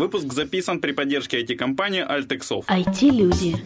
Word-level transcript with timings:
Выпуск 0.00 0.32
записан 0.32 0.80
при 0.80 0.92
поддержке 0.92 1.42
IT-компании 1.42 2.02
Altexov. 2.02 2.64
IT-люди. 2.68 3.56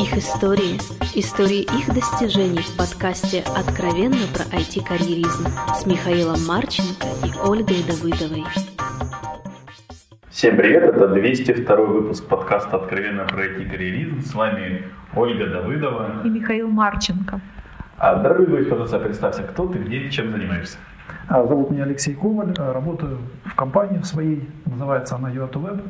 Их 0.00 0.16
истории. 0.16 0.78
Истории 1.14 1.64
их 1.64 1.94
достижений 1.94 2.62
в 2.62 2.78
подкасте 2.78 3.44
«Откровенно 3.54 4.26
про 4.32 4.44
IT-карьеризм» 4.56 5.48
с 5.78 5.84
Михаилом 5.84 6.42
Марченко 6.46 7.06
и 7.26 7.46
Ольгой 7.46 7.82
Давыдовой. 7.86 8.42
Всем 10.30 10.56
привет, 10.56 10.82
это 10.82 11.08
202 11.08 11.76
выпуск 11.76 12.26
подкаста 12.26 12.76
«Откровенно 12.76 13.26
про 13.26 13.44
IT-карьеризм». 13.44 14.22
С 14.22 14.32
вами 14.32 14.84
Ольга 15.14 15.46
Давыдова 15.46 16.22
и 16.24 16.30
Михаил 16.30 16.68
Марченко. 16.68 17.38
А, 17.98 18.16
дорогой 18.16 18.46
гость, 18.46 18.70
пожалуйста, 18.70 18.98
представься, 18.98 19.42
кто 19.42 19.66
ты, 19.66 19.78
где, 19.78 20.10
чем 20.10 20.32
занимаешься? 20.32 20.78
А, 21.28 21.46
зовут 21.46 21.70
меня 21.70 21.84
Алексей 21.84 22.14
Коваль, 22.14 22.54
а, 22.58 22.72
работаю 22.72 23.18
в 23.44 23.54
компании 23.54 24.02
своей, 24.02 24.48
называется 24.66 25.16
она 25.16 25.30
UATWeb. 25.30 25.82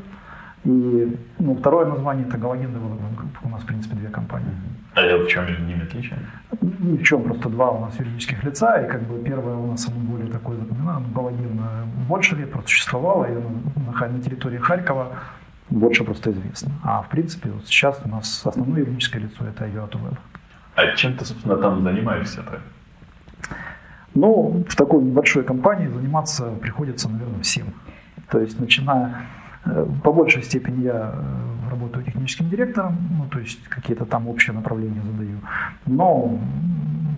И 0.64 1.18
ну, 1.38 1.56
второе 1.56 1.86
название 1.86 2.26
это 2.26 2.38
Галоген 2.38 2.70
Development 2.70 3.16
Group. 3.16 3.36
У 3.42 3.48
нас, 3.48 3.62
в 3.62 3.66
принципе, 3.66 3.96
две 3.96 4.08
компании. 4.08 4.52
А 4.94 5.02
в 5.16 5.26
чем 5.26 5.46
между 5.46 5.64
ними 5.64 5.82
отличие? 5.82 6.18
Ни 6.60 6.98
в 6.98 7.02
чем, 7.02 7.22
просто 7.24 7.48
два 7.48 7.70
у 7.70 7.80
нас 7.80 7.98
юридических 7.98 8.44
лица, 8.44 8.80
и 8.80 8.88
как 8.88 9.02
бы 9.02 9.18
первое 9.24 9.56
у 9.56 9.66
нас 9.66 9.88
оно 9.88 9.96
более 9.96 10.30
такое 10.30 10.58
запоминано. 10.58 11.02
Галоген 11.14 11.60
больше 12.08 12.36
лет 12.36 12.52
просуществовало, 12.52 13.24
и 13.24 13.34
на, 13.34 14.08
на 14.08 14.20
территории 14.20 14.58
Харькова 14.58 15.08
больше 15.70 16.04
просто 16.04 16.30
известно. 16.30 16.72
А 16.84 17.02
в 17.02 17.08
принципе, 17.08 17.50
вот 17.50 17.66
сейчас 17.66 18.00
у 18.04 18.08
нас 18.08 18.42
основное 18.46 18.80
юридическое 18.80 19.22
лицо 19.22 19.44
это 19.44 19.64
UATWeb. 19.64 20.16
А 20.74 20.96
чем 20.96 21.16
ты, 21.16 21.24
собственно, 21.24 21.56
там 21.56 21.82
занимаешься-то? 21.82 22.60
Ну, 24.14 24.64
в 24.68 24.76
такой 24.76 25.02
небольшой 25.02 25.44
компании 25.44 25.88
заниматься 25.88 26.50
приходится, 26.60 27.08
наверное, 27.08 27.40
всем. 27.42 27.66
То 28.30 28.40
есть, 28.40 28.60
начиная 28.60 29.26
э, 29.64 29.86
по 30.04 30.12
большей 30.12 30.42
степени 30.42 30.84
я 30.84 31.14
э, 31.14 31.70
работаю 31.70 32.04
техническим 32.04 32.48
директором, 32.50 32.98
ну, 33.18 33.26
то 33.28 33.38
есть 33.38 33.62
какие-то 33.68 34.04
там 34.04 34.28
общие 34.28 34.54
направления 34.54 35.02
задаю. 35.02 35.38
Но 35.86 36.38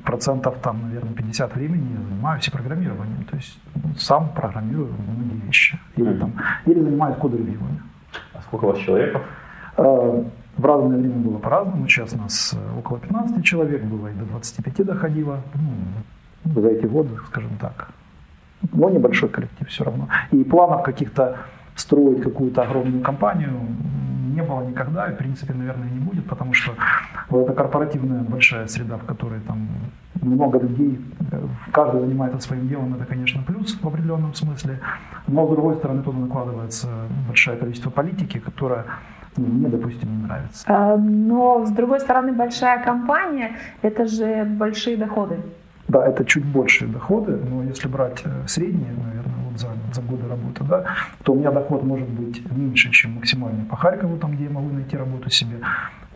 процентов 0.04 0.56
там, 0.62 0.82
наверное, 0.82 1.14
50 1.14 1.56
времени 1.56 1.92
я 1.92 2.08
занимаюсь 2.08 2.48
и 2.48 2.50
программированием. 2.50 3.24
То 3.24 3.36
есть 3.36 3.58
сам 3.98 4.32
программирую 4.34 4.92
многие 4.92 5.40
вещи. 5.46 5.78
Или, 5.96 6.18
там, 6.18 6.32
или 6.66 6.80
занимаюсь 6.80 7.16
код-ревьюами. 7.16 7.82
А 8.32 8.42
сколько 8.42 8.66
у 8.66 8.68
вас 8.68 8.78
человек? 8.78 9.20
Э, 9.76 10.24
в 10.56 10.64
разное 10.64 10.98
время 10.98 11.16
было 11.16 11.38
по-разному. 11.38 11.88
Сейчас 11.88 12.14
нас 12.14 12.56
около 12.78 13.00
15 13.00 13.44
человек 13.44 13.82
было, 13.84 14.08
и 14.08 14.14
до 14.14 14.24
25 14.26 14.86
доходило. 14.86 15.40
Ну, 15.54 15.70
за 16.44 16.68
эти 16.68 16.86
годы, 16.86 17.10
скажем 17.28 17.56
так. 17.60 17.88
Но 18.72 18.90
небольшой 18.90 19.28
коллектив 19.28 19.68
все 19.68 19.84
равно. 19.84 20.08
И 20.30 20.42
планов 20.44 20.82
каких-то 20.82 21.38
строить 21.76 22.22
какую-то 22.22 22.62
огромную 22.62 23.02
компанию 23.02 23.52
не 24.34 24.42
было 24.42 24.62
никогда, 24.62 25.08
и 25.08 25.14
в 25.14 25.16
принципе, 25.16 25.54
наверное, 25.54 25.88
не 25.88 26.00
будет, 26.00 26.26
потому 26.26 26.54
что 26.54 26.72
вот 27.30 27.44
эта 27.44 27.52
корпоративная 27.52 28.22
большая 28.22 28.66
среда, 28.66 28.96
в 28.96 29.04
которой 29.04 29.40
там 29.40 29.68
много 30.20 30.58
людей, 30.58 31.00
каждый 31.72 32.00
занимается 32.00 32.40
своим 32.40 32.68
делом, 32.68 32.94
это, 32.94 33.04
конечно, 33.04 33.42
плюс 33.42 33.78
в 33.80 33.86
определенном 33.86 34.34
смысле, 34.34 34.80
но, 35.26 35.46
с 35.46 35.50
другой 35.50 35.76
стороны, 35.76 36.02
туда 36.02 36.18
накладывается 36.18 36.88
большое 37.28 37.56
количество 37.56 37.90
политики, 37.90 38.38
которая 38.38 38.86
ну, 39.36 39.46
мне, 39.46 39.68
допустим, 39.68 40.16
не 40.16 40.22
нравится. 40.24 40.64
А, 40.66 40.96
но, 40.96 41.64
с 41.66 41.70
другой 41.70 42.00
стороны, 42.00 42.32
большая 42.32 42.82
компания– 42.84 43.56
это 43.82 44.06
же 44.06 44.44
большие 44.44 44.96
доходы. 44.96 45.38
Да, 45.94 46.04
это 46.08 46.24
чуть 46.24 46.44
большие 46.44 46.90
доходы, 46.90 47.36
но 47.36 47.62
если 47.62 47.86
брать 47.86 48.20
э, 48.24 48.48
средние, 48.48 48.92
наверное, 48.94 49.44
вот 49.48 49.60
за, 49.60 49.68
за 49.92 50.02
годы 50.02 50.26
работы, 50.26 50.64
да, 50.64 50.86
то 51.22 51.32
у 51.32 51.36
меня 51.36 51.52
доход 51.52 51.84
может 51.84 52.08
быть 52.08 52.42
меньше, 52.50 52.90
чем 52.90 53.12
максимальный 53.12 53.64
по 53.64 53.76
Харькову, 53.76 54.18
там, 54.18 54.34
где 54.34 54.44
я 54.44 54.50
могу 54.50 54.70
найти 54.70 54.96
работу 54.96 55.30
себе, 55.30 55.58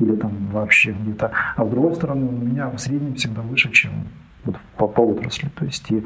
или 0.01 0.17
там 0.17 0.33
вообще 0.51 0.91
где-то. 0.91 1.31
А 1.55 1.65
с 1.65 1.69
другой 1.71 1.95
стороны, 1.95 2.27
у 2.27 2.33
меня 2.33 2.71
в 2.71 2.79
среднем 2.79 3.15
всегда 3.15 3.41
выше, 3.43 3.71
чем 3.71 3.93
вот 4.45 4.57
по, 4.77 4.89
по 4.89 5.01
отрасли. 5.03 5.49
То 5.55 5.65
есть, 5.65 5.89
и, 5.93 6.03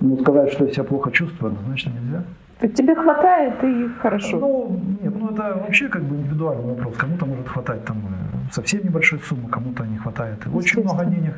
ну, 0.00 0.18
сказать, 0.20 0.52
что 0.52 0.64
я 0.64 0.72
себя 0.72 0.82
плохо 0.82 1.12
чувствую, 1.12 1.52
однозначно 1.52 1.90
нельзя. 1.90 2.24
Тебе 2.68 2.94
хватает 2.94 3.54
и 3.64 3.88
хорошо. 4.00 4.38
Ну, 4.38 4.80
нет, 5.02 5.14
ну 5.18 5.30
это 5.30 5.58
вообще 5.58 5.88
как 5.88 6.02
бы 6.02 6.14
индивидуальный 6.14 6.74
вопрос. 6.74 6.96
Кому-то 6.96 7.26
может 7.26 7.48
хватать 7.48 7.84
там 7.84 7.96
э, 7.96 8.52
совсем 8.52 8.84
небольшой 8.84 9.18
суммы, 9.18 9.48
кому-то 9.48 9.84
не 9.84 9.98
хватает 9.98 10.38
очень 10.54 10.82
много 10.82 11.04
денег. 11.04 11.34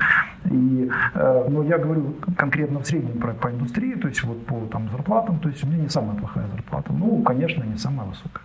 И, 0.51 0.91
э, 1.15 1.49
но 1.49 1.63
я 1.63 1.79
говорю 1.79 2.15
конкретно 2.37 2.81
в 2.81 2.87
среднем 2.87 3.19
про, 3.19 3.33
по 3.33 3.49
индустрии, 3.49 3.95
то 3.95 4.09
есть 4.09 4.23
вот 4.25 4.45
по 4.47 4.67
там, 4.71 4.91
зарплатам, 4.91 5.39
то 5.39 5.49
есть 5.49 5.65
у 5.65 5.67
меня 5.67 5.79
не 5.79 5.89
самая 5.89 6.17
плохая 6.17 6.47
зарплата. 6.49 6.93
Ну, 6.93 7.23
конечно, 7.23 7.63
не 7.63 7.79
самая 7.79 8.07
высокая. 8.07 8.45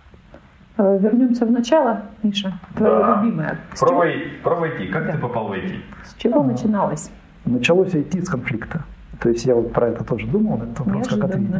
Э, 0.78 0.98
вернемся 0.98 1.44
в 1.44 1.50
начало, 1.50 2.02
Миша, 2.22 2.58
твоя 2.74 2.98
да. 2.98 3.22
любимая. 3.22 3.58
Про, 3.78 3.88
про 4.42 4.66
IT. 4.66 4.90
Как 4.90 5.06
да. 5.06 5.12
ты 5.12 5.18
попал 5.18 5.48
в 5.48 5.52
IT? 5.52 5.80
С 6.04 6.14
чего 6.14 6.40
а, 6.40 6.44
начиналось? 6.44 7.10
Началось 7.44 7.92
IT 7.94 8.24
с 8.24 8.28
конфликта. 8.30 8.84
То 9.20 9.28
есть 9.28 9.44
я 9.44 9.54
вот 9.54 9.72
про 9.72 9.88
это 9.88 10.02
тоже 10.02 10.26
думал, 10.26 10.56
на 10.56 10.64
этот 10.64 10.80
вопрос, 10.80 11.08
как 11.08 11.24
ответить. 11.24 11.54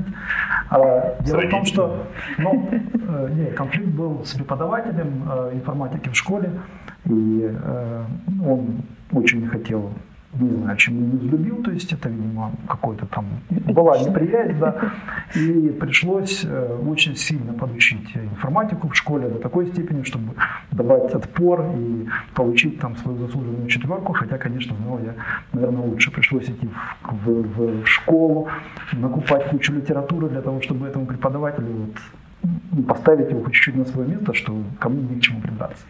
А, 0.71 1.17
дело 1.21 1.41
в 1.41 1.51
том, 1.51 1.65
что 1.67 2.07
ну, 2.39 2.69
э, 2.73 3.29
не, 3.35 3.47
конфликт 3.53 3.89
был 3.89 4.25
с 4.25 4.33
преподавателем 4.33 5.29
э, 5.31 5.51
информатики 5.55 6.09
в 6.09 6.15
школе, 6.17 6.51
и 7.05 7.51
э, 7.53 8.05
он 8.47 8.83
очень 9.13 9.41
не 9.41 9.47
хотел 9.47 9.93
не 10.33 10.51
знаю, 10.51 10.77
чем 10.77 11.11
не 11.11 11.19
взлюбил, 11.19 11.63
то 11.63 11.71
есть 11.71 11.93
это, 11.93 12.09
видимо, 12.09 12.53
какой-то 12.69 13.07
там 13.07 13.27
была 13.51 13.99
неприязнь, 13.99 14.59
да, 14.59 14.93
и 15.35 15.69
пришлось 15.81 16.45
э, 16.45 16.79
очень 16.87 17.17
сильно 17.17 17.53
подучить 17.53 18.17
информатику 18.17 18.89
в 18.89 18.95
школе 18.95 19.29
до 19.29 19.39
такой 19.39 19.67
степени, 19.67 20.03
чтобы 20.05 20.35
давать 20.71 21.13
отпор 21.15 21.65
и 21.77 22.07
получить 22.35 22.79
там 22.79 22.97
свою 22.97 23.19
заслуженную 23.19 23.67
четверку, 23.69 24.13
хотя, 24.13 24.39
конечно, 24.39 24.77
знал 24.77 25.01
я, 25.01 25.15
наверное, 25.53 25.83
лучше. 25.83 26.11
Пришлось 26.13 26.49
идти 26.49 26.69
в, 27.03 27.27
в, 27.27 27.83
в 27.83 27.87
школу, 27.87 28.49
накупать 28.93 29.49
кучу 29.49 29.73
литературы 29.73 30.29
для 30.29 30.43
того, 30.43 30.61
чтобы 30.63 30.87
этому 30.87 31.07
преподавателю 31.07 31.73
вот, 31.73 31.97
ну, 32.73 32.83
поставить 32.85 33.31
его 33.31 33.43
хоть 33.43 33.55
чуть-чуть 33.55 33.77
на 33.77 33.85
свое 33.85 34.09
место, 34.09 34.33
что 34.33 34.57
кому 34.79 35.01
не 35.01 35.19
к 35.19 35.23
чему 35.23 35.41
придраться. 35.41 35.85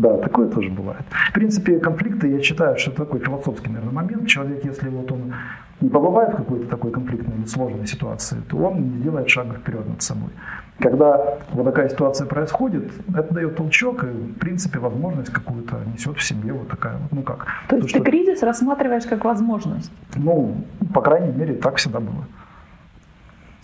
Да, 0.00 0.16
такое 0.16 0.48
тоже 0.48 0.70
бывает. 0.70 1.02
В 1.10 1.32
принципе, 1.34 1.78
конфликты, 1.78 2.28
я 2.28 2.40
считаю, 2.40 2.78
что 2.78 2.90
это 2.90 3.04
такой 3.04 3.20
философский, 3.20 3.68
наверное, 3.68 3.92
момент. 3.92 4.26
Человек, 4.26 4.64
если 4.64 4.88
вот 4.88 5.12
он 5.12 5.34
не 5.82 5.90
побывает 5.90 6.32
в 6.32 6.36
какой-то 6.36 6.66
такой 6.68 6.90
конфликтной 6.90 7.36
или 7.36 7.44
сложной 7.44 7.86
ситуации, 7.86 8.38
то 8.48 8.56
он 8.56 8.82
не 8.82 8.98
сделает 9.00 9.28
шага 9.28 9.56
вперед 9.56 9.86
над 9.86 10.00
собой. 10.00 10.30
Когда 10.78 11.38
вот 11.52 11.64
такая 11.64 11.90
ситуация 11.90 12.26
происходит, 12.26 12.90
это 13.14 13.34
дает 13.34 13.56
толчок 13.56 14.04
и, 14.04 14.06
в 14.06 14.38
принципе, 14.38 14.78
возможность 14.78 15.30
какую-то 15.30 15.76
несет 15.92 16.16
в 16.16 16.22
себе 16.22 16.54
вот 16.54 16.68
такая 16.68 16.96
вот, 16.96 17.12
ну 17.12 17.22
как. 17.22 17.46
То 17.68 17.76
есть 17.76 17.88
то, 17.88 17.92
ты 17.92 17.98
что... 17.98 18.10
кризис 18.10 18.42
рассматриваешь 18.42 19.04
как 19.04 19.22
возможность? 19.26 19.92
Ну, 20.16 20.64
по 20.94 21.02
крайней 21.02 21.32
мере, 21.32 21.54
так 21.56 21.76
всегда 21.76 22.00
было. 22.00 22.24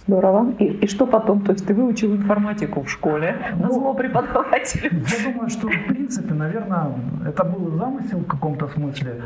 Здорово. 0.06 0.52
И, 0.58 0.64
и 0.64 0.86
что 0.86 1.06
потом? 1.06 1.40
То 1.40 1.52
есть 1.52 1.66
ты 1.66 1.74
выучил 1.74 2.14
информатику 2.14 2.82
в 2.82 2.88
школе, 2.88 3.36
на 3.58 3.70
зло 3.70 3.92
преподавателю? 3.94 4.90
Я 4.92 5.32
думаю, 5.32 5.50
что 5.50 5.68
в 5.68 5.86
принципе, 5.88 6.34
наверное, 6.34 6.92
это 7.26 7.44
был 7.44 7.76
замысел 7.76 8.18
в 8.18 8.26
каком-то 8.26 8.68
смысле. 8.68 9.22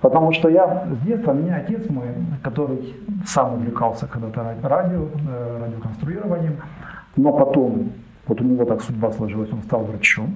Потому 0.00 0.32
что 0.32 0.48
я 0.48 0.86
с 0.90 1.06
детства, 1.06 1.32
меня 1.32 1.56
отец 1.56 1.88
мой, 1.88 2.08
который 2.42 2.94
сам 3.24 3.54
увлекался 3.54 4.06
когда-то 4.06 4.56
радио, 4.62 5.06
э, 5.28 5.58
радиоконструированием, 5.60 6.56
но 7.16 7.32
потом, 7.32 7.92
вот 8.26 8.40
у 8.40 8.44
него 8.44 8.64
так 8.64 8.82
судьба 8.82 9.12
сложилась, 9.12 9.52
он 9.52 9.62
стал 9.62 9.84
врачом. 9.84 10.34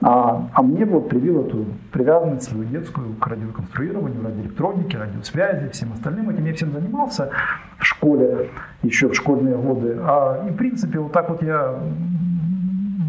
А, 0.00 0.48
а 0.52 0.62
мне 0.62 0.84
вот 0.84 1.08
привил 1.08 1.40
эту 1.44 1.66
привязанность 1.90 2.48
свою 2.48 2.64
детскую 2.64 3.16
к 3.16 3.26
радиоконструированию, 3.26 4.22
радиоэлектронике, 4.22 4.96
радиосвязи, 4.96 5.70
всем 5.70 5.92
остальным. 5.92 6.30
Этим 6.30 6.44
я 6.44 6.54
всем 6.54 6.72
занимался 6.72 7.30
в 7.78 7.84
школе, 7.84 8.50
еще 8.82 9.08
в 9.08 9.14
школьные 9.14 9.56
годы. 9.56 9.98
А, 10.00 10.46
и 10.46 10.52
в 10.52 10.56
принципе 10.56 11.00
вот 11.00 11.12
так 11.12 11.28
вот 11.28 11.42
я 11.42 11.80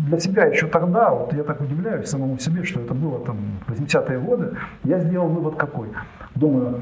для 0.08 0.19
себя 0.19 0.46
еще 0.46 0.66
тогда, 0.66 1.12
вот 1.12 1.31
я 1.34 1.44
так 1.44 1.62
удивляюсь 1.62 2.10
самому 2.10 2.40
себе, 2.40 2.64
что 2.64 2.80
это 2.80 2.96
было 2.96 3.19
там 3.24 3.38
80-е 3.68 4.19
годы, 4.19 4.58
я 4.84 5.00
сделал 5.00 5.28
вывод 5.28 5.56
какой. 5.58 5.90
Думаю, 6.34 6.81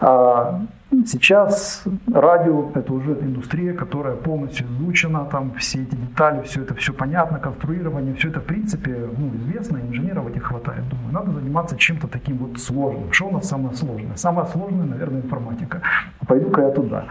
а 0.00 0.60
сейчас 1.06 1.84
радио– 2.12 2.70
это 2.74 2.92
уже 2.92 3.12
индустрия, 3.12 3.72
которая 3.72 4.14
полностью 4.14 4.66
изучена, 4.66 5.24
там 5.24 5.52
все 5.54 5.82
эти 5.82 5.94
детали, 5.94 6.42
все 6.42 6.62
это 6.62 6.74
все 6.74 6.92
понятно, 6.92 7.38
конструирование, 7.38 8.14
все 8.14 8.28
это 8.28 8.40
в 8.40 8.44
принципе 8.44 9.08
ну, 9.16 9.30
известно, 9.36 9.78
инженеров 9.78 10.28
этих 10.28 10.44
хватает. 10.44 10.88
Думаю, 10.88 11.12
надо 11.12 11.32
заниматься 11.32 11.76
чем-то 11.76 12.06
таким 12.06 12.38
вот 12.38 12.58
сложным. 12.58 13.12
Что 13.12 13.28
у 13.28 13.32
нас 13.32 13.48
самое 13.48 13.74
сложное? 13.74 14.16
Самое 14.16 14.46
сложное, 14.48 14.86
наверное, 14.86 15.20
информатика. 15.20 15.82
Пойду-ка 16.26 16.62
я 16.62 16.70
туда. 16.70 17.04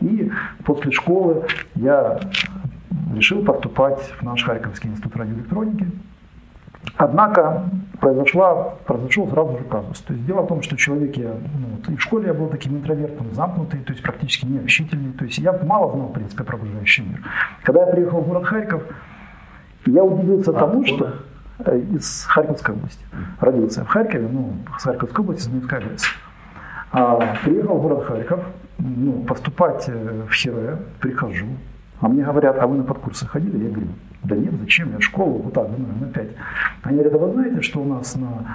И 0.00 0.30
после 0.64 0.90
школы 0.90 1.46
я 1.76 2.18
решил 3.14 3.44
поступать 3.44 4.00
в 4.18 4.22
наш 4.22 4.44
Харьковский 4.44 4.90
институт 4.90 5.16
радиоэлектроники. 5.16 5.86
Однако 6.96 7.64
произошла, 8.00 8.74
произошел 8.86 9.28
сразу 9.28 9.58
же 9.58 9.64
казус. 9.64 10.00
То 10.00 10.12
есть 10.12 10.26
дело 10.26 10.42
в 10.42 10.48
том, 10.48 10.62
что 10.62 10.76
человек, 10.76 11.16
я, 11.16 11.30
ну, 11.30 11.76
вот, 11.76 11.88
и 11.88 11.96
в 11.96 12.02
школе 12.02 12.26
я 12.28 12.34
был 12.34 12.48
таким 12.48 12.76
интровертом, 12.76 13.32
замкнутый, 13.32 13.80
то 13.80 13.92
есть 13.92 14.02
практически 14.02 14.46
необщительный. 14.46 15.12
То 15.12 15.24
есть 15.24 15.38
я 15.38 15.52
мало 15.62 15.92
знал, 15.92 16.08
в 16.08 16.12
принципе, 16.12 16.44
про 16.44 16.56
окружающий 16.56 17.02
мир. 17.02 17.20
Когда 17.62 17.86
я 17.86 17.92
приехал 17.92 18.20
в 18.20 18.28
город 18.28 18.44
Харьков, 18.44 18.82
я 19.86 20.04
удивился 20.04 20.50
А 20.50 20.54
тому, 20.54 20.82
откуда? 20.82 21.14
что 21.60 21.70
э, 21.70 21.78
из 21.78 22.24
Харьковской 22.24 22.74
области. 22.74 23.04
Родился 23.40 23.80
я 23.80 23.86
в 23.86 23.88
Харькове, 23.88 24.28
ну, 24.28 24.56
с 24.78 24.82
Харьковской 24.82 25.24
области, 25.24 25.48
Донецкой 25.48 25.78
области. 25.78 26.08
А, 26.92 27.36
приехал 27.44 27.78
в 27.78 27.82
город 27.82 28.04
Харьков, 28.04 28.40
ну, 28.78 29.22
поступать 29.24 29.88
э, 29.88 30.22
в 30.28 30.32
ХИРЭ, 30.32 30.76
прихожу. 31.00 31.46
А 32.00 32.08
мне 32.08 32.24
говорят, 32.24 32.58
а 32.58 32.66
вы 32.66 32.78
на 32.78 32.84
подкурсы 32.84 33.26
ходили? 33.26 33.64
Я 33.64 33.70
говорю, 33.70 33.88
да 34.24 34.36
нет, 34.36 34.54
зачем, 34.60 34.92
я 34.92 35.00
школу, 35.00 35.38
вот 35.38 35.52
так, 35.52 35.70
думаю, 35.70 35.94
на 36.00 36.06
5. 36.06 36.28
Они 36.82 36.98
говорят, 36.98 37.14
а 37.14 37.18
вы 37.24 37.32
знаете, 37.32 37.60
что 37.62 37.80
у 37.80 37.84
нас 37.84 38.14
на, 38.16 38.46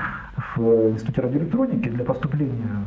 в 0.55 0.91
институте 0.91 1.21
радиоэлектроники 1.21 1.89
для 1.89 2.05
поступления 2.05 2.83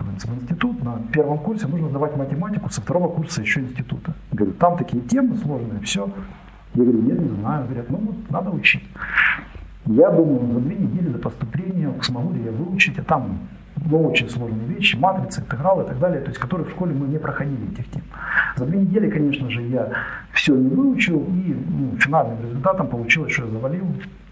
ну, 0.00 0.04
в 0.14 0.42
институт 0.42 0.82
на 0.82 1.00
первом 1.12 1.38
курсе 1.38 1.66
нужно 1.66 1.88
сдавать 1.88 2.16
математику, 2.16 2.68
со 2.70 2.80
второго 2.80 3.08
курса 3.08 3.42
еще 3.42 3.60
института. 3.60 4.14
Говорю, 4.32 4.54
там 4.54 4.76
такие 4.76 5.02
темы 5.02 5.36
сложные, 5.36 5.80
все. 5.80 6.10
Я 6.74 6.82
говорю, 6.82 7.02
нет, 7.02 7.20
не 7.20 7.28
знаю. 7.28 7.64
Говорят, 7.64 7.90
ну 7.90 7.98
вот, 7.98 8.30
надо 8.30 8.50
учить. 8.50 8.84
Я 9.86 10.10
думаю, 10.10 10.52
за 10.52 10.60
две 10.60 10.76
недели 10.76 11.08
до 11.08 11.18
поступления 11.18 11.92
смогу 12.02 12.34
ли 12.34 12.42
я 12.42 12.50
выучить, 12.50 12.98
а 12.98 13.04
там 13.04 13.38
ну, 13.84 14.08
очень 14.08 14.28
сложные 14.28 14.66
вещи, 14.66 14.96
матрицы, 14.96 15.40
интегралы 15.40 15.84
и 15.84 15.86
так 15.86 15.98
далее, 15.98 16.20
то 16.20 16.28
есть 16.28 16.40
которые 16.40 16.66
в 16.66 16.70
школе 16.70 16.92
мы 16.92 17.06
не 17.06 17.18
проходили 17.18 17.72
этих 17.72 17.88
тем. 17.90 18.02
За 18.56 18.64
две 18.64 18.80
недели, 18.80 19.10
конечно 19.10 19.48
же, 19.50 19.62
я 19.62 19.92
все 20.36 20.54
не 20.54 20.68
выучил, 20.68 21.24
и 21.24 21.56
ну, 21.68 21.96
финальным 21.98 22.40
результатом 22.42 22.86
получилось, 22.88 23.32
что 23.32 23.46
я 23.46 23.50
завалил. 23.50 23.86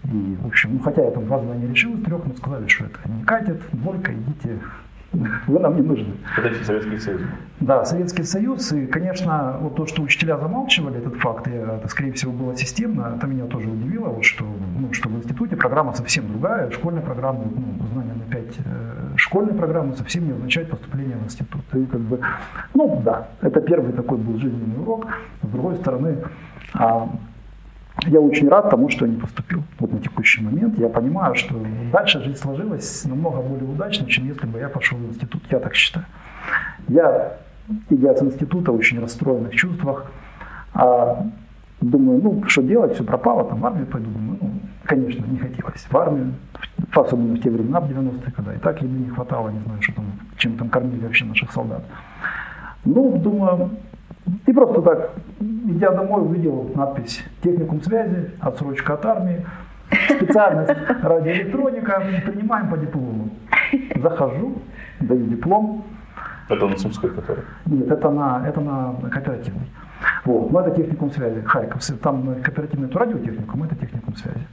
И, 0.05 0.37
в 0.39 0.47
общем, 0.47 0.73
ну, 0.73 0.79
хотя 0.79 1.03
я 1.03 1.11
там 1.11 1.25
два 1.25 1.39
задания 1.39 1.67
решил 1.67 1.95
из 1.95 2.03
трех, 2.03 2.25
но 2.25 2.33
сказали, 2.35 2.67
что 2.67 2.85
это 2.85 2.99
не 3.09 3.23
катит, 3.23 3.61
двойка, 3.71 4.13
идите, 4.13 4.59
вы 5.47 5.59
нам 5.59 5.75
не 5.75 5.81
нужны. 5.81 6.13
Еще 6.37 6.63
Советский 6.63 6.99
Союз. 6.99 7.21
Да, 7.59 7.85
Советский 7.85 8.23
Союз, 8.23 8.71
и, 8.71 8.85
конечно, 8.85 9.57
вот 9.61 9.75
то, 9.75 9.87
что 9.87 10.03
учителя 10.03 10.37
замалчивали 10.37 10.99
этот 10.99 11.15
факт, 11.15 11.47
и 11.47 11.51
это, 11.51 11.87
скорее 11.87 12.11
всего, 12.11 12.31
было 12.31 12.55
системно, 12.55 13.13
это 13.17 13.25
меня 13.25 13.45
тоже 13.45 13.69
удивило, 13.69 14.09
вот 14.09 14.25
что, 14.25 14.45
ну, 14.79 14.93
что 14.93 15.09
в 15.09 15.17
институте 15.17 15.55
программа 15.55 15.93
совсем 15.93 16.27
другая, 16.27 16.69
школьная 16.69 17.01
программа, 17.01 17.45
ну, 17.45 17.87
знания 17.93 18.13
на 18.13 18.31
5, 18.31 18.57
школьная 19.25 19.55
программа 19.55 19.95
совсем 19.95 20.27
не 20.27 20.33
означает 20.33 20.69
поступление 20.69 21.17
в 21.17 21.25
институт. 21.25 21.61
И 21.73 21.85
как 21.85 21.99
бы, 22.01 22.19
ну 22.75 23.01
да, 23.03 23.27
это 23.41 23.59
первый 23.59 23.91
такой 23.91 24.19
был 24.19 24.37
жизненный 24.37 24.79
урок. 24.79 25.07
С 25.41 25.47
другой 25.47 25.77
стороны, 25.77 26.17
а, 26.75 27.09
я 28.03 28.19
очень 28.19 28.47
рад 28.49 28.69
тому, 28.69 28.87
что 28.89 29.05
я 29.05 29.11
не 29.11 29.17
поступил 29.19 29.63
вот 29.79 29.91
на 29.91 29.99
текущий 29.99 30.43
момент. 30.43 30.77
Я 30.77 30.89
понимаю, 30.89 31.33
что 31.33 31.55
дальше 31.91 32.21
жизнь 32.23 32.37
сложилась 32.37 33.03
намного 33.05 33.41
более 33.41 33.67
удачно, 33.67 34.05
чем 34.05 34.27
если 34.27 34.45
бы 34.45 34.59
я 34.59 34.69
пошел 34.69 34.99
в 34.99 35.09
институт. 35.09 35.41
Я 35.49 35.59
так 35.59 35.73
считаю. 35.73 36.05
Я, 36.87 37.37
идя 37.89 38.15
с 38.15 38.21
института, 38.21 38.71
в 38.71 38.75
очень 38.75 38.99
расстроенных 38.99 39.55
чувствах, 39.55 40.11
а, 40.75 41.25
думаю, 41.81 42.21
ну, 42.21 42.43
что 42.47 42.61
делать, 42.61 42.93
все 42.93 43.03
пропало, 43.03 43.43
там 43.45 43.59
в 43.59 43.65
армию 43.65 43.87
пойду. 43.87 44.11
Думаю, 44.11 44.37
ну, 44.39 44.51
конечно, 44.85 45.25
не 45.25 45.37
хотелось 45.37 45.85
в 45.89 45.97
армию, 45.97 46.33
в- 46.91 46.97
особенно 46.97 47.35
в 47.35 47.39
те 47.41 47.49
времена, 47.49 47.79
в 47.79 47.89
90-е, 47.89 48.31
когда 48.31 48.53
и 48.53 48.57
так 48.57 48.81
еды 48.81 48.97
не 48.97 49.09
хватало, 49.09 49.49
не 49.49 49.59
знаю, 49.59 49.81
что 49.81 49.93
там, 49.93 50.05
чем 50.37 50.57
там 50.57 50.69
кормили 50.69 51.03
вообще 51.05 51.25
наших 51.25 51.51
солдат. 51.51 51.83
Ну, 52.85 53.17
думаю, 53.17 53.71
и 54.45 54.53
просто 54.53 54.81
так, 54.81 55.11
идя 55.39 55.91
домой, 55.91 56.21
увидел 56.21 56.71
надпись 56.75 57.23
«Техникум 57.43 57.81
связи», 57.81 58.31
отсрочка 58.39 58.93
от 58.93 59.05
армии, 59.05 59.45
специальность 60.09 60.73
радиоэлектроника, 61.03 62.03
принимаем 62.25 62.69
по 62.69 62.77
диплому. 62.77 63.29
Захожу, 64.01 64.61
даю 64.99 65.25
диплом, 65.27 65.83
Это 66.49 66.67
на 66.67 66.77
Сумской, 66.77 67.09
который. 67.09 67.43
нет, 67.65 67.89
это 67.91 68.09
на, 68.11 68.47
это 68.47 68.61
на 68.61 68.93
кооперативный. 69.09 69.67
Вот. 70.25 70.51
Но 70.51 70.59
это 70.61 70.71
техникум 70.75 71.11
связи 71.11 71.41
Харьков. 71.41 71.81
Там 72.01 72.35
кооперативный 72.43 72.87
это 72.89 72.99
радиотехникум, 72.99 73.63
это 73.63 73.75
техникум 73.75 74.15
связи. 74.15 74.45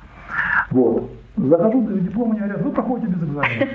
Вот. 0.73 1.11
Захожу, 1.37 1.83
даю 1.83 1.99
диплом, 2.01 2.33
они 2.33 2.41
говорят, 2.41 2.63
вы 2.63 2.71
проходите 2.73 3.13
без 3.13 3.23
экзамена. 3.23 3.69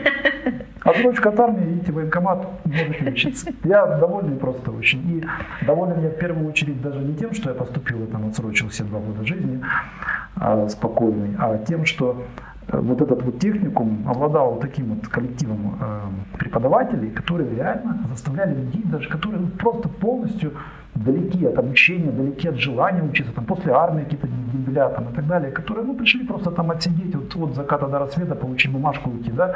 Отсрочка 0.84 1.30
от 1.30 1.40
армии, 1.40 1.74
идите 1.74 1.92
в 1.92 1.96
военкомат, 1.96 2.48
можете 2.66 3.10
учиться. 3.10 3.52
Я 3.64 3.86
довольный 3.98 4.38
просто 4.38 4.72
очень. 4.72 5.00
И 5.10 5.26
доволен 5.66 6.02
я 6.02 6.10
в 6.10 6.18
первую 6.18 6.48
очередь 6.48 6.82
даже 6.82 7.00
не 7.00 7.16
тем, 7.16 7.34
что 7.34 7.50
я 7.50 7.56
поступил 7.56 8.04
и 8.04 8.08
там 8.08 8.28
отсрочил 8.28 8.70
все 8.70 8.84
два 8.84 9.00
года 9.00 9.26
жизни 9.26 9.62
а, 10.36 10.70
спокойный, 10.70 11.36
а 11.40 11.58
тем, 11.58 11.86
что 11.86 12.24
э, 12.68 12.80
вот 12.80 13.02
этот 13.02 13.24
вот 13.24 13.40
техникум 13.40 14.08
обладал 14.08 14.60
таким 14.60 14.94
вот 14.94 15.08
коллективом 15.08 15.78
э, 15.82 16.38
преподавателей, 16.38 17.10
которые 17.10 17.54
реально 17.54 18.06
заставляли 18.10 18.54
людей, 18.54 18.84
даже 18.86 19.10
которые 19.10 19.46
просто 19.58 19.90
полностью 19.90 20.54
далеки 21.06 21.46
от 21.46 21.58
обучения, 21.58 22.12
далеки 22.12 22.48
от 22.48 22.56
желания 22.56 23.04
учиться, 23.04 23.34
там, 23.34 23.46
после 23.46 23.72
армии 23.74 24.04
какие-то 24.04 24.28
дембеля 24.28 24.90
там, 24.90 25.10
и 25.10 25.16
так 25.16 25.28
далее, 25.28 25.52
которые 25.52 25.86
ну, 25.86 25.96
пришли 25.96 26.26
просто 26.26 26.52
там 26.52 26.72
отсидеть 26.72 27.16
вот, 27.16 27.36
от 27.36 27.56
заката 27.56 27.88
до 27.88 28.00
рассвета, 28.00 28.36
получить 28.36 28.72
бумажку 28.72 29.10
уйти, 29.10 29.32
да, 29.32 29.56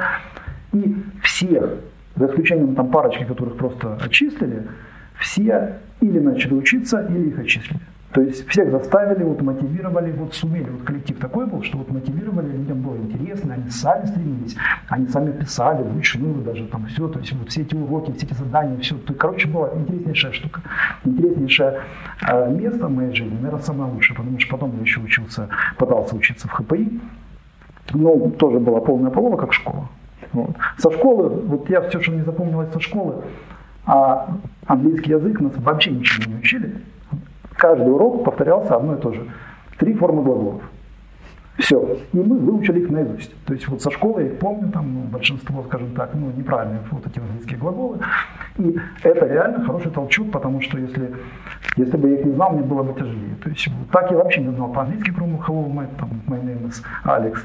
и 0.73 0.95
всех, 1.23 1.69
за 2.15 2.25
исключением 2.25 2.75
там 2.75 2.89
парочки, 2.91 3.23
которых 3.23 3.57
просто 3.57 3.97
отчислили, 4.01 4.67
все 5.19 5.79
или 6.01 6.19
начали 6.19 6.53
учиться, 6.53 7.05
или 7.09 7.29
их 7.29 7.39
отчислили. 7.39 7.81
То 8.13 8.21
есть 8.21 8.47
всех 8.49 8.71
заставили, 8.71 9.23
вот 9.23 9.41
мотивировали, 9.41 10.11
вот 10.11 10.33
сумели. 10.33 10.69
Вот 10.69 10.83
коллектив 10.83 11.17
такой 11.17 11.45
был, 11.45 11.63
что 11.63 11.77
вот 11.77 11.89
мотивировали, 11.89 12.51
людям 12.51 12.81
было 12.81 12.97
интересно, 12.97 13.53
они 13.53 13.69
сами 13.69 14.05
стремились, 14.05 14.57
они 14.89 15.07
сами 15.07 15.31
писали, 15.31 15.83
вручную 15.83 16.35
даже 16.43 16.65
там 16.67 16.87
все, 16.87 17.07
то 17.07 17.19
есть 17.19 17.31
вот 17.31 17.49
все 17.49 17.61
эти 17.61 17.73
уроки, 17.73 18.11
все 18.11 18.25
эти 18.25 18.33
задания, 18.33 18.77
все. 18.79 18.97
То, 18.97 19.13
короче, 19.13 19.47
была 19.47 19.69
интереснейшая 19.75 20.33
штука, 20.33 20.61
интереснейшее 21.05 21.81
э, 22.27 22.53
место 22.53 22.87
в 22.87 22.91
моей 22.91 23.13
жизни, 23.13 23.35
наверное, 23.35 23.61
самое 23.61 23.91
лучшее, 23.93 24.17
потому 24.17 24.39
что 24.39 24.51
потом 24.51 24.75
я 24.75 24.81
еще 24.81 24.99
учился, 24.99 25.47
пытался 25.77 26.15
учиться 26.15 26.49
в 26.49 26.51
ХПИ, 26.51 26.99
но 27.93 28.29
тоже 28.31 28.59
была 28.59 28.81
полная 28.81 29.11
полова, 29.11 29.37
как 29.37 29.53
школа. 29.53 29.87
Вот. 30.33 30.55
Со 30.77 30.91
школы, 30.91 31.29
вот 31.29 31.69
я 31.69 31.81
все, 31.81 32.01
что 32.01 32.11
мне 32.11 32.23
запомнилось 32.23 32.71
со 32.73 32.79
школы, 32.81 33.23
а 33.85 34.37
английский 34.65 35.11
язык 35.11 35.39
нас 35.39 35.53
вообще 35.57 35.91
ничего 35.91 36.31
не 36.31 36.39
учили. 36.39 36.75
Каждый 37.55 37.91
урок 37.91 38.23
повторялся 38.23 38.75
одно 38.75 38.95
и 38.95 39.01
то 39.01 39.11
же. 39.11 39.27
Три 39.77 39.93
формы 39.93 40.23
глаголов. 40.23 40.61
Все. 41.57 41.97
И 42.13 42.17
мы 42.17 42.37
выучили 42.37 42.79
их 42.79 42.89
наизусть. 42.89 43.31
То 43.45 43.53
есть 43.53 43.67
вот 43.67 43.81
со 43.81 43.91
школы 43.91 44.23
я 44.23 44.29
помню, 44.29 44.71
там 44.71 44.93
ну, 44.93 45.01
большинство, 45.01 45.63
скажем 45.63 45.93
так, 45.95 46.11
ну, 46.13 46.31
неправильные 46.35 46.79
вот 46.89 47.05
эти 47.05 47.19
английские 47.19 47.59
глаголы. 47.59 47.99
И 48.57 48.75
это 49.03 49.25
реально 49.27 49.63
хороший 49.65 49.91
толчок, 49.91 50.31
потому 50.31 50.61
что 50.61 50.77
если, 50.77 51.13
если 51.75 51.97
бы 51.97 52.09
я 52.09 52.19
их 52.19 52.25
не 52.25 52.33
знал, 52.33 52.51
мне 52.51 52.63
было 52.63 52.83
бы 52.83 52.93
тяжелее. 52.93 53.35
То 53.43 53.49
есть 53.49 53.67
вот 53.67 53.89
так 53.91 54.09
я 54.11 54.17
вообще 54.17 54.41
не 54.41 54.55
знал 54.55 54.71
по-английски, 54.71 55.11
кроме 55.15 55.37
hello, 55.37 55.69
my, 55.71 55.87
там, 55.99 56.09
my 56.27 56.41
name 56.41 56.67
is 56.67 56.81
Alex. 57.05 57.39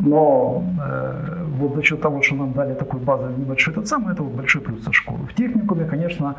Но 0.00 0.64
э, 0.84 1.44
вот 1.58 1.74
за 1.76 1.82
счет 1.82 2.00
того, 2.00 2.20
что 2.20 2.34
нам 2.34 2.52
дали 2.52 2.74
такой 2.74 3.00
базовый 3.00 3.36
небольшой 3.36 3.72
этот 3.72 3.86
самый, 3.86 4.12
это 4.12 4.22
вот 4.22 4.32
большой 4.32 4.60
плюс 4.60 4.82
со 4.82 4.92
школы. 4.92 5.20
В 5.30 5.34
техникуме, 5.34 5.84
конечно, 5.84 6.34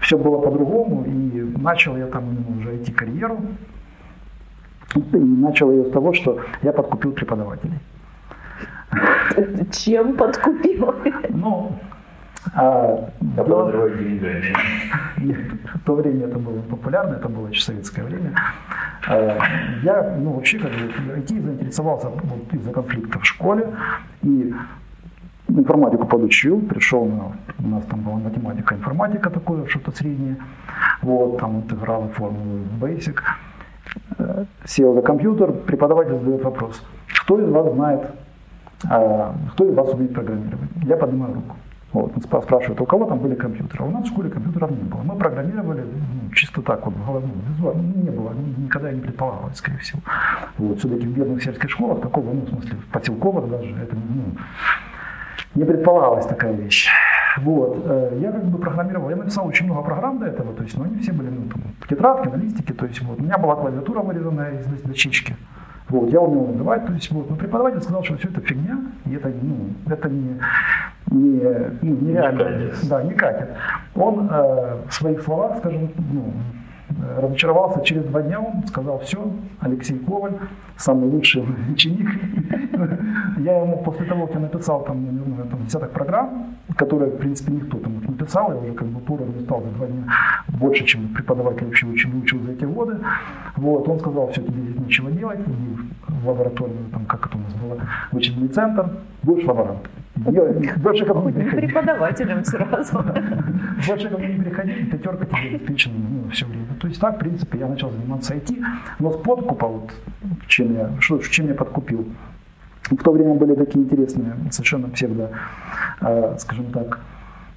все 0.00 0.16
было 0.16 0.38
по-другому, 0.38 1.04
и 1.04 1.40
начал 1.58 1.96
я 1.96 2.06
там 2.06 2.24
именно 2.24 2.60
уже 2.60 2.76
идти 2.76 2.92
карьеру. 2.92 3.40
И 4.94 5.16
начал 5.16 5.70
я 5.70 5.84
с 5.84 5.90
того, 5.90 6.12
что 6.12 6.40
я 6.62 6.72
подкупил 6.72 7.12
преподавателей. 7.12 7.78
Чем 9.70 10.16
подкупил? 10.16 10.94
Ну, 11.30 11.78
а, 12.54 13.10
деньгами. 13.90 14.54
Нет, 15.18 15.38
в 15.74 15.84
то 15.84 15.94
время 15.94 16.26
это 16.26 16.38
было 16.38 16.60
популярно, 16.62 17.14
это 17.14 17.28
было 17.28 17.48
еще 17.48 17.62
советское 17.62 18.02
время. 18.04 18.34
Э, 19.08 19.38
Я, 19.82 20.16
ну, 20.18 20.32
вообще, 20.32 20.58
как 20.58 20.70
бы, 20.70 21.12
IT 21.18 21.40
заинтересовался 21.42 22.08
вот, 22.08 22.52
из-за 22.52 22.72
конфликта 22.72 23.18
в 23.18 23.24
школе 23.24 23.74
и 24.22 24.54
информатику 25.48 26.06
подучил, 26.06 26.60
пришел 26.60 27.06
на, 27.06 27.32
у 27.64 27.68
нас 27.68 27.84
там 27.84 28.00
была 28.00 28.16
математика, 28.16 28.74
информатика 28.74 29.30
такое, 29.30 29.66
что-то 29.66 29.92
среднее, 29.92 30.36
вот, 31.02 31.38
там 31.38 31.56
интегралы, 31.56 32.08
формулы, 32.08 32.60
basic. 32.80 33.18
Э, 34.18 34.44
Сел 34.64 34.94
за 34.94 35.02
компьютер, 35.02 35.52
преподаватель 35.52 36.18
задает 36.18 36.44
вопрос, 36.44 36.82
кто 37.22 37.40
из 37.40 37.48
вас 37.50 37.72
знает, 37.72 38.00
э, 38.90 39.32
кто 39.52 39.64
из 39.64 39.74
вас 39.74 39.94
умеет 39.94 40.14
программировать? 40.14 40.70
Я 40.84 40.96
поднимаю 40.96 41.34
руку. 41.34 41.56
Вот, 41.90 42.12
он 42.14 42.22
спра- 42.22 42.42
спрашивает, 42.42 42.78
у 42.82 42.84
кого 42.84 43.06
там 43.06 43.18
были 43.18 43.34
компьютеры? 43.34 43.84
У 43.86 43.90
нас 43.90 44.04
в 44.04 44.08
школе 44.08 44.28
компьютеров 44.28 44.70
не 44.70 44.82
было. 44.82 45.00
Мы 45.04 45.16
программировали 45.16 45.80
ну, 45.80 46.30
чисто 46.34 46.60
так, 46.60 46.84
вот, 46.84 46.94
ну, 46.94 47.22
визуально, 47.48 47.80
не 47.96 48.10
было, 48.10 48.32
ни- 48.34 48.64
никогда 48.64 48.92
не 48.92 49.00
предполагалось, 49.00 49.56
скорее 49.56 49.78
всего. 49.78 50.00
Вот, 50.58 50.78
все-таки 50.78 51.06
в 51.06 51.16
бедных 51.16 51.42
сельских 51.42 51.70
школах, 51.70 52.02
такого, 52.02 52.30
ну, 52.34 52.42
в 52.42 52.48
смысле, 52.50 52.76
в 52.76 52.92
поселковых 52.92 53.48
даже, 53.48 53.70
это 53.70 53.96
ну, 53.96 54.22
не 55.54 55.64
предполагалась 55.64 56.26
такая 56.26 56.52
вещь. 56.52 56.88
Вот. 57.38 57.82
э, 57.84 58.18
Я 58.20 58.32
как 58.32 58.44
бы 58.44 58.58
программировал, 58.58 59.10
я 59.10 59.16
написал 59.16 59.46
очень 59.46 59.66
много 59.66 59.82
программ 59.82 60.18
до 60.18 60.26
этого, 60.26 60.52
то 60.54 60.62
есть, 60.62 60.76
ну, 60.76 60.84
они 60.84 60.98
все 60.98 61.12
были 61.12 61.28
ну, 61.28 61.48
там, 61.48 61.62
в 61.80 61.88
тетрадке, 61.88 62.30
на 62.30 62.36
листике, 62.36 62.74
то 62.74 62.86
есть 62.86 63.00
вот. 63.02 63.18
У 63.18 63.22
меня 63.22 63.38
была 63.38 63.56
клавиатура 63.56 64.00
вырезанная 64.00 64.60
из 64.60 64.82
дощечки. 64.82 65.36
Вот, 65.88 66.10
я 66.10 66.20
умел 66.20 66.48
набивать, 66.48 66.84
то 66.86 66.92
есть 66.92 67.10
вот, 67.10 67.30
но 67.30 67.36
преподаватель 67.36 67.80
сказал, 67.80 68.04
что 68.04 68.16
все 68.18 68.28
это 68.28 68.40
фигня, 68.42 68.78
и 69.06 69.14
это, 69.14 69.32
ну, 69.40 69.70
это 69.86 70.08
не, 70.10 70.38
не, 71.10 71.40
ну, 71.80 71.96
нереально. 71.96 72.42
Не 72.42 72.68
катит. 72.68 72.88
Да, 72.88 73.02
не 73.02 73.14
катит. 73.14 73.48
Он 73.94 74.28
э, 74.30 74.76
в 74.86 74.92
своих 74.92 75.22
словах, 75.22 75.58
скажем, 75.58 75.90
ну, 76.12 76.32
разочаровался 77.18 77.84
через 77.84 78.04
два 78.04 78.22
дня, 78.22 78.40
он 78.40 78.66
сказал, 78.66 78.98
все, 79.00 79.30
Алексей 79.60 79.98
Коваль, 79.98 80.34
самый 80.76 81.08
лучший 81.08 81.44
ученик. 81.70 82.08
Я 83.38 83.62
ему 83.62 83.82
после 83.84 84.06
того, 84.06 84.26
как 84.26 84.34
я 84.34 84.40
написал 84.40 84.84
там, 84.84 85.04
не 85.04 85.24
знаю, 85.24 85.48
там 85.50 85.64
десяток 85.64 85.92
программ, 85.92 86.56
которые, 86.76 87.10
в 87.10 87.18
принципе, 87.18 87.52
никто 87.52 87.78
там 87.78 87.98
их 87.98 88.08
написал, 88.08 88.52
я 88.52 88.58
уже 88.58 88.72
как 88.72 88.88
бы 88.88 89.00
по 89.00 89.12
уровню 89.12 89.40
стал 89.42 89.62
за 89.62 89.70
два 89.70 89.86
дня 89.86 90.04
больше, 90.48 90.84
чем 90.84 91.08
преподаватель 91.08 91.66
вообще 91.66 91.86
учил, 91.86 92.10
учил 92.18 92.42
за 92.42 92.52
эти 92.52 92.64
годы. 92.64 92.98
Вот, 93.56 93.88
он 93.88 93.98
сказал, 94.00 94.28
все, 94.28 94.42
тебе 94.42 94.62
здесь 94.62 94.78
нечего 94.78 95.10
делать, 95.10 95.40
иди 95.40 95.76
в 96.08 96.28
лабораторную, 96.28 96.88
там, 96.92 97.06
как 97.06 97.26
это 97.26 97.36
у 97.36 97.40
нас 97.40 97.52
было, 97.54 97.80
в 98.12 98.16
учебный 98.16 98.48
центр, 98.48 98.90
будешь 99.22 99.44
лаборантом. 99.46 99.90
Делай, 100.26 100.72
Больше 100.76 101.04
ко 101.04 101.14
мне 101.14 101.44
не 101.44 101.50
преподавателем 101.50 102.44
сразу. 102.44 103.04
Больше 103.86 104.08
ко 104.08 104.18
мне 104.18 104.28
не 104.34 104.44
приходи, 104.44 104.72
пятерка 104.84 105.24
тебе 105.24 105.56
обеспечена 105.56 105.94
ну, 105.98 106.30
все 106.30 106.46
время. 106.46 106.66
То 106.80 106.88
есть 106.88 107.00
так, 107.00 107.16
в 107.16 107.18
принципе, 107.18 107.58
я 107.58 107.68
начал 107.68 107.90
заниматься 107.90 108.34
IT, 108.34 108.56
но 108.98 109.12
с 109.12 109.16
подкупа, 109.16 109.66
вот, 109.66 109.92
чем 110.46 110.74
я, 110.74 110.90
что, 111.00 111.18
чем 111.18 111.48
я 111.48 111.54
подкупил. 111.54 112.06
В 112.90 112.96
то 112.96 113.12
время 113.12 113.34
были 113.34 113.54
такие 113.54 113.84
интересные, 113.84 114.34
совершенно 114.50 114.88
псевдо, 114.88 115.30
э, 116.00 116.36
скажем 116.38 116.66
так, 116.72 117.00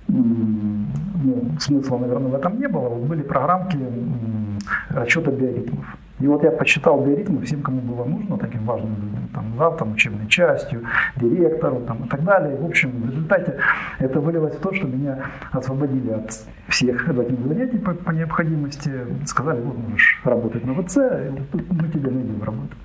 ну, 0.08 1.52
смысла, 1.60 1.98
наверное, 2.00 2.32
в 2.32 2.36
этом 2.36 2.60
не 2.60 2.68
было. 2.68 2.90
Вот 2.90 3.04
были 3.04 3.22
программки 3.22 3.78
расчета 4.90 5.32
биоритмов. 5.32 5.86
И 6.22 6.28
вот 6.28 6.44
я 6.44 6.52
посчитал 6.52 7.04
биоритмы 7.04 7.42
всем, 7.42 7.62
кому 7.62 7.82
было 7.82 8.06
нужно, 8.06 8.38
таким 8.38 8.64
важным 8.66 8.96
людям, 8.96 9.30
там, 9.34 9.54
завтram, 9.58 9.94
учебной 9.94 10.28
частью, 10.28 10.84
директору 11.16 11.82
там, 11.82 12.06
и 12.06 12.08
так 12.08 12.24
далее. 12.24 12.56
В 12.58 12.66
общем, 12.66 12.92
в 12.92 13.10
результате 13.10 13.58
это 14.00 14.20
вылилось 14.20 14.56
в 14.56 14.60
то, 14.60 14.74
что 14.74 14.88
меня 14.88 15.26
освободили 15.52 16.12
от 16.12 16.32
всех 16.68 17.10
этих 17.10 17.40
занятий 17.48 17.80
по, 17.80 17.94
по 17.94 18.12
необходимости. 18.12 18.92
Сказали, 19.26 19.62
вот 19.62 19.78
можешь 19.78 20.22
работать 20.24 20.64
на 20.66 20.76
ВЦ, 20.76 20.98
мы 21.70 21.88
тебе 21.90 22.12
найдем 22.12 22.44
работу. 22.44 22.76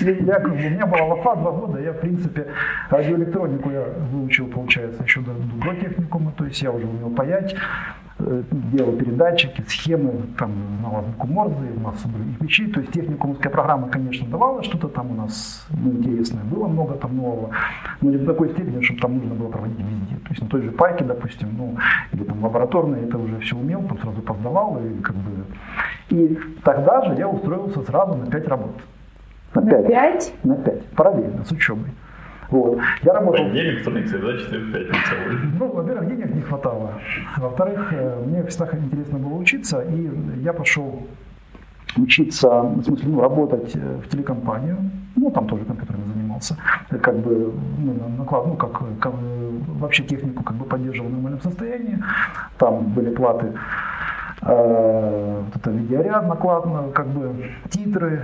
Я, 0.00 0.38
у 0.38 0.48
меня 0.48 0.86
была 0.86 1.04
лафа 1.04 1.36
два 1.36 1.52
года, 1.52 1.80
я, 1.80 1.92
в 1.92 2.00
принципе, 2.00 2.46
радиоэлектронику 2.90 3.70
я 3.70 3.84
выучил, 4.10 4.46
получается, 4.46 5.02
еще 5.02 5.20
до, 5.20 5.32
до 5.32 5.74
техникума, 5.74 6.32
то 6.36 6.44
есть 6.44 6.62
я 6.62 6.70
уже 6.70 6.86
умел 6.86 7.10
паять, 7.10 7.54
делал 8.18 8.92
передатчики, 8.92 9.62
схемы, 9.68 10.22
там, 10.38 10.50
на 10.82 11.00
азбуку 11.00 11.26
Морзе, 11.26 11.72
у 11.76 11.80
нас 11.80 12.02
были 12.06 12.30
их 12.30 12.40
мечи, 12.40 12.66
то 12.66 12.80
есть 12.80 12.92
техникумская 12.92 13.52
программа, 13.52 13.88
конечно, 13.88 14.26
давала 14.26 14.62
что-то 14.62 14.88
там 14.88 15.10
у 15.10 15.14
нас 15.14 15.66
ну, 15.70 15.92
интересное, 15.92 16.42
было 16.44 16.66
много 16.66 16.94
там 16.94 17.14
нового, 17.14 17.50
но 18.00 18.10
не 18.10 18.16
до 18.16 18.32
такой 18.32 18.50
степени, 18.50 18.80
чтобы 18.80 19.00
там 19.00 19.18
нужно 19.18 19.34
было 19.34 19.48
проводить 19.48 19.78
везде. 19.78 20.16
То 20.16 20.30
есть 20.30 20.42
на 20.42 20.48
той 20.48 20.62
же 20.62 20.70
пайке, 20.70 21.04
допустим, 21.04 21.54
ну, 21.58 21.76
или 22.12 22.24
там 22.24 22.42
лабораторной, 22.42 23.02
это 23.02 23.18
уже 23.18 23.38
все 23.40 23.54
умел, 23.54 23.82
там 23.82 23.98
сразу 23.98 24.22
поздавал, 24.22 24.80
и 24.82 25.02
как 25.02 25.16
бы... 25.16 25.30
И 26.08 26.38
тогда 26.64 27.02
же 27.02 27.14
я 27.18 27.28
устроился 27.28 27.82
сразу 27.82 28.14
на 28.14 28.26
5 28.26 28.48
работ. 28.48 28.76
На 29.54 29.60
На 29.60 29.70
5. 29.70 29.86
пять? 29.86 30.34
На 30.42 30.56
5, 30.56 30.86
параллельно 30.90 31.44
с 31.44 31.52
учебой. 31.52 31.90
Вот. 32.50 32.78
Я 33.02 33.12
работал... 33.14 33.44
Понедельник, 33.44 33.80
вторник, 33.82 34.08
среда, 34.08 34.38
четверг, 34.38 34.72
пятница. 34.72 35.14
Ну, 35.58 35.66
во-первых, 35.72 36.08
денег 36.08 36.34
не 36.34 36.42
хватало. 36.42 36.92
Во-вторых, 37.36 37.92
э, 37.92 38.22
мне 38.26 38.42
всегда 38.44 38.68
интересно 38.78 39.18
было 39.18 39.34
учиться, 39.38 39.80
и 39.82 40.10
я 40.42 40.52
пошел 40.52 41.06
учиться, 41.96 42.48
в 42.60 42.82
смысле, 42.84 43.08
ну, 43.08 43.20
работать 43.20 43.74
э, 43.74 43.98
в 44.04 44.08
телекомпанию, 44.08 44.76
ну, 45.16 45.30
там 45.30 45.46
тоже 45.48 45.64
компьютерами 45.64 46.04
занимался, 46.14 46.56
как 47.02 47.16
бы, 47.16 47.52
ну, 47.78 47.94
на- 47.94 48.18
наклад, 48.18 48.46
ну, 48.46 48.54
как, 48.54 48.72
как, 49.00 49.12
э, 49.14 49.50
вообще 49.80 50.02
технику 50.04 50.42
как 50.42 50.56
бы 50.56 50.64
поддерживал 50.66 51.08
в 51.08 51.12
нормальном 51.12 51.40
состоянии, 51.40 51.98
там 52.58 52.84
были 52.94 53.14
платы, 53.14 53.52
вот 54.54 55.56
это 55.56 55.70
видеоряд 55.70 56.28
накладно, 56.28 56.90
как 56.94 57.06
бы 57.08 57.50
титры, 57.70 58.22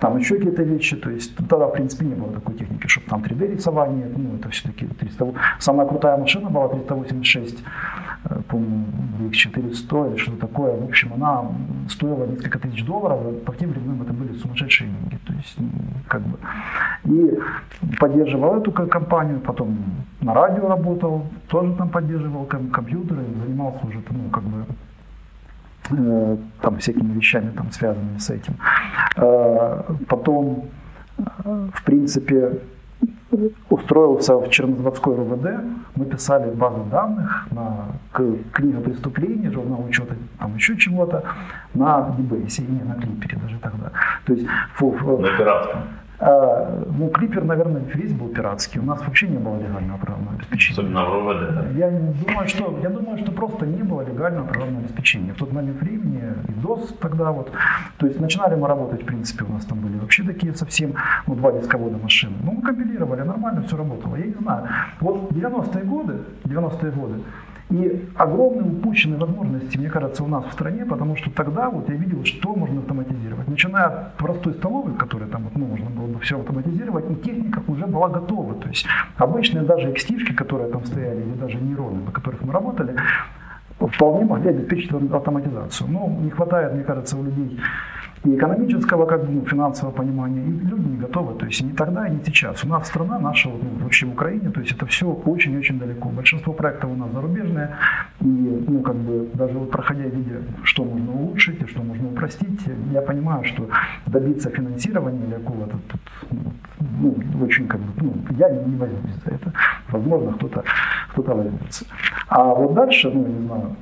там 0.00 0.16
еще 0.18 0.36
какие-то 0.36 0.62
вещи, 0.62 0.96
то 0.96 1.10
есть 1.10 1.36
тогда, 1.36 1.66
в 1.66 1.72
принципе, 1.72 2.06
не 2.06 2.14
было 2.14 2.32
такой 2.32 2.54
техники, 2.54 2.86
чтобы 2.86 3.06
там 3.08 3.20
3D 3.22 3.54
рисование, 3.54 4.06
ну, 4.16 4.36
это 4.36 4.48
все-таки 4.50 4.86
300, 4.86 5.32
самая 5.58 5.86
крутая 5.88 6.16
машина 6.16 6.50
была 6.50 6.68
386, 6.68 7.64
э, 8.30 8.40
помню, 8.48 8.84
VX400 9.20 10.10
или 10.10 10.16
что-то 10.16 10.46
такое, 10.46 10.76
в 10.76 10.84
общем, 10.84 11.12
она 11.14 11.44
стоила 11.88 12.26
несколько 12.26 12.58
тысяч 12.60 12.84
долларов, 12.84 13.18
по 13.44 13.54
тем 13.56 13.70
временам 13.70 14.02
это 14.02 14.12
были 14.12 14.34
сумасшедшие 14.38 14.88
деньги, 14.90 15.18
то 15.26 15.32
есть, 15.32 15.58
как 16.06 16.22
бы, 16.22 16.38
и 17.04 17.38
поддерживал 17.98 18.60
эту 18.60 18.70
ко- 18.70 18.86
компанию, 18.86 19.40
потом 19.40 19.76
на 20.20 20.34
радио 20.34 20.68
работал, 20.68 21.26
тоже 21.48 21.74
там 21.74 21.88
поддерживал 21.88 22.44
ком- 22.44 22.70
компьютеры, 22.70 23.24
занимался 23.44 23.84
уже, 23.86 23.98
ну, 24.10 24.30
как 24.30 24.44
бы, 24.44 24.58
э, 24.60 24.72
там 26.60 26.76
всякими 26.78 27.12
вещами 27.14 27.50
там 27.56 27.70
связанными 27.70 28.18
с 28.18 28.30
этим. 28.30 28.54
Э, 29.16 29.82
Потом, 30.08 30.64
э, 31.18 31.68
в 31.74 31.82
принципе, 31.84 32.58
устроился 33.70 34.36
в 34.36 34.48
Чернозаводской 34.48 35.14
РУВД. 35.14 35.48
Мы 35.96 36.04
писали 36.06 36.50
базы 36.50 36.80
данных 36.90 37.46
на 37.50 37.86
книга 38.52 38.80
преступлений, 38.80 39.50
журнал 39.50 39.84
учета, 39.88 40.14
там 40.38 40.54
еще 40.56 40.76
чего-то, 40.76 41.22
на 41.74 42.14
Дебейсе, 42.18 42.62
не 42.62 42.82
на 42.82 42.94
Клипере 42.94 43.38
даже 43.42 43.58
тогда. 43.58 43.90
То 44.24 44.32
есть 44.32 44.46
фу- 44.74 44.92
фу- 44.92 45.18
На 45.18 45.36
пиратском. 45.36 45.80
А, 46.20 46.84
ну, 46.98 47.08
Клипер, 47.10 47.44
наверное, 47.44 47.82
весь 47.94 48.12
был 48.12 48.28
пиратский. 48.28 48.80
У 48.80 48.84
нас 48.84 49.00
вообще 49.00 49.28
не 49.28 49.38
было 49.38 49.56
легального 49.56 49.98
программного 49.98 50.36
обеспечения. 50.36 50.80
Особенно 50.80 51.04
в 51.04 51.08
РОВД. 51.12 51.54
да. 51.54 51.64
Я 51.78 51.90
думаю, 51.90 52.48
что 52.48 52.78
я 52.82 52.88
думаю, 52.88 53.18
что 53.18 53.32
просто 53.32 53.66
не 53.66 53.82
было 53.82 54.02
легального 54.02 54.46
программного 54.46 54.84
обеспечения. 54.84 55.32
В 55.32 55.36
тот 55.36 55.52
момент 55.52 55.80
времени 55.80 56.22
и 56.48 56.52
DOS 56.52 56.94
тогда 57.00 57.30
вот. 57.30 57.52
То 57.98 58.06
есть 58.06 58.20
начинали 58.20 58.56
мы 58.56 58.66
работать, 58.66 59.02
в 59.02 59.06
принципе, 59.06 59.44
у 59.44 59.52
нас 59.52 59.64
там 59.64 59.78
были 59.78 59.96
вообще 59.96 60.24
такие 60.24 60.54
совсем, 60.54 60.94
ну, 61.26 61.34
два 61.36 61.52
дисковода 61.52 61.98
машины. 61.98 62.34
Ну, 62.42 62.52
мы 62.52 62.62
компилировали, 62.62 63.22
нормально 63.22 63.62
все 63.62 63.76
работало. 63.76 64.16
Я 64.16 64.26
не 64.26 64.34
знаю. 64.34 64.68
Вот 65.00 65.30
90-е 65.30 65.84
годы, 65.84 66.14
90-е 66.44 66.90
годы, 66.90 67.20
и 67.70 68.08
огромные 68.14 68.70
упущенные 68.72 69.18
возможности, 69.18 69.76
мне 69.76 69.90
кажется, 69.90 70.24
у 70.24 70.26
нас 70.26 70.44
в 70.46 70.52
стране, 70.52 70.86
потому 70.86 71.16
что 71.16 71.30
тогда 71.30 71.68
вот 71.68 71.88
я 71.88 71.96
видел, 71.96 72.24
что 72.24 72.54
можно 72.54 72.80
автоматизировать. 72.80 73.46
Начиная 73.46 73.84
от 73.84 74.16
простой 74.16 74.54
столовой, 74.54 74.94
которая 74.94 75.28
там 75.28 75.44
вот, 75.44 75.56
ну, 75.56 75.66
можно 75.66 75.90
было 75.90 76.06
бы 76.06 76.18
все 76.20 76.38
автоматизировать, 76.38 77.10
и 77.10 77.14
техника 77.16 77.62
уже 77.66 77.86
была 77.86 78.08
готова. 78.08 78.54
То 78.54 78.68
есть 78.68 78.86
обычные 79.16 79.64
даже 79.64 79.92
экстишки, 79.92 80.32
которые 80.32 80.70
там 80.70 80.84
стояли, 80.86 81.20
или 81.20 81.34
даже 81.34 81.58
нейроны, 81.58 82.04
на 82.06 82.10
которых 82.10 82.42
мы 82.42 82.52
работали, 82.52 82.96
вполне 83.78 84.24
могли 84.24 84.50
обеспечить 84.50 84.90
автоматизацию. 84.90 85.90
Но 85.90 86.08
не 86.08 86.30
хватает, 86.30 86.72
мне 86.72 86.84
кажется, 86.84 87.16
у 87.18 87.22
людей 87.22 87.60
и 88.24 88.34
экономического, 88.34 89.06
как 89.06 89.24
бы, 89.24 89.32
ну, 89.32 89.46
финансового 89.46 89.94
понимания, 89.94 90.42
и 90.42 90.50
люди 90.66 90.88
не 90.88 90.96
готовы. 90.96 91.38
То 91.38 91.46
есть 91.46 91.62
не 91.62 91.72
тогда, 91.72 92.06
и 92.06 92.10
не 92.10 92.24
сейчас. 92.24 92.64
У 92.64 92.68
нас 92.68 92.88
страна 92.88 93.18
наша, 93.18 93.48
вот, 93.48 93.62
ну, 93.62 93.84
вообще 93.84 94.06
в 94.06 94.12
Украине, 94.12 94.50
то 94.50 94.60
есть 94.60 94.72
это 94.72 94.86
все 94.86 95.06
очень-очень 95.06 95.78
далеко. 95.78 96.08
Большинство 96.08 96.52
проектов 96.52 96.90
у 96.90 96.96
нас 96.96 97.10
зарубежные, 97.12 97.70
и, 98.20 98.64
ну, 98.68 98.80
как 98.80 98.96
бы, 98.96 99.28
даже 99.34 99.58
вот 99.58 99.70
проходя 99.70 100.04
видя, 100.04 100.42
что 100.64 100.84
можно 100.84 101.12
улучшить 101.12 101.62
и 101.62 101.66
что 101.66 101.82
можно 101.82 102.08
упростить, 102.08 102.60
я 102.92 103.02
понимаю, 103.02 103.44
что 103.44 103.68
добиться 104.06 104.50
финансирования 104.50 105.24
или 105.26 105.34
какого-то 105.34 105.78
тут, 105.88 106.00
ну, 107.00 107.14
очень, 107.44 107.68
как 107.68 107.80
бы, 107.80 107.92
ну, 108.02 108.14
я 108.38 108.50
не 108.50 108.76
возьмусь 108.76 109.14
за 109.24 109.34
это. 109.34 109.52
Возможно, 109.90 110.32
кто-то 110.32 110.64
кто 111.12 111.22
возьмется. 111.22 111.84
А 112.28 112.54
вот 112.54 112.74
дальше, 112.74 113.10
ну, 113.10 113.26
не 113.26 113.46
знаю, 113.46 113.76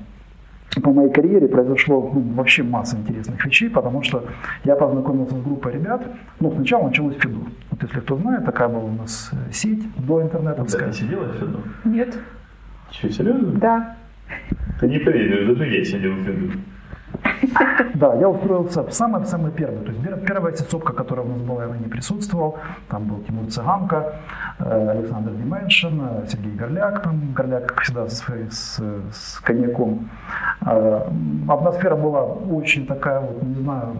по 0.82 0.92
моей 0.92 1.10
карьере 1.10 1.48
произошло 1.48 2.10
ну, 2.12 2.20
вообще 2.34 2.62
масса 2.62 2.96
интересных 2.96 3.44
вещей, 3.44 3.70
потому 3.70 4.02
что 4.02 4.24
я 4.64 4.76
познакомился 4.76 5.34
с 5.34 5.42
группой 5.42 5.72
ребят. 5.72 6.06
Ну, 6.40 6.52
сначала 6.52 6.88
началось 6.88 7.16
Фиду. 7.16 7.48
Вот 7.70 7.82
если 7.82 8.00
кто 8.00 8.16
знает, 8.16 8.44
такая 8.44 8.68
была 8.68 8.84
у 8.84 8.92
нас 8.92 9.30
э, 9.32 9.52
сеть 9.52 9.82
до 9.96 10.22
интернетовская. 10.22 10.88
Ты 10.88 10.94
сидела 10.94 11.24
в 11.24 11.36
Феду? 11.36 11.60
Нет. 11.84 12.18
Что, 12.90 13.10
серьезно? 13.10 13.52
Да. 13.52 13.96
Ты 14.80 14.88
не 14.88 14.98
поверишь, 14.98 15.56
даже 15.56 15.74
я 15.74 15.84
сидел 15.84 16.12
в 16.12 16.24
Феду. 16.24 16.52
Да, 17.94 18.14
я 18.14 18.28
устроился 18.28 18.82
в 18.82 18.92
самый-самый 18.92 19.50
первый. 19.50 19.78
То 19.84 19.92
есть 19.92 20.00
пер- 20.04 20.24
первая 20.26 20.52
сетсовка, 20.54 20.92
которая 20.92 21.26
у 21.26 21.28
нас 21.28 21.40
была, 21.40 21.64
я 21.64 21.76
не 21.76 21.88
присутствовал. 21.88 22.56
Там 22.88 23.04
был 23.04 23.20
Тимур 23.24 23.46
Цыганко, 23.50 24.12
э, 24.58 24.88
Александр 24.90 25.30
Дименшин, 25.30 26.00
э, 26.00 26.26
Сергей 26.28 26.52
Горляк. 26.54 27.02
Там 27.02 27.32
Горляк, 27.34 27.66
как 27.66 27.80
всегда, 27.82 28.08
своей- 28.08 28.50
с, 28.50 28.80
с 29.12 29.40
коньяком. 29.40 30.08
Э, 30.66 31.00
Атмосфера 31.48 31.96
была 31.96 32.22
очень 32.24 32.86
такая, 32.86 33.20
вот, 33.20 33.42
не 33.42 33.62
знаю, 33.62 33.96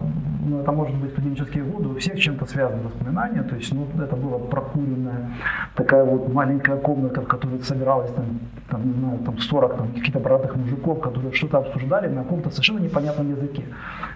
ну, 0.49 0.59
это 0.61 0.71
может 0.71 0.95
быть 0.95 1.11
студенческие 1.11 1.63
годы, 1.63 1.89
у 1.89 1.95
всех 1.95 2.19
чем-то 2.19 2.45
связаны 2.45 2.83
воспоминания. 2.83 3.43
То 3.43 3.55
есть, 3.55 3.73
ну, 3.73 3.87
это 4.03 4.15
была 4.15 4.37
прокуренная 4.39 5.31
такая 5.75 6.03
вот 6.05 6.33
маленькая 6.33 6.77
комната, 6.77 7.21
в 7.21 7.27
которой 7.27 7.59
собиралась 7.63 8.11
там, 8.11 8.25
там 8.69 8.87
не 8.87 8.93
знаю, 8.93 9.17
там 9.25 9.37
40 9.39 9.75
там, 9.77 9.87
каких-то 9.87 10.19
бородатых 10.19 10.55
мужиков, 10.55 10.99
которые 10.99 11.31
что-то 11.33 11.57
обсуждали 11.57 12.07
на 12.07 12.23
каком-то 12.23 12.49
совершенно 12.49 12.79
непонятном 12.79 13.06
языке. 13.29 13.63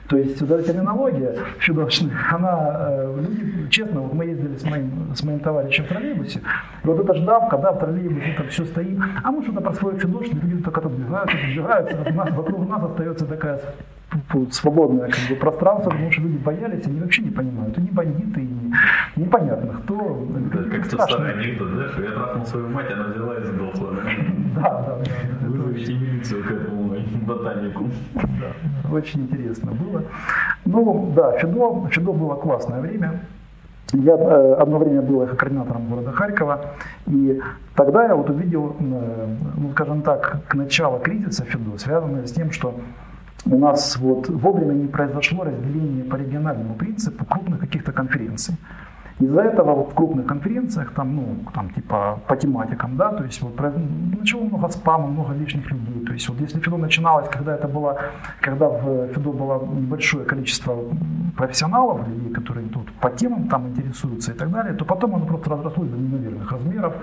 То 0.08 0.18
есть 0.18 0.42
эта 0.42 0.62
терминология 0.62 1.36
фидошная, 1.60 2.12
она, 2.32 2.76
э, 2.90 3.18
люди, 3.22 3.70
честно, 3.70 4.02
вот 4.02 4.14
мы 4.14 4.26
ездили 4.26 4.58
с 4.58 4.64
моим, 4.64 5.16
с 5.16 5.24
моим 5.24 5.40
товарищем 5.40 5.86
в 5.86 5.88
троллейбусе, 5.88 6.40
и 6.84 6.88
вот 6.88 7.00
эта 7.00 7.14
ждавка, 7.14 7.58
да, 7.58 7.72
в 7.72 7.80
троллейбусе 7.80 8.34
там 8.38 8.48
все 8.50 8.66
стоит, 8.66 9.00
а 9.24 9.32
мы 9.32 9.42
что-то 9.44 9.62
про 9.62 9.74
свой 9.74 9.98
фидошный, 9.98 10.42
люди 10.42 10.64
только 10.64 10.82
отодвигаются, 10.82 11.38
отодвигаются, 11.38 11.98
у 12.10 12.14
нас, 12.14 12.30
вокруг 12.32 12.70
нас 12.70 12.84
остается 12.84 13.26
такая 13.26 13.62
свободное 14.52 15.10
как 15.10 15.30
бы, 15.30 15.36
пространство, 15.36 15.92
потому 15.92 16.12
что 16.12 16.22
люди 16.22 16.38
боялись, 16.38 16.86
они 16.86 17.00
вообще 17.00 17.22
не 17.22 17.32
понимают. 17.32 17.78
И 17.78 17.82
не 17.82 17.92
бандиты, 17.92 18.42
и 18.42 18.46
не, 18.46 18.74
непонятно, 19.16 19.74
кто. 19.84 20.28
Это 20.52 20.64
как 20.70 20.88
то 20.88 21.02
старый 21.04 21.34
анекдот, 21.34 21.70
знаешь, 21.70 21.92
я 21.98 22.12
трахнул 22.12 22.46
свою 22.46 22.68
мать, 22.70 22.92
она 22.92 23.08
взяла 23.08 23.38
и 23.38 23.44
сдохла. 23.44 23.90
Да, 24.54 24.84
да, 24.86 24.98
да. 24.98 25.48
Вызовите 25.48 25.94
милицию 25.94 26.44
к 26.44 26.52
этому 26.52 26.94
ботанику. 27.26 27.86
Да, 28.14 28.92
очень 28.92 29.22
интересно 29.22 29.72
было. 29.72 30.04
Ну, 30.66 31.14
да, 31.16 31.38
Фидо, 31.38 31.88
Фидо 31.90 32.12
было 32.12 32.36
классное 32.36 32.82
время. 32.82 33.22
Я 33.94 34.14
э, 34.14 34.54
одно 34.54 34.78
время 34.78 35.02
был 35.02 35.24
их 35.24 35.36
координатором 35.38 35.88
города 35.88 36.12
Харькова, 36.12 36.66
и 37.08 37.42
тогда 37.76 38.06
я 38.06 38.16
вот 38.16 38.30
увидел, 38.30 38.76
э, 38.80 39.36
ну, 39.58 39.72
скажем 39.72 40.02
так, 40.02 40.40
к 40.48 40.54
началу 40.56 41.00
кризиса 41.00 41.44
Фидо, 41.46 41.78
связанное 41.78 42.26
с 42.26 42.32
тем, 42.32 42.52
что 42.52 42.76
у 43.46 43.58
нас 43.58 43.98
вот 43.98 44.30
вовремя 44.30 44.74
не 44.74 44.88
произошло 44.88 45.44
разделение 45.44 46.04
по 46.04 46.16
региональному 46.16 46.76
принципу 46.76 47.26
крупных 47.26 47.60
каких-то 47.60 47.92
конференций. 47.92 48.56
Из-за 49.22 49.42
этого 49.42 49.76
вот 49.76 49.92
в 49.92 49.94
крупных 49.94 50.26
конференциях, 50.26 50.94
там, 50.96 51.16
ну, 51.16 51.24
там, 51.54 51.70
типа, 51.70 52.20
по 52.28 52.36
тематикам, 52.36 52.98
да, 52.98 53.10
то 53.10 53.24
есть 53.24 53.42
вот 53.42 53.60
начало 54.20 54.42
много 54.42 54.70
спама, 54.70 55.08
много 55.08 55.34
лишних 55.34 55.72
людей. 55.72 56.06
То 56.06 56.14
есть 56.14 56.30
вот 56.30 56.40
если 56.40 56.60
Фидо 56.60 56.78
начиналось, 56.78 57.30
когда 57.30 57.56
это 57.56 57.68
было, 57.68 57.98
когда 58.42 58.68
в 58.68 59.08
Фидо 59.14 59.32
было 59.32 59.64
небольшое 59.66 60.26
количество 60.26 60.76
профессионалов, 61.38 62.08
людей, 62.08 62.34
которые 62.34 62.68
тут 62.70 62.92
по 62.94 63.10
темам 63.10 63.48
там 63.48 63.68
интересуются 63.68 64.32
и 64.32 64.36
так 64.36 64.50
далее, 64.50 64.74
то 64.74 64.86
потом 64.86 65.16
оно 65.16 65.26
просто 65.26 65.50
разрослось 65.50 65.90
до 65.90 65.98
неимоверных 65.98 66.52
размеров. 66.52 66.94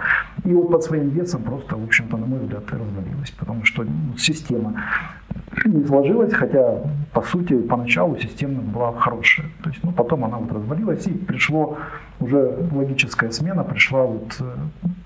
И 0.45 0.53
вот 0.53 0.71
под 0.71 0.83
своим 0.83 1.11
весом 1.11 1.43
просто, 1.43 1.77
в 1.77 1.85
общем-то, 1.85 2.17
на 2.17 2.27
мой 2.27 2.41
взгляд, 2.41 2.65
развалилось. 2.73 3.31
Потому 3.39 3.65
что 3.65 3.85
ну, 3.85 4.17
система 4.17 4.75
не 5.65 5.85
сложилась, 5.85 6.33
хотя, 6.35 6.83
по 7.13 7.23
сути, 7.23 7.59
поначалу 7.59 8.19
система 8.19 8.61
была 8.61 8.93
хорошая. 8.93 9.47
То 9.63 9.71
есть, 9.71 9.85
ну, 9.85 9.93
потом 9.93 10.25
она 10.25 10.37
вот 10.39 10.53
развалилась, 10.53 11.07
и 11.07 11.13
пришло 11.13 11.77
уже 12.21 12.69
логическая 12.73 13.31
смена, 13.31 13.65
пришла 13.65 14.03
вот, 14.03 14.37
э, 14.41 14.45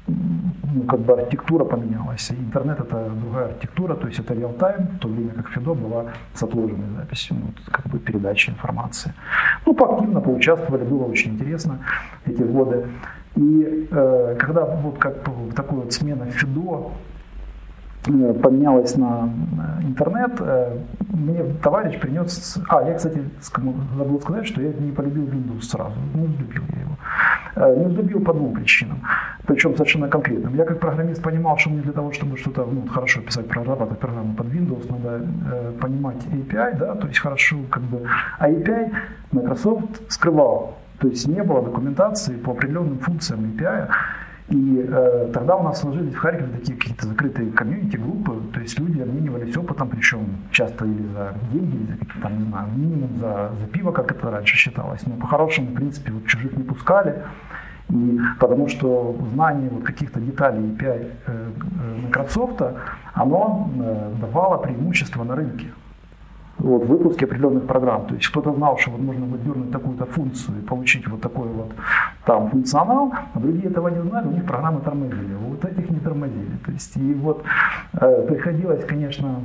ну, 0.07 0.83
как 0.85 1.01
бы 1.01 1.13
архитектура 1.13 1.65
поменялась. 1.65 2.31
Интернет 2.31 2.81
это 2.81 3.11
другая 3.23 3.47
архитектура, 3.47 3.95
то 3.95 4.07
есть 4.07 4.19
это 4.19 4.35
реал-тайм, 4.35 4.87
в 4.97 4.99
то 4.99 5.09
время 5.09 5.31
как 5.31 5.49
Фидо 5.49 5.75
была 5.75 6.07
с 6.35 6.43
отложенной 6.43 6.97
записью, 6.97 7.37
ну, 7.37 7.53
как 7.71 7.87
бы 7.87 7.99
передача 7.99 8.51
информации. 8.51 9.13
Ну, 9.67 9.75
поактивно 9.75 10.21
поучаствовали, 10.21 10.85
было 10.85 11.05
очень 11.05 11.33
интересно 11.33 11.79
эти 12.27 12.43
годы. 12.43 12.87
И 13.37 13.89
э, 13.91 14.37
когда 14.39 14.65
вот 14.65 14.99
как 14.99 15.23
такой 15.55 15.79
вот 15.79 15.93
смена 15.93 16.27
Фидо, 16.27 16.93
поменялась 18.05 18.97
на 18.97 19.31
интернет, 19.83 20.33
э, 20.41 20.79
мне 21.13 21.45
товарищ 21.63 22.01
принес... 22.01 22.59
А, 22.69 22.83
я, 22.83 22.95
кстати, 22.95 23.23
забыл 23.97 24.21
сказать, 24.21 24.47
что 24.47 24.61
я 24.61 24.73
не 24.73 24.93
полюбил 24.93 25.25
Windows 25.25 25.63
сразу, 25.63 25.95
не 26.15 26.27
взлюбил 26.27 26.63
я 26.75 26.81
его. 26.81 26.97
Э, 27.55 27.77
не 27.79 27.87
взлюбил 27.87 28.21
по 28.21 28.33
двум 28.33 28.55
причинам, 28.55 29.03
причем 29.47 29.77
совершенно 29.77 30.09
конкретным. 30.09 30.55
Я 30.57 30.65
как 30.65 30.81
программист 30.81 31.23
понимал, 31.23 31.59
что 31.59 31.71
мне 31.71 31.83
для 31.83 31.93
того, 31.93 32.11
чтобы 32.13 32.37
что-то 32.37 32.65
ну, 32.65 32.87
хорошо 32.89 33.21
писать, 33.21 33.47
прорабатывать 33.49 33.99
программу 33.99 34.35
под 34.35 34.47
Windows, 34.47 34.91
надо 34.91 35.25
э, 35.53 35.73
понимать 35.81 36.27
API, 36.27 36.79
да, 36.79 36.95
то 36.95 37.07
есть 37.07 37.21
хорошо 37.21 37.57
как 37.71 37.83
бы... 37.83 38.03
А 38.39 38.51
API 38.51 38.91
Microsoft 39.33 40.01
скрывал, 40.09 40.79
то 40.99 41.09
есть 41.09 41.29
не 41.29 41.43
было 41.43 41.63
документации 41.63 42.37
по 42.37 42.53
определенным 42.53 42.99
функциям 42.99 43.41
API, 43.41 43.89
и 44.49 44.85
э, 44.87 45.31
тогда 45.33 45.57
у 45.57 45.63
нас 45.63 45.81
сложились 45.81 46.15
в 46.15 46.19
Харькове 46.19 46.53
такие 46.59 46.77
какие-то 46.77 47.07
закрытые 47.07 47.53
комьюнити 47.53 47.97
группы, 47.97 48.43
то 48.53 48.61
есть 48.61 48.79
люди 48.79 49.01
обменивались 49.01 49.57
опытом, 49.57 49.89
причем 49.89 50.27
часто 50.51 50.85
или 50.85 51.07
за 51.15 51.35
деньги, 51.53 51.77
или 51.77 51.87
за 51.87 51.97
какие-то 51.99 52.29
не 52.29 52.45
знаю, 52.45 52.69
минимум 52.75 53.11
за, 53.19 53.53
за 53.61 53.67
пиво, 53.69 53.93
как 53.93 54.11
это 54.11 54.31
раньше 54.31 54.57
считалось. 54.57 55.07
Но 55.07 55.15
по-хорошему, 55.15 55.69
в 55.69 55.75
принципе, 55.75 56.13
вот 56.13 56.27
чужих 56.27 56.57
не 56.57 56.65
пускали. 56.65 57.23
И 57.91 58.19
потому 58.41 58.69
что 58.69 59.17
знание 59.33 59.69
вот 59.71 59.85
каких-то 59.85 60.21
деталей 60.21 60.61
API 60.71 61.13
э, 61.27 61.51
э, 61.67 62.07
Microsoft, 62.07 62.63
оно 63.13 63.71
э, 63.75 64.13
давало 64.21 64.59
преимущество 64.59 65.25
на 65.25 65.37
рынке 65.37 65.67
вот, 66.63 66.85
выпуске 66.87 67.25
определенных 67.25 67.67
программ. 67.67 68.07
То 68.07 68.15
есть 68.15 68.29
кто-то 68.29 68.53
знал, 68.53 68.79
что 68.79 68.91
вот 68.91 69.01
можно 69.01 69.27
будет 69.27 69.45
дернуть 69.45 69.73
такую-то 69.73 70.07
функцию 70.07 70.59
и 70.59 70.63
получить 70.63 71.09
вот 71.09 71.21
такой 71.21 71.49
вот 71.49 71.73
там 72.25 72.51
функционал, 72.51 73.13
а 73.35 73.39
другие 73.39 73.71
этого 73.71 73.89
не 73.89 74.03
знали, 74.09 74.29
у 74.29 74.33
них 74.33 74.47
программы 74.47 74.81
тормозили. 74.81 75.35
Вот 75.35 75.65
этих 75.65 75.91
не 75.91 75.99
тормозили. 75.99 76.57
То 76.65 76.73
есть 76.73 76.97
и 76.97 77.15
вот 77.15 77.45
э, 78.01 78.27
приходилось, 78.29 78.85
конечно, 78.85 79.41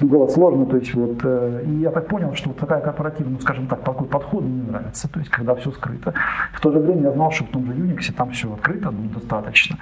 было 0.00 0.26
сложно, 0.28 0.66
то 0.66 0.76
есть 0.76 0.92
вот, 0.94 1.20
э, 1.22 1.64
и 1.66 1.80
я 1.80 1.90
так 1.90 2.08
понял, 2.08 2.34
что 2.34 2.48
вот 2.48 2.58
такая 2.58 2.80
корпоративная, 2.80 3.34
ну, 3.34 3.40
скажем 3.40 3.68
так, 3.68 3.82
такой 3.82 4.08
подход 4.08 4.42
мне 4.42 4.62
не 4.62 4.70
нравится, 4.70 5.08
то 5.08 5.20
есть 5.20 5.30
когда 5.30 5.54
все 5.54 5.70
скрыто. 5.70 6.12
В 6.52 6.60
то 6.60 6.72
же 6.72 6.80
время 6.80 7.02
я 7.02 7.12
знал, 7.12 7.30
что 7.30 7.44
в 7.44 7.48
том 7.48 7.64
же 7.66 7.72
Unix 7.72 8.12
там 8.12 8.30
все 8.30 8.52
открыто 8.52 8.90
ну, 8.90 9.08
достаточно. 9.08 9.76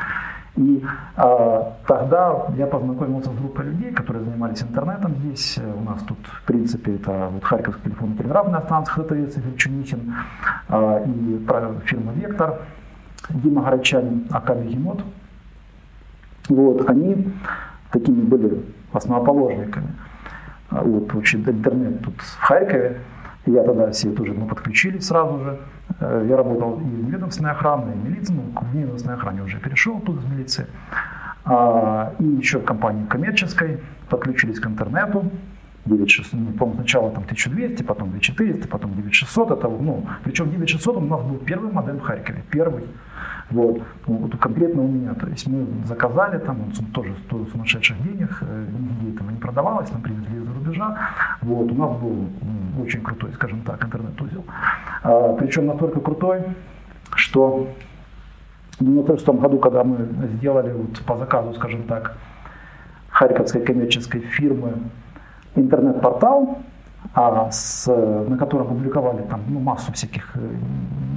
И 0.57 0.85
э, 1.17 1.63
тогда 1.87 2.47
я 2.59 2.67
познакомился 2.67 3.31
с 3.31 3.35
группой 3.35 3.65
людей, 3.65 3.93
которые 3.93 4.23
занимались 4.25 4.63
интернетом 4.63 5.15
здесь. 5.17 5.59
У 5.59 5.83
нас 5.83 6.03
тут, 6.03 6.19
в 6.27 6.45
принципе, 6.45 6.97
это 6.97 7.31
вот 7.33 7.43
Харьковская 7.43 7.85
телефонно-телеграфная 7.85 8.61
станция 8.61 8.95
ХТС, 9.05 9.39
Игорь 9.39 9.57
Чунихин, 9.57 10.15
э, 10.69 11.05
и 11.07 11.47
фирма 11.87 12.13
«Вектор», 12.13 12.59
Дима 13.31 13.63
Горячанин, 13.63 14.27
АК 14.31 14.57
«Бегемот». 14.57 15.03
Вот, 16.51 16.87
они 16.91 17.33
такими 17.91 18.21
были 18.21 18.63
основоположниками. 18.93 19.89
Вот, 20.81 21.15
учит 21.15 21.49
интернет 21.49 22.03
тут 22.03 22.15
в 22.21 22.39
Харькове. 22.39 22.99
Я 23.45 23.63
тогда 23.65 23.91
все 23.91 24.11
тоже 24.13 24.33
мы 24.33 24.47
подключились 24.47 25.07
сразу 25.07 25.39
же. 25.39 25.59
Э, 26.01 26.25
я 26.29 26.37
работал 26.37 26.81
и 26.81 26.85
в 26.85 27.05
неведомственной 27.05 27.51
охране, 27.51 27.93
и 27.93 27.99
в 27.99 28.05
милиции. 28.05 28.33
Ну, 28.35 28.43
в 28.61 28.75
неведомственной 28.75 29.17
охране 29.17 29.43
уже 29.43 29.59
перешел 29.59 30.01
тут 30.01 30.21
из 30.21 30.25
милиции. 30.31 30.67
А, 31.45 32.15
и 32.19 32.25
еще 32.25 32.59
в 32.59 32.65
компании 32.65 33.05
коммерческой 33.07 33.81
подключились 34.09 34.61
к 34.61 34.67
интернету. 34.67 35.31
9600, 35.85 36.41
не 36.41 36.53
помню, 36.53 36.75
сначала 36.77 37.11
там 37.11 37.25
1200, 37.25 37.83
потом 37.83 38.11
2400, 38.11 38.69
потом 38.69 38.95
9600. 38.95 39.51
Это, 39.51 39.69
ну, 39.69 40.07
причем 40.25 40.51
9600 40.51 40.97
у 40.97 41.01
нас 41.01 41.23
был 41.23 41.39
первый 41.39 41.73
модем 41.73 41.99
в 41.99 42.03
Харькове, 42.03 42.45
первый. 42.51 42.85
Вот. 43.51 43.83
Ну, 44.07 44.15
вот 44.15 44.37
конкретно 44.39 44.83
у 44.83 44.89
меня, 44.89 45.15
то 45.15 45.27
есть 45.27 45.47
мы 45.47 45.67
заказали 45.85 46.39
там, 46.39 46.61
он 46.63 46.87
тоже 46.93 47.15
стоил 47.27 47.47
сумасшедших 47.49 48.03
денег, 48.03 48.39
э, 48.41 48.67
нигде 48.79 49.15
этого 49.15 49.31
не 49.31 49.39
продавалось, 49.39 49.91
нам 49.93 50.03
привезли 50.03 50.39
из-за 50.39 50.55
рубежа. 50.55 50.99
Вот. 51.43 51.71
У 51.71 51.75
нас 51.75 51.97
был 51.99 52.29
очень 52.81 53.03
крутой, 53.03 53.33
скажем 53.35 53.63
так, 53.63 53.85
интернет-узел. 53.85 54.45
А, 55.03 55.35
причем 55.35 55.67
настолько 55.67 56.01
крутой, 56.01 56.43
что 57.15 57.69
в 58.79 58.83
1996 58.83 59.41
году, 59.41 59.59
когда 59.59 59.85
мы 59.85 60.09
сделали 60.37 60.73
вот 60.73 61.01
по 61.01 61.17
заказу, 61.17 61.53
скажем 61.55 61.83
так, 61.83 62.17
Харьковской 63.11 63.61
коммерческой 63.61 64.21
фирмы 64.21 64.75
интернет-портал, 65.55 66.59
а 67.15 67.51
с, 67.51 67.87
на 68.29 68.39
котором 68.39 68.69
публиковали 68.69 69.23
там, 69.23 69.41
ну, 69.49 69.61
массу 69.61 69.93
всяких 69.93 70.35
э, 70.35 70.41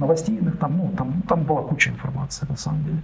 новостейных, 0.00 0.58
там, 0.58 0.76
ну, 0.76 0.90
там, 0.96 1.22
там 1.28 1.44
была 1.44 1.62
куча 1.62 1.90
информации 1.90 2.46
на 2.48 2.56
самом 2.56 2.84
деле. 2.84 2.98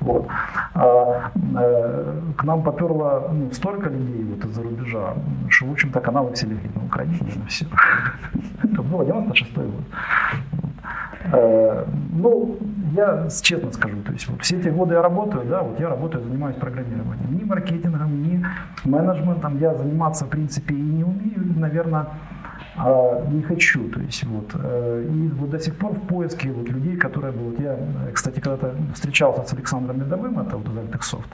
Вот. 0.00 0.26
А, 0.74 1.30
э, 1.54 2.20
к 2.36 2.44
нам 2.44 2.62
поперло 2.62 3.30
ну, 3.32 3.52
столько 3.52 3.90
людей 3.90 4.24
вот 4.24 4.44
из-за 4.44 4.62
рубежа, 4.62 5.14
что, 5.48 5.66
в 5.66 5.72
общем-то, 5.72 6.00
каналы 6.00 6.32
все 6.32 6.46
легли 6.46 6.70
на 6.74 6.84
Украине, 6.84 7.18
на 7.36 7.46
все. 7.46 7.66
Это 8.62 8.82
было 8.82 9.04
96 9.04 9.54
год. 9.54 9.84
Э, 11.32 11.84
ну, 12.12 12.56
я 12.94 13.28
честно 13.42 13.72
скажу, 13.72 14.02
то 14.02 14.12
есть 14.12 14.28
вот 14.28 14.42
все 14.42 14.58
эти 14.58 14.68
годы 14.68 14.94
я 14.94 15.02
работаю, 15.02 15.44
да, 15.48 15.62
вот 15.62 15.80
я 15.80 15.88
работаю, 15.88 16.24
занимаюсь 16.24 16.56
программированием. 16.56 17.36
Ни 17.36 17.44
маркетингом, 17.44 18.22
ни 18.22 18.44
менеджментом 18.84 19.58
я 19.58 19.74
заниматься, 19.74 20.24
в 20.24 20.28
принципе, 20.28 20.74
и 20.74 20.80
не 20.80 21.04
умею, 21.04 21.54
наверное, 21.56 22.06
а 22.76 23.26
не 23.30 23.42
хочу. 23.42 23.88
То 23.90 24.00
есть 24.00 24.24
вот, 24.24 24.50
э, 24.54 25.06
и 25.08 25.28
вот 25.28 25.50
до 25.50 25.58
сих 25.58 25.76
пор 25.76 25.92
в 25.92 26.06
поиске 26.06 26.50
вот 26.50 26.68
людей, 26.68 26.96
которые 26.96 27.32
вот 27.32 27.60
я, 27.60 27.76
кстати, 28.12 28.40
когда-то 28.40 28.74
встречался 28.94 29.44
с 29.44 29.52
Александром 29.52 30.00
Медовым, 30.00 30.38
это 30.38 30.56
вот 30.56 30.68
из 30.68 30.78
Альтексофт, 30.78 31.28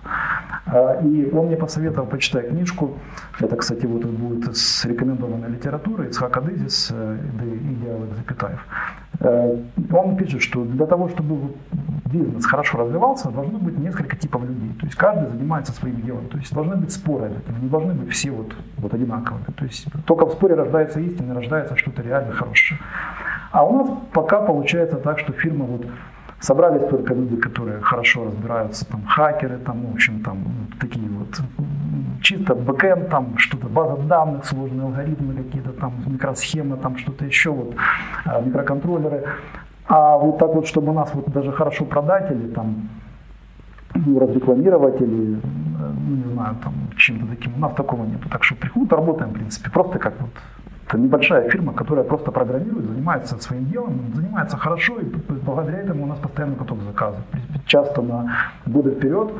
а, 0.67 1.01
и 1.03 1.31
он 1.31 1.47
мне 1.47 1.57
посоветовал 1.57 2.09
почитать 2.09 2.49
книжку, 2.49 2.99
это, 3.39 3.57
кстати, 3.57 3.87
вот 3.87 4.05
будет 4.05 4.57
с 4.57 4.85
рекомендованной 4.85 5.49
литературы, 5.51 6.09
Ицхак 6.09 6.37
Адызис, 6.37 6.91
э, 6.93 7.19
Идеал 7.39 8.07
Запитаев. 8.17 8.61
Э, 9.21 9.57
он 9.93 10.17
пишет, 10.17 10.43
что 10.43 10.65
для 10.65 10.87
того, 10.87 11.09
чтобы 11.09 11.53
бизнес 12.07 12.47
хорошо 12.47 12.79
развивался, 12.79 13.31
должно 13.31 13.59
быть 13.59 13.79
несколько 13.79 14.17
типов 14.17 14.43
людей. 14.43 14.73
То 14.81 14.87
есть 14.87 14.97
каждый 14.97 15.29
занимается 15.29 15.73
своим 15.73 16.01
делом. 16.03 16.29
То 16.29 16.39
есть 16.39 16.53
должны 16.55 16.77
быть 16.77 16.93
споры, 16.93 17.31
не 17.61 17.69
должны 17.69 17.95
быть 17.95 18.11
все 18.13 18.31
вот, 18.31 18.55
вот 18.77 18.95
одинаковыми. 18.95 19.45
То 19.57 19.65
есть 19.65 19.87
только 20.07 20.27
в 20.27 20.33
споре 20.33 20.55
рождается 20.55 21.01
истина, 21.01 21.35
рождается 21.35 21.77
что-то 21.77 22.03
реально 22.03 22.33
хорошее. 22.33 22.81
А 23.51 23.65
у 23.65 23.77
нас 23.77 23.99
пока 24.13 24.41
получается 24.41 24.97
так, 24.97 25.19
что 25.19 25.33
фирма 25.33 25.65
вот 25.65 25.87
собрались 26.41 26.89
только 26.89 27.15
люди, 27.15 27.37
которые 27.37 27.81
хорошо 27.81 28.25
разбираются, 28.25 28.87
там 28.87 29.05
хакеры, 29.07 29.59
там, 29.59 29.87
в 29.87 29.95
общем, 29.95 30.23
там 30.23 30.39
такие 30.81 31.09
вот 31.09 31.41
чисто 32.21 32.55
бэкэнд, 32.55 33.09
там 33.09 33.39
что-то, 33.39 33.69
база 33.69 33.97
данных, 34.03 34.45
сложные 34.45 34.83
алгоритмы 34.83 35.35
какие-то, 35.35 35.73
там 35.73 35.95
микросхемы, 36.07 36.77
там 36.77 36.97
что-то 36.97 37.25
еще, 37.25 37.51
вот 37.51 37.75
а, 38.25 38.41
микроконтроллеры. 38.41 39.25
А 39.87 40.19
вот 40.19 40.39
так 40.39 40.55
вот, 40.55 40.67
чтобы 40.67 40.93
нас 40.93 41.11
вот 41.15 41.31
даже 41.31 41.53
хорошо 41.53 41.85
продать 41.85 42.31
или 42.31 42.49
там 42.49 42.89
ну, 43.95 44.19
разрекламировать 44.19 45.01
или, 45.01 45.41
ну, 46.09 46.17
не 46.17 46.33
знаю, 46.33 46.57
там, 46.63 46.75
чем-то 46.97 47.27
таким, 47.27 47.55
у 47.57 47.59
нас 47.59 47.75
такого 47.75 48.05
нет. 48.05 48.21
Так 48.31 48.45
что 48.45 48.55
приходят, 48.57 48.93
работаем, 48.93 49.31
в 49.31 49.35
принципе, 49.35 49.71
просто 49.71 49.99
как 49.99 50.15
вот 50.21 50.31
это 50.89 50.99
небольшая 50.99 51.49
фирма, 51.51 51.75
которая 51.75 52.05
просто 52.05 52.33
программирует, 52.33 52.87
занимается 52.87 53.39
своим 53.39 53.67
делом, 53.67 54.01
занимается 54.15 54.57
хорошо, 54.57 54.99
и 55.01 55.05
благодаря 55.45 55.79
этому 55.79 56.05
у 56.05 56.07
нас 56.07 56.19
постоянно 56.19 56.55
поток 56.57 56.79
заказов. 56.83 57.21
Часто 57.67 58.03
на 58.03 58.33
годы 58.67 58.93
вперед 58.93 59.31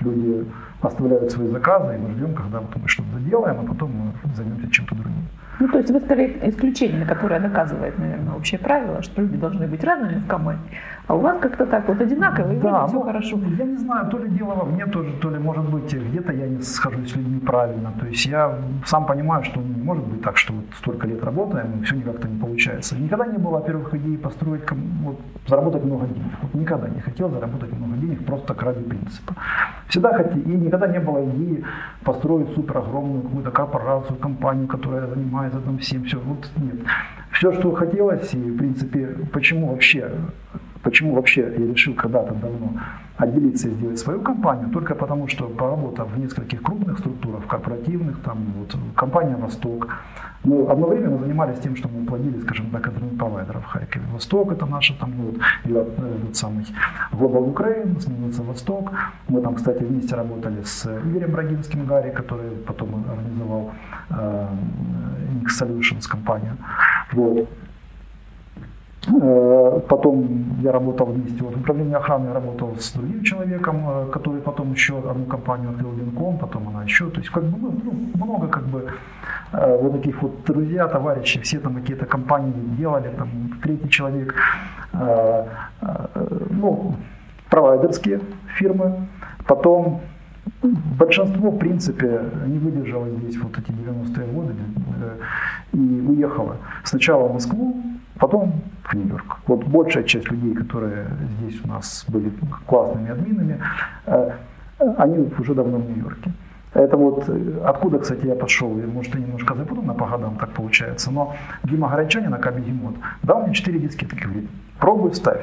люди 0.00 0.46
оставляют 0.82 1.30
свои 1.30 1.48
заказы, 1.48 1.94
и 1.94 1.98
мы 1.98 2.10
ждем, 2.10 2.34
когда 2.34 2.58
вот 2.60 2.76
мы 2.76 2.88
что-то 2.88 3.20
сделаем, 3.20 3.60
а 3.60 3.64
потом 3.68 3.92
мы 3.92 4.34
займемся 4.34 4.70
чем-то 4.70 4.94
другим. 4.94 5.28
Ну, 5.58 5.68
то 5.68 5.78
есть 5.78 5.90
вы 5.90 6.00
стали 6.00 6.38
исключением, 6.42 7.06
которое 7.06 7.40
наказывает, 7.40 7.98
наверное, 7.98 8.34
общее 8.34 8.58
правило, 8.58 9.02
что 9.02 9.22
люди 9.22 9.36
должны 9.36 9.66
быть 9.66 9.84
разными 9.84 10.18
в 10.18 10.26
команде. 10.26 10.62
А 11.08 11.14
у 11.14 11.20
вас 11.20 11.38
как-то 11.40 11.66
так 11.66 11.86
вот 11.86 12.00
одинаково, 12.00 12.52
и 12.52 12.58
да, 12.58 12.86
все 12.86 12.96
ну, 12.96 13.02
хорошо. 13.02 13.38
Я 13.58 13.64
не 13.64 13.76
знаю, 13.76 14.10
то 14.10 14.18
ли 14.18 14.28
дело 14.28 14.54
во 14.54 14.64
мне 14.64 14.86
тоже, 14.86 15.12
то 15.22 15.30
ли, 15.30 15.38
может 15.38 15.64
быть, 15.70 15.94
где-то 15.94 16.32
я 16.32 16.48
не 16.48 16.62
схожусь 16.62 17.12
с 17.12 17.16
людьми 17.16 17.38
правильно. 17.38 17.92
То 18.00 18.06
есть 18.06 18.26
я 18.26 18.58
сам 18.84 19.06
понимаю, 19.06 19.44
что 19.44 19.60
не 19.60 19.82
может 19.82 20.04
быть 20.04 20.22
так, 20.22 20.36
что 20.36 20.52
вот 20.52 20.64
столько 20.76 21.06
лет 21.06 21.22
работаем, 21.22 21.78
и 21.78 21.84
все 21.84 21.94
никак-то 21.94 22.26
не 22.26 22.40
получается. 22.40 22.96
Никогда 22.96 23.26
не 23.26 23.38
было, 23.38 23.58
во-первых, 23.58 23.94
идеи 23.94 24.16
построить, 24.16 24.62
вот, 25.04 25.20
заработать 25.46 25.84
много 25.84 26.06
денег. 26.06 26.32
Вот 26.42 26.54
никогда 26.54 26.88
не 26.88 27.00
хотел 27.00 27.30
заработать 27.30 27.72
много 27.72 27.96
денег 27.98 28.26
просто 28.26 28.48
так 28.48 28.62
ради 28.62 28.82
принципа. 28.82 29.34
Всегда 29.86 30.12
хотел, 30.12 30.40
и 30.40 30.56
никогда 30.56 30.88
не 30.88 30.98
было 30.98 31.24
идеи 31.24 31.64
построить 32.02 32.52
супер 32.56 32.78
огромную 32.78 33.22
какую-то 33.22 33.52
корпорацию, 33.52 34.16
компанию, 34.16 34.66
которая 34.66 35.06
занимается 35.06 35.60
там 35.60 35.78
всем, 35.78 36.02
все. 36.02 36.18
Вот 36.18 36.50
нет. 36.56 36.80
Все, 37.30 37.52
что 37.52 37.72
хотелось, 37.74 38.34
и 38.34 38.50
в 38.50 38.58
принципе, 38.58 39.06
почему 39.32 39.68
вообще 39.68 40.10
Почему 40.86 41.14
вообще 41.14 41.40
я 41.40 41.66
решил 41.66 41.94
когда-то 41.94 42.32
давно 42.34 42.80
отделиться 43.16 43.68
и 43.68 43.72
сделать 43.72 43.98
свою 43.98 44.20
компанию? 44.20 44.70
Только 44.70 44.94
потому, 44.94 45.26
что 45.26 45.48
поработав 45.48 46.12
в 46.12 46.16
нескольких 46.16 46.62
крупных 46.62 47.00
структурах, 47.00 47.44
корпоративных, 47.48 48.22
там 48.22 48.38
вот 48.56 48.76
компания 48.94 49.34
«Восток», 49.36 49.88
мы 50.44 50.64
одно 50.70 50.86
время 50.86 51.10
мы 51.10 51.18
занимались 51.18 51.58
тем, 51.58 51.74
что 51.74 51.88
мы 51.88 52.06
плодили, 52.06 52.38
скажем 52.38 52.70
так, 52.70 52.86
интернет-провайдеров 52.86 53.64
в 53.64 53.66
Харькове. 53.66 54.04
«Восток»— 54.12 54.52
это 54.52 54.64
наша 54.66 54.94
там 54.94 55.12
вот, 55.16 55.34
этот 55.64 56.36
самый 56.36 56.64
Global 57.10 57.52
Ukraine, 57.52 58.00
сменился 58.00 58.44
«Восток». 58.44 58.92
Мы 59.26 59.40
там, 59.40 59.56
кстати, 59.56 59.82
вместе 59.82 60.14
работали 60.14 60.62
с 60.62 60.86
Игорем 60.86 61.34
Рогинским 61.34 61.84
Гарри, 61.84 62.10
который 62.10 62.50
потом 62.64 63.04
организовал 63.10 63.72
э, 64.10 64.48
Nix 65.42 65.46
Solutions 65.60 66.08
компанию. 66.08 66.56
Вот. 67.12 67.48
Э, 69.08 69.80
потом 69.88 70.58
я 70.62 70.72
работал 70.72 71.06
вместе 71.06 71.42
вот, 71.44 71.54
в 71.54 71.60
управлении 71.60 71.94
охраны, 71.94 72.26
я 72.26 72.32
работал 72.32 72.74
с 72.76 72.92
другим 72.92 73.22
человеком, 73.22 73.84
э, 73.88 74.06
который 74.12 74.40
потом 74.40 74.72
еще 74.72 74.98
одну 74.98 75.26
компанию 75.26 75.70
открыл 75.70 75.92
Винком, 75.92 76.38
потом 76.38 76.68
она 76.68 76.82
еще. 76.82 77.08
То 77.10 77.20
есть 77.20 77.30
как 77.30 77.44
бы 77.44 77.70
ну, 77.84 77.92
много 78.14 78.48
как 78.48 78.64
бы 78.64 78.86
э, 79.52 79.78
вот 79.80 79.92
таких 79.92 80.22
вот 80.22 80.44
друзья, 80.44 80.88
товарищи, 80.88 81.40
все 81.40 81.60
там 81.60 81.74
какие-то 81.74 82.06
компании 82.06 82.52
делали, 82.78 83.10
там 83.16 83.28
третий 83.62 83.88
человек, 83.88 84.34
ну, 86.50 86.94
провайдерские 87.50 88.20
фирмы. 88.58 89.06
Потом 89.46 90.00
большинство, 90.98 91.50
в 91.50 91.58
принципе, 91.58 92.20
не 92.46 92.58
выдержало 92.58 93.08
здесь 93.08 93.36
вот 93.36 93.52
эти 93.58 93.70
90-е 93.70 94.26
годы 94.32 94.54
и 95.72 96.00
уехало. 96.08 96.56
Сначала 96.84 97.28
в 97.28 97.34
Москву, 97.34 97.76
потом 98.18 98.62
в 98.88 98.94
Нью-Йорк. 98.94 99.38
Вот 99.46 99.64
большая 99.64 100.04
часть 100.04 100.30
людей, 100.30 100.54
которые 100.54 101.06
здесь 101.38 101.60
у 101.64 101.68
нас 101.68 102.04
были 102.08 102.32
классными 102.66 103.10
админами, 103.10 103.60
э, 104.06 104.30
они 104.98 105.28
уже 105.38 105.54
давно 105.54 105.78
в 105.78 105.90
Нью-Йорке. 105.90 106.32
Это 106.74 106.96
вот 106.96 107.24
э, 107.28 107.62
откуда, 107.64 107.98
кстати, 107.98 108.26
я 108.26 108.34
пошел, 108.34 108.68
может, 108.68 109.14
я 109.14 109.20
немножко 109.20 109.54
запутанно 109.54 109.94
по 109.94 110.06
годам 110.06 110.36
так 110.36 110.50
получается, 110.50 111.10
но 111.10 111.34
Дима 111.64 111.88
Горячанин, 111.88 112.34
ака 112.34 112.50
Бегемот, 112.50 112.94
дал 113.22 113.42
мне 113.42 113.54
4 113.54 113.78
дискеты, 113.78 114.16
говорит, 114.16 114.48
пробуй, 114.78 115.14
ставь. 115.14 115.40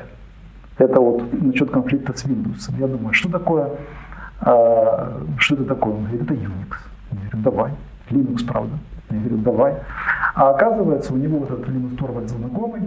Это 0.77 0.99
вот 0.99 1.23
насчет 1.34 1.71
конфликта 1.71 2.13
с 2.17 2.25
Windows. 2.25 2.71
Я 2.79 2.88
думаю, 2.88 3.13
что 3.13 3.29
такое, 3.29 3.69
а, 4.41 5.21
что 5.38 5.56
это 5.56 5.65
такое? 5.65 5.93
Он 5.93 6.03
говорит, 6.03 6.21
это 6.23 6.34
Unix. 6.34 6.75
Я 7.12 7.17
говорю, 7.17 7.43
давай. 7.43 7.71
Linux, 8.10 8.45
правда. 8.45 8.77
Я 9.10 9.19
говорю, 9.19 9.38
давай. 9.38 9.75
А 10.36 10.49
оказывается, 10.49 11.13
у 11.13 11.17
него 11.17 11.39
вот 11.39 11.51
этот 11.51 11.67
Линус 11.67 11.97
Торвальд 11.97 12.29
знакомый, 12.29 12.82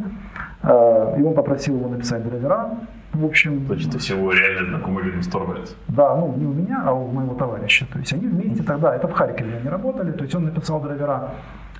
и 0.66 1.22
он 1.22 1.34
попросил 1.34 1.76
его 1.76 1.88
написать 1.88 2.26
драйвера. 2.28 2.70
В 3.12 3.24
общем, 3.24 3.64
Значит, 3.66 3.92
ты 3.92 3.98
всего 3.98 4.32
реально 4.32 4.70
знакомый 4.70 5.04
Линус 5.04 5.26
Торвальд? 5.28 5.76
Да, 5.88 6.16
ну 6.16 6.34
не 6.36 6.44
у 6.44 6.52
меня, 6.52 6.82
а 6.84 6.92
у 6.92 7.06
моего 7.06 7.34
товарища. 7.34 7.86
То 7.92 7.98
есть 7.98 8.12
они 8.12 8.26
вместе 8.26 8.62
тогда, 8.62 8.94
это 8.94 9.08
в 9.08 9.12
Харькове 9.12 9.58
они 9.58 9.68
работали, 9.68 10.12
то 10.12 10.24
есть 10.24 10.34
он 10.34 10.44
написал 10.44 10.80
драйвера 10.80 11.30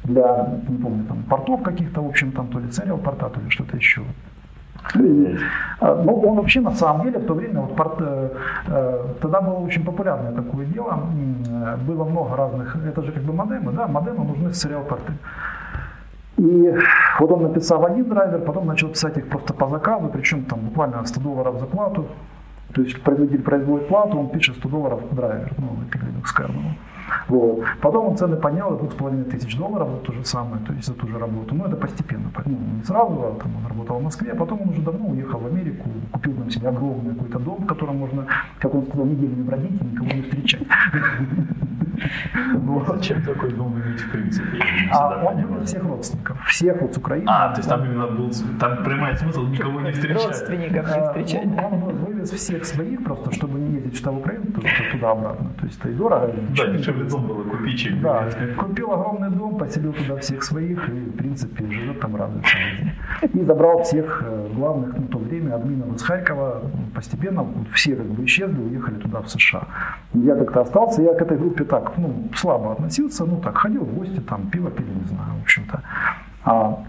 для, 0.05 0.49
не 0.69 0.79
помню, 0.79 1.05
там, 1.05 1.23
портов 1.25 1.63
каких-то, 1.63 2.01
в 2.01 2.07
общем, 2.07 2.33
там 2.33 2.49
то 2.49 2.59
ли 2.59 2.69
царел 2.69 2.99
порта, 2.99 3.29
то 3.29 3.41
ли 3.41 3.51
что-то 3.51 3.77
еще. 3.77 4.03
А, 5.81 6.03
ну, 6.05 6.15
он 6.21 6.37
вообще 6.37 6.61
на 6.61 6.71
самом 6.71 7.07
деле 7.07 7.19
в 7.19 7.27
то 7.27 7.35
время, 7.35 7.61
вот, 7.61 7.77
порт, 7.77 7.95
э, 7.99 8.31
э, 8.69 9.05
тогда 9.21 9.41
было 9.41 9.55
очень 9.55 9.85
популярное 9.85 10.33
такое 10.33 10.65
дело, 10.67 11.01
было 11.87 12.05
много 12.05 12.37
разных, 12.37 12.77
это 12.77 13.03
же 13.03 13.13
как 13.13 13.23
бы 13.23 13.33
модемы, 13.33 13.73
да, 13.73 13.89
модемы 13.89 14.25
нужны 14.25 14.53
сериал 14.55 14.85
порты. 14.85 15.13
И 16.39 16.75
вот 17.19 17.33
он 17.33 17.43
написал 17.43 17.85
один 17.87 18.05
драйвер, 18.09 18.41
потом 18.41 18.67
начал 18.67 18.89
писать 18.89 19.17
их 19.17 19.29
просто 19.29 19.55
по 19.55 19.69
заказу, 19.69 20.09
причем 20.09 20.45
там 20.45 20.61
буквально 20.61 21.05
100 21.05 21.21
долларов 21.21 21.59
за 21.59 21.67
плату. 21.67 22.07
То 22.75 22.83
есть 22.83 23.03
производитель 23.03 23.43
производит 23.43 23.89
плату, 23.89 24.19
он 24.19 24.29
пишет 24.29 24.57
100 24.57 24.69
долларов 24.69 25.01
драйвер, 25.13 25.53
ну, 25.57 25.79
это 25.89 25.99
Linux 25.99 26.25
kernel. 26.37 26.75
Вот. 27.29 27.65
Потом 27.81 28.09
он 28.09 28.17
цены 28.17 28.37
поднял 28.37 28.77
до 28.77 28.85
2,5 28.85 29.31
тысяч 29.31 29.57
долларов 29.57 29.89
за 29.91 29.97
то 29.99 30.13
же 30.13 30.25
самое, 30.25 30.63
то 30.67 30.73
есть 30.73 30.87
за 30.87 30.95
ту 30.95 31.07
же 31.07 31.19
работу. 31.19 31.55
Но 31.55 31.67
это 31.67 31.77
постепенно, 31.77 32.31
ну, 32.45 32.59
не 32.77 32.83
сразу, 32.83 33.15
а 33.15 33.39
там 33.41 33.57
он 33.57 33.67
работал 33.69 33.99
в 33.99 34.03
Москве, 34.03 34.33
а 34.33 34.37
потом 34.37 34.63
он 34.63 34.69
уже 34.71 34.83
давно 34.83 35.07
уехал 35.07 35.39
в 35.39 35.47
Америку, 35.47 35.89
купил 36.13 36.35
там 36.35 36.51
себе 36.51 36.69
огромный 36.69 37.15
какой-то 37.15 37.39
дом, 37.39 37.63
в 37.63 37.67
котором 37.67 37.97
можно, 37.99 38.27
как 38.59 38.75
он 38.75 38.85
сказал, 38.87 39.07
неделями 39.07 39.43
бродить 39.43 39.81
и 39.81 39.85
никого 39.85 40.11
не 40.11 40.23
встречать. 40.23 40.67
Ну, 42.55 42.85
зачем 42.87 43.23
такой 43.23 43.53
дом 43.53 43.81
иметь 43.81 44.01
в 44.01 44.11
принципе? 44.11 44.59
А 44.93 45.25
он 45.25 45.65
всех 45.65 45.85
родственников, 45.85 46.45
всех 46.47 46.81
вот 46.81 46.95
с 46.95 46.99
Украины. 46.99 47.27
А, 47.29 47.51
то 47.51 47.59
есть 47.59 47.69
там 47.69 47.85
именно 47.85 48.07
был, 48.07 48.31
там 48.61 48.85
прямой 48.85 49.17
смысл 49.17 49.47
никого 49.47 49.81
не 49.81 49.93
встречать. 49.93 50.27
Родственников 50.27 50.97
не 50.97 51.03
встречать. 51.07 51.47
Он 51.47 51.81
вывез 51.97 52.31
всех 52.31 52.65
своих 52.65 53.05
просто, 53.05 53.33
чтобы 53.33 53.59
не 53.59 53.75
ездить 53.75 53.95
в 53.95 53.99
штаб 53.99 54.17
Украины 54.17 54.45
туда-обратно. 54.93 55.51
То 55.59 55.67
есть 55.67 55.79
это 55.81 55.89
и 55.91 55.95
дорого. 55.95 56.33
Да, 56.57 56.67
дешевле 56.67 57.05
дом 57.05 57.27
было 57.27 57.43
купить, 57.43 57.79
чем 57.79 58.01
Да, 58.01 58.29
купил 58.57 58.93
огромный 58.93 59.31
дом, 59.31 59.59
поселил 59.59 59.93
туда 59.93 60.17
всех 60.17 60.43
своих 60.43 60.89
и, 60.89 60.93
в 60.93 61.17
принципе, 61.17 61.65
живет 61.71 62.01
там, 62.01 62.17
радуется. 62.17 62.57
И 63.33 63.43
забрал 63.43 63.83
всех 63.83 64.23
э, 64.25 64.49
главных 64.55 64.97
на 64.97 65.07
то 65.07 65.19
время 65.19 65.55
админов 65.55 65.95
из 65.95 66.03
Харькова. 66.03 66.63
Постепенно 66.95 67.47
все 67.73 67.97
как 67.97 68.07
бы 68.07 68.25
исчезли, 68.25 68.61
уехали 68.61 68.97
туда, 68.97 69.21
в 69.21 69.29
США. 69.29 69.67
Я 70.15 70.37
как-то 70.37 70.61
остался, 70.63 71.03
я 71.03 71.15
к 71.15 71.23
этой 71.23 71.39
группе 71.39 71.65
так, 71.65 71.86
ну, 71.97 72.29
слабо 72.35 72.73
относился, 72.73 73.25
ну, 73.25 73.41
так, 73.41 73.59
ходил 73.59 73.85
в 73.85 73.95
гости, 73.95 74.21
там, 74.21 74.51
пиво 74.51 74.71
пили, 74.71 74.89
не 74.89 75.09
знаю, 75.09 75.31
в 75.39 75.43
общем-то. 75.43 75.83
А, 76.45 76.85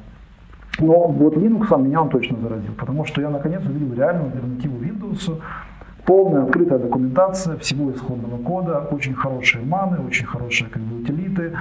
но 0.79 1.07
вот 1.07 1.35
Linux 1.35 1.81
меня 1.81 2.01
он 2.01 2.09
точно 2.09 2.37
заразил, 2.39 2.73
потому 2.73 3.05
что 3.05 3.21
я 3.21 3.29
наконец 3.29 3.61
увидел 3.65 3.93
реальную 3.93 4.27
альтернативу 4.27 4.77
Windows, 4.83 5.41
полная 6.05 6.43
открытая 6.43 6.79
документация 6.79 7.57
всего 7.57 7.91
исходного 7.91 8.37
кода, 8.41 8.87
очень 8.91 9.13
хорошие 9.13 9.63
маны, 9.65 9.99
очень 9.99 10.25
хорошие 10.25 10.69
как 10.69 10.81
утилиты, 11.27 11.57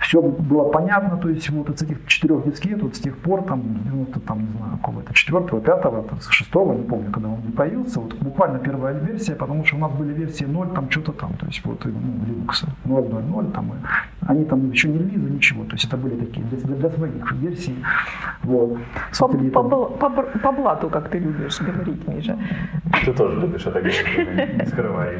все 0.00 0.22
было 0.22 0.64
понятно, 0.64 1.16
то 1.16 1.28
есть 1.28 1.50
вот 1.50 1.68
из 1.70 1.82
этих 1.82 2.06
четырех 2.06 2.44
дискет, 2.44 2.80
вот 2.82 2.94
с 2.94 3.00
тех 3.00 3.16
пор, 3.18 3.42
там, 3.42 3.62
90, 3.84 4.20
там, 4.20 4.40
не 4.40 4.52
знаю, 4.56 4.76
какого-то 4.78 5.12
четвертого, 5.12 5.60
пятого, 5.60 6.04
шестого, 6.30 6.72
не 6.74 6.84
помню, 6.84 7.10
когда 7.10 7.28
он 7.28 7.42
появился, 7.56 8.00
вот 8.00 8.14
буквально 8.14 8.60
первая 8.60 8.94
версия, 8.94 9.34
потому 9.34 9.64
что 9.64 9.76
у 9.76 9.80
нас 9.80 9.92
были 9.92 10.14
версии 10.14 10.44
0, 10.44 10.68
там 10.68 10.90
что-то 10.90 11.12
там, 11.12 11.34
то 11.34 11.46
есть 11.46 11.64
вот 11.64 11.84
ну, 11.84 11.90
Linux 11.90 12.64
0.0.0, 12.84 13.52
там, 13.52 13.72
и 13.72 13.76
они 14.26 14.44
там 14.44 14.70
еще 14.70 14.88
не 14.88 14.98
релизы, 14.98 15.30
ничего, 15.30 15.64
то 15.64 15.72
есть 15.72 15.84
это 15.86 15.96
были 15.96 16.14
такие 16.14 16.46
для, 16.46 16.76
для 16.76 16.90
своих 16.90 17.32
версий, 17.32 17.84
вот, 18.44 18.78
по, 19.18 19.28
по, 19.28 19.62
по, 19.86 20.10
по, 20.10 20.22
по 20.22 20.52
блату, 20.52 20.88
как 20.90 21.08
ты 21.08 21.18
любишь 21.18 21.60
говорить, 21.60 22.06
Миша. 22.06 22.38
Ты 23.04 23.12
тоже 23.12 23.40
любишь 23.40 23.66
это 23.66 23.80
говорить, 23.80 24.58
не 24.58 24.66
скрывай. 24.66 25.18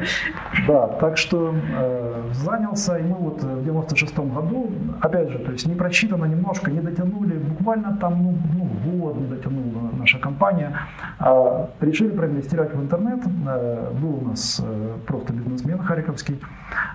Да, 0.67 0.87
так 0.87 1.17
что 1.17 1.53
э, 1.53 2.23
занялся, 2.31 2.97
и 2.97 3.03
мы 3.03 3.15
вот 3.15 3.43
в 3.43 3.63
96 3.89 4.17
году, 4.17 4.71
опять 5.01 5.29
же, 5.29 5.39
то 5.39 5.51
есть 5.51 5.67
не 5.67 5.75
прочитано 5.75 6.25
немножко, 6.25 6.71
не 6.71 6.81
дотянули, 6.81 7.37
буквально 7.37 7.97
там, 7.97 8.23
ну, 8.23 8.37
ну 8.53 8.91
год 8.91 9.17
не 9.17 9.27
дотянула 9.27 9.89
наша 9.97 10.19
компания, 10.19 10.71
э, 11.19 11.65
решили 11.81 12.09
проинвестировать 12.09 12.73
в 12.73 12.81
интернет. 12.81 13.19
Э, 13.47 13.91
был 14.01 14.19
у 14.21 14.29
нас 14.29 14.61
э, 14.63 14.97
просто 15.07 15.33
бизнесмен 15.33 15.79
харьковский, 15.79 16.39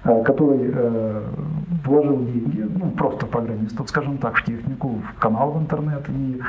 э, 0.05 0.23
который 0.25 0.75
вложил 1.85 2.25
деньги, 2.25 2.67
ну, 2.79 2.91
просто 2.91 3.27
программистов, 3.27 3.89
скажем 3.89 4.19
так, 4.19 4.37
в 4.37 4.45
технику, 4.45 5.01
в 5.17 5.21
канал 5.21 5.51
в 5.51 5.61
интернет 5.61 6.09
и, 6.09 6.41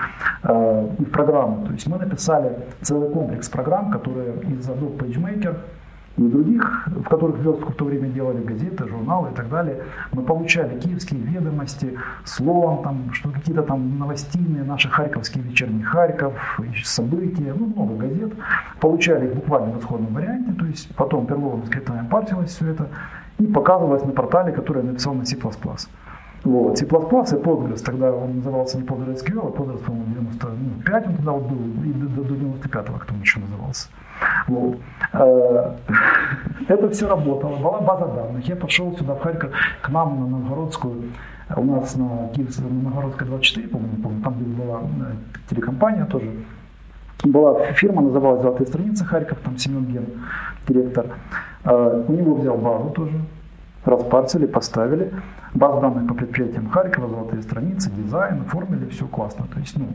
и 0.99 1.05
в 1.05 1.11
программу. 1.11 1.65
То 1.65 1.73
есть 1.73 1.87
мы 1.87 1.97
написали 1.97 2.57
целый 2.81 3.09
комплекс 3.09 3.49
программ, 3.49 3.91
которые 3.91 4.33
из 4.43 4.69
Adobe 4.69 4.97
PageMaker 4.97 5.55
и 6.17 6.21
других, 6.21 6.87
в 6.87 7.03
которых 7.03 7.39
верстку 7.39 7.71
в 7.71 7.75
то 7.75 7.85
время 7.85 8.07
делали 8.07 8.41
газеты, 8.41 8.87
журналы 8.87 9.31
и 9.31 9.33
так 9.33 9.49
далее, 9.49 9.83
мы 10.13 10.23
получали 10.23 10.79
киевские 10.79 11.19
ведомости, 11.21 11.97
словом, 12.23 12.83
там, 12.83 13.13
что 13.13 13.29
какие-то 13.29 13.63
там 13.63 13.99
новостины, 13.99 14.63
наши 14.63 14.89
харьковские 14.89 15.43
вечерний 15.43 15.83
Харьков, 15.83 16.33
события, 16.83 17.53
ну, 17.53 17.65
много 17.67 18.07
газет, 18.07 18.33
получали 18.79 19.27
буквально 19.27 19.73
в 19.73 19.79
исходном 19.79 20.13
варианте, 20.13 20.53
то 20.53 20.65
есть 20.65 20.95
потом 20.95 21.25
перловым 21.25 21.65
скриптами 21.65 22.07
партилось 22.07 22.51
все 22.51 22.69
это 22.69 22.87
и 23.37 23.47
показывалось 23.47 24.03
на 24.03 24.11
портале, 24.11 24.53
который 24.53 24.83
я 24.83 24.89
написал 24.89 25.13
на 25.13 25.25
C++. 25.25 25.37
Вот. 26.45 26.77
C++ 26.77 26.85
и 26.85 26.87
Postgres, 26.87 27.83
тогда 27.83 28.11
он 28.11 28.37
назывался 28.37 28.77
не 28.77 28.83
PostgreSQL, 28.83 29.47
а 29.47 29.49
Postgres, 29.49 29.83
по-моему, 29.83 30.13
95 30.13 31.07
он 31.07 31.15
тогда 31.15 31.31
вот 31.31 31.43
был, 31.43 31.83
и 31.83 31.91
до, 31.91 32.23
до 32.23 32.35
95-го 32.35 32.99
кто 32.99 33.15
он 33.15 33.21
еще 33.21 33.39
назывался. 33.39 33.89
Вот. 34.47 34.77
Э, 35.13 35.75
это 36.67 36.89
все 36.89 37.07
работало, 37.07 37.57
была 37.57 37.81
база 37.81 38.05
данных. 38.07 38.47
Я 38.47 38.55
пошел 38.55 38.95
сюда 38.97 39.15
в 39.15 39.21
Харьков, 39.21 39.51
к 39.81 39.89
нам 39.89 40.19
на 40.19 40.37
Новгородскую, 40.37 41.11
у 41.55 41.63
нас 41.63 41.95
на 41.95 42.29
Киевской, 42.35 42.63
на 42.63 42.89
Новгородской 42.89 43.27
24, 43.27 43.67
по-моему, 43.67 44.21
там 44.23 44.33
была 44.33 44.81
э, 44.81 45.13
телекомпания 45.49 46.05
тоже, 46.05 46.31
была 47.23 47.71
фирма, 47.73 48.01
называлась 48.01 48.41
«Золотые 48.41 48.67
страницы 48.67 49.05
Харьков», 49.05 49.39
там 49.39 49.57
Семен 49.57 49.85
Ген, 49.85 50.05
директор. 50.67 51.05
Э, 51.63 52.03
у 52.07 52.11
него 52.11 52.35
взял 52.35 52.57
базу 52.57 52.89
тоже, 52.89 53.13
распарсили, 53.85 54.45
поставили. 54.45 55.11
Баз 55.55 55.79
данных 55.79 56.07
по 56.07 56.13
предприятиям 56.13 56.69
Харькова, 56.69 57.07
золотые 57.07 57.41
страницы, 57.41 57.89
дизайн, 57.89 58.41
оформили, 58.41 58.89
все 58.89 59.07
классно. 59.07 59.45
То 59.53 59.59
есть, 59.61 59.77
ну, 59.77 59.87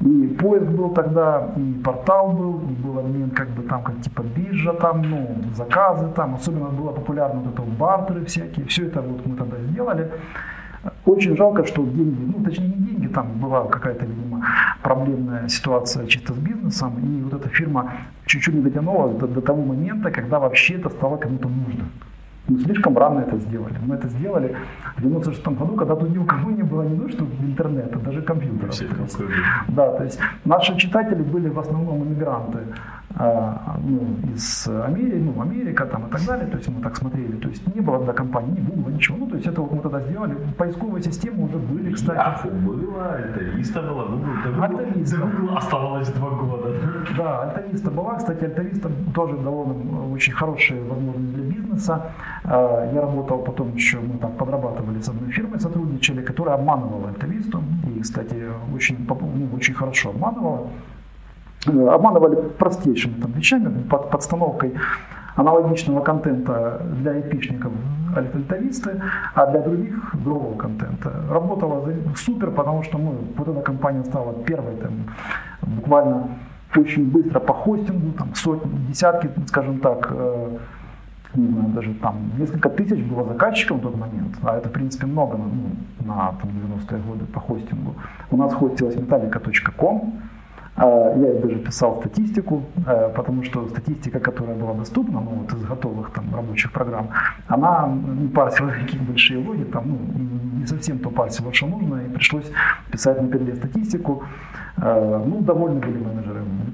и 0.00 0.26
поиск 0.26 0.66
был 0.66 0.90
тогда, 0.90 1.48
и 1.56 1.72
портал 1.74 2.32
был, 2.32 2.58
и 2.58 2.72
был 2.72 2.98
обмен 2.98 3.30
как 3.30 3.48
бы 3.50 3.62
там, 3.62 3.84
как 3.84 4.00
типа 4.00 4.22
биржа 4.22 4.72
там, 4.72 5.02
ну, 5.02 5.36
заказы 5.54 6.08
там, 6.08 6.34
особенно 6.34 6.70
было 6.70 6.90
популярно 6.90 7.40
вот 7.40 7.54
это 7.54 7.62
бартеры 7.62 8.24
всякие, 8.24 8.66
все 8.66 8.86
это 8.86 9.00
вот 9.00 9.24
мы 9.24 9.36
тогда 9.36 9.56
сделали. 9.70 10.10
Очень 11.04 11.36
жалко, 11.36 11.64
что 11.64 11.84
деньги, 11.84 12.32
ну 12.36 12.44
точнее 12.44 12.66
не 12.66 12.86
деньги, 12.86 13.06
там 13.06 13.28
была 13.40 13.64
какая-то, 13.66 14.06
видимо, 14.06 14.44
проблемная 14.82 15.48
ситуация 15.48 16.06
чисто 16.08 16.32
с 16.32 16.36
бизнесом, 16.36 16.98
и 16.98 17.22
вот 17.22 17.32
эта 17.32 17.48
фирма 17.48 17.92
чуть-чуть 18.24 18.54
не 18.54 18.60
дотянула 18.60 19.14
до, 19.14 19.28
до 19.28 19.40
того 19.40 19.62
момента, 19.62 20.10
когда 20.10 20.40
вообще 20.40 20.74
это 20.74 20.90
стало 20.90 21.16
кому-то 21.16 21.48
нужно. 21.48 21.84
Мы 22.48 22.60
слишком 22.60 22.96
рано 22.96 23.20
это 23.20 23.38
сделали. 23.38 23.74
Мы 23.86 23.96
это 23.96 24.08
сделали 24.08 24.56
в 24.96 25.02
96 25.02 25.46
году, 25.46 25.74
когда 25.74 25.96
тут 25.96 26.10
ни 26.10 26.18
у 26.18 26.24
кого 26.24 26.50
не 26.50 26.62
было 26.62 26.82
не 26.82 26.98
то, 26.98 27.08
что 27.08 27.24
интернета, 27.42 27.98
даже 27.98 28.22
компьютера. 28.22 28.70
Да, 29.68 29.92
то 29.92 30.04
есть 30.04 30.18
наши 30.44 30.76
читатели 30.76 31.22
были 31.22 31.48
в 31.48 31.58
основном 31.58 32.02
иммигранты 32.04 32.58
а, 33.18 33.78
ну, 33.82 34.34
из 34.34 34.68
Америки, 34.68 35.22
ну, 35.24 35.40
Америка 35.40 35.86
там 35.86 36.06
и 36.06 36.10
так 36.10 36.24
далее, 36.26 36.46
то 36.46 36.58
есть 36.58 36.68
мы 36.68 36.82
так 36.82 36.96
смотрели, 36.96 37.36
то 37.36 37.48
есть 37.48 37.74
не 37.74 37.80
было 37.80 38.04
для 38.04 38.12
компании 38.12 38.60
ни 38.60 38.60
Google, 38.60 38.90
ничего, 38.90 39.16
ну, 39.16 39.26
то 39.26 39.36
есть 39.36 39.46
это 39.46 39.62
вот 39.62 39.72
мы 39.72 39.80
тогда 39.80 40.00
сделали, 40.00 40.36
поисковые 40.58 41.02
системы 41.02 41.44
уже 41.44 41.56
были, 41.56 41.94
кстати. 41.94 42.18
Yahoo 42.18 42.60
было, 42.60 43.14
Альтависта 43.14 43.80
была, 43.80 44.04
Google, 44.04 44.26
Google, 44.44 44.62
Альтависта. 44.62 45.16
Google 45.16 45.56
оставалось 45.56 46.08
два 46.08 46.30
года. 46.30 46.68
Да, 47.16 47.42
Альтависта 47.42 47.90
была, 47.90 48.16
кстати, 48.16 48.44
Альтависта 48.44 48.90
тоже 49.14 49.36
дало 49.38 49.64
нам 49.64 50.12
очень 50.12 50.34
хорошие 50.34 50.82
возможности 50.84 51.36
для 51.36 51.45
бизнеса. 51.76 52.00
А, 52.44 52.90
я 52.92 53.00
работал 53.00 53.38
потом 53.38 53.74
еще, 53.74 53.98
мы 53.98 54.18
там 54.18 54.32
подрабатывали 54.32 55.00
с 55.00 55.08
одной 55.08 55.30
фирмой, 55.30 55.60
сотрудничали, 55.60 56.22
которая 56.22 56.54
обманывала 56.56 57.08
Альтависту, 57.08 57.62
и, 57.94 58.00
кстати, 58.00 58.34
очень, 58.74 59.06
ну, 59.08 59.48
очень 59.56 59.74
хорошо 59.74 60.10
обманывала. 60.10 60.68
Э, 61.66 61.88
обманывали 61.88 62.36
простейшими 62.58 63.20
там, 63.20 63.32
вещами, 63.32 63.82
под, 63.88 64.10
подстановкой 64.10 64.74
аналогичного 65.36 66.00
контента 66.00 66.80
для 67.02 67.12
айпишников 67.12 67.72
альтависты, 68.16 69.02
а 69.34 69.46
для 69.46 69.60
других 69.60 70.14
другого 70.14 70.56
контента. 70.56 71.12
Работала 71.30 71.92
супер, 72.16 72.50
потому 72.50 72.82
что 72.82 72.98
мы, 72.98 73.12
вот 73.36 73.48
эта 73.48 73.60
компания 73.60 74.04
стала 74.04 74.32
первой 74.44 74.76
там, 74.76 74.92
буквально 75.60 76.28
очень 76.74 77.10
быстро 77.10 77.40
по 77.40 77.52
хостингу, 77.52 78.12
там 78.12 78.34
сотни, 78.34 78.70
десятки, 78.88 79.30
скажем 79.46 79.80
так, 79.80 80.08
э, 80.10 80.56
не 81.36 81.48
знаю, 81.48 81.68
даже 81.70 81.94
там 81.94 82.16
несколько 82.38 82.68
тысяч 82.68 83.02
было 83.04 83.24
заказчиков 83.24 83.78
в 83.78 83.82
тот 83.82 83.96
момент, 83.96 84.36
а 84.42 84.56
это, 84.56 84.68
в 84.68 84.72
принципе, 84.72 85.06
много 85.06 85.36
ну, 85.36 86.06
на 86.06 86.32
там, 86.40 86.50
90-е 86.50 87.00
годы 87.02 87.24
по 87.26 87.40
хостингу. 87.40 87.94
У 88.30 88.36
нас 88.36 88.54
хостилась 88.54 88.96
metallica.com, 88.96 90.20
а, 90.76 91.14
я 91.16 91.40
даже 91.40 91.56
писал 91.56 92.00
статистику, 92.00 92.62
э, 92.86 93.10
потому 93.16 93.42
что 93.44 93.66
статистика, 93.68 94.20
которая 94.20 94.56
была 94.56 94.74
доступна, 94.74 95.20
ну 95.20 95.30
вот 95.30 95.52
из 95.52 95.64
готовых 95.64 96.10
там 96.10 96.34
рабочих 96.34 96.70
программ, 96.70 97.08
она 97.48 97.88
не 98.20 98.28
парсила 98.28 98.70
такие 98.70 99.02
большие 99.02 99.38
логи, 99.38 99.64
там, 99.64 99.84
ну, 99.88 100.60
не 100.60 100.66
совсем 100.66 100.98
то 100.98 101.08
парсила, 101.10 101.52
что 101.54 101.66
нужно, 101.66 101.96
и 101.96 102.08
пришлось 102.10 102.52
писать 102.90 103.22
на 103.22 103.28
переле 103.28 103.54
статистику. 103.54 104.22
Э, 104.76 105.22
ну, 105.26 105.40
довольны 105.40 105.80
были 105.80 105.96
менеджеры 105.96 106.42
в 106.42 106.72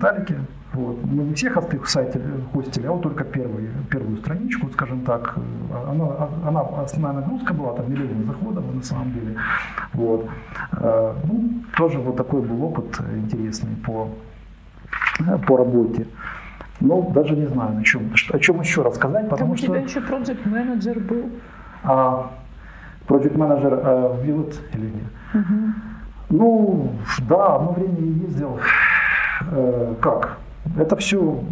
вот. 0.75 1.05
Мы 1.05 1.25
не 1.25 1.35
всех 1.35 1.57
остых 1.57 1.85
в 1.85 1.91
сайте 1.91 2.21
хостили, 2.53 2.87
а 2.87 2.93
вот 2.93 3.03
только 3.03 3.25
первую, 3.25 3.71
первую 3.91 4.17
страничку, 4.19 4.71
скажем 4.71 5.03
так. 5.03 5.37
Она, 5.89 6.29
она 6.47 6.61
основная 6.83 7.21
нагрузка 7.21 7.53
была, 7.53 7.75
там 7.75 7.91
миллионы 7.91 8.25
заходов 8.25 8.65
на 8.75 8.83
самом 8.83 9.13
деле. 9.13 9.37
Вот. 9.93 10.29
Э, 10.73 11.15
ну, 11.25 11.51
тоже 11.77 11.99
вот 11.99 12.17
такой 12.17 12.41
был 12.41 12.65
опыт 12.65 13.01
интересный 13.15 13.77
по, 13.85 14.09
по 15.47 15.57
работе. 15.59 16.07
Ну, 16.81 17.11
даже 17.15 17.37
не 17.37 17.47
знаю, 17.47 17.79
о 17.79 17.83
чем, 17.83 18.11
о 18.31 18.39
чем 18.39 18.61
еще 18.61 18.83
рассказать, 18.83 19.29
потому 19.29 19.51
Там 19.51 19.59
что... 19.59 19.73
у 19.73 19.75
тебя 19.75 19.85
еще 19.85 20.01
проект 20.01 20.47
менеджер 20.47 20.99
был. 21.01 21.31
А, 21.85 22.31
проект 23.07 23.37
менеджер 23.37 23.75
а, 23.75 24.21
Вилот 24.23 24.55
или 24.73 24.87
нет? 24.87 25.05
Угу. 25.35 25.55
Ну, 26.31 26.93
да, 27.29 27.57
одно 27.57 27.73
время 27.73 28.01
ездил. 28.01 28.59
Э, 29.51 29.95
как? 30.01 30.39
Это 30.77 30.97
все 30.97 31.43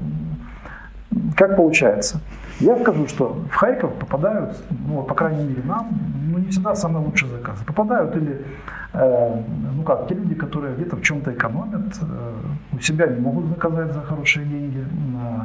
как 1.37 1.57
получается. 1.57 2.21
Я 2.61 2.79
скажу, 2.79 3.09
что 3.09 3.39
в 3.51 3.55
Харьков 3.55 3.95
попадают, 3.95 4.57
ну, 4.87 5.03
по 5.03 5.15
крайней 5.15 5.45
мере, 5.45 5.63
нам, 5.65 5.89
всегда 6.51 6.75
самые 6.75 7.05
лучшие 7.05 7.31
заказы. 7.31 7.65
Попадают 7.65 8.17
или, 8.17 8.45
э, 8.93 9.43
ну 9.77 9.83
как, 9.83 10.09
те 10.09 10.15
люди, 10.15 10.35
которые 10.35 10.75
где-то 10.75 10.97
в 10.97 11.03
чем-то 11.03 11.33
экономят, 11.33 11.99
э, 12.03 12.77
у 12.77 12.81
себя 12.81 13.07
не 13.07 13.21
могут 13.21 13.47
заказать 13.47 13.93
за 13.93 14.01
хорошие 14.01 14.47
деньги, 14.47 14.81
э, 14.81 15.41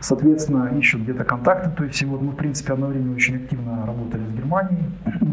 соответственно, 0.00 0.70
ищут 0.78 1.02
где-то 1.02 1.24
контакты. 1.24 1.70
То 1.70 1.84
есть, 1.84 2.02
вот 2.04 2.22
мы, 2.22 2.32
в 2.32 2.36
принципе, 2.36 2.72
одно 2.72 2.86
время 2.86 3.14
очень 3.14 3.36
активно 3.36 3.86
работали 3.86 4.22
с 4.26 4.32
Германией. 4.32 4.84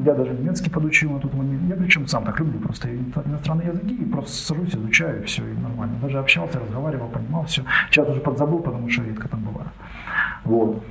Я 0.06 0.14
даже 0.14 0.34
немецкий 0.34 0.70
подучил 0.70 1.12
на 1.12 1.20
тот 1.20 1.34
момент. 1.34 1.64
Я 1.70 1.76
причем 1.76 2.08
сам 2.08 2.24
так 2.24 2.40
люблю 2.40 2.60
просто 2.60 2.90
иностранные 3.26 3.68
языки, 3.68 3.96
и 3.96 4.06
просто 4.06 4.32
сажусь, 4.32 4.76
изучаю, 4.76 5.24
все, 5.24 5.44
и 5.44 5.54
нормально. 5.54 5.96
Даже 6.02 6.20
общался, 6.20 6.60
разговаривал, 6.60 7.08
понимал 7.08 7.44
все. 7.46 7.64
Сейчас 7.90 8.08
уже 8.10 8.20
подзабыл, 8.20 8.60
потому 8.60 8.90
что 8.90 9.04
редко 9.04 9.28
там 9.28 9.42
бываю. 9.42 9.70
Вот. 10.44 10.84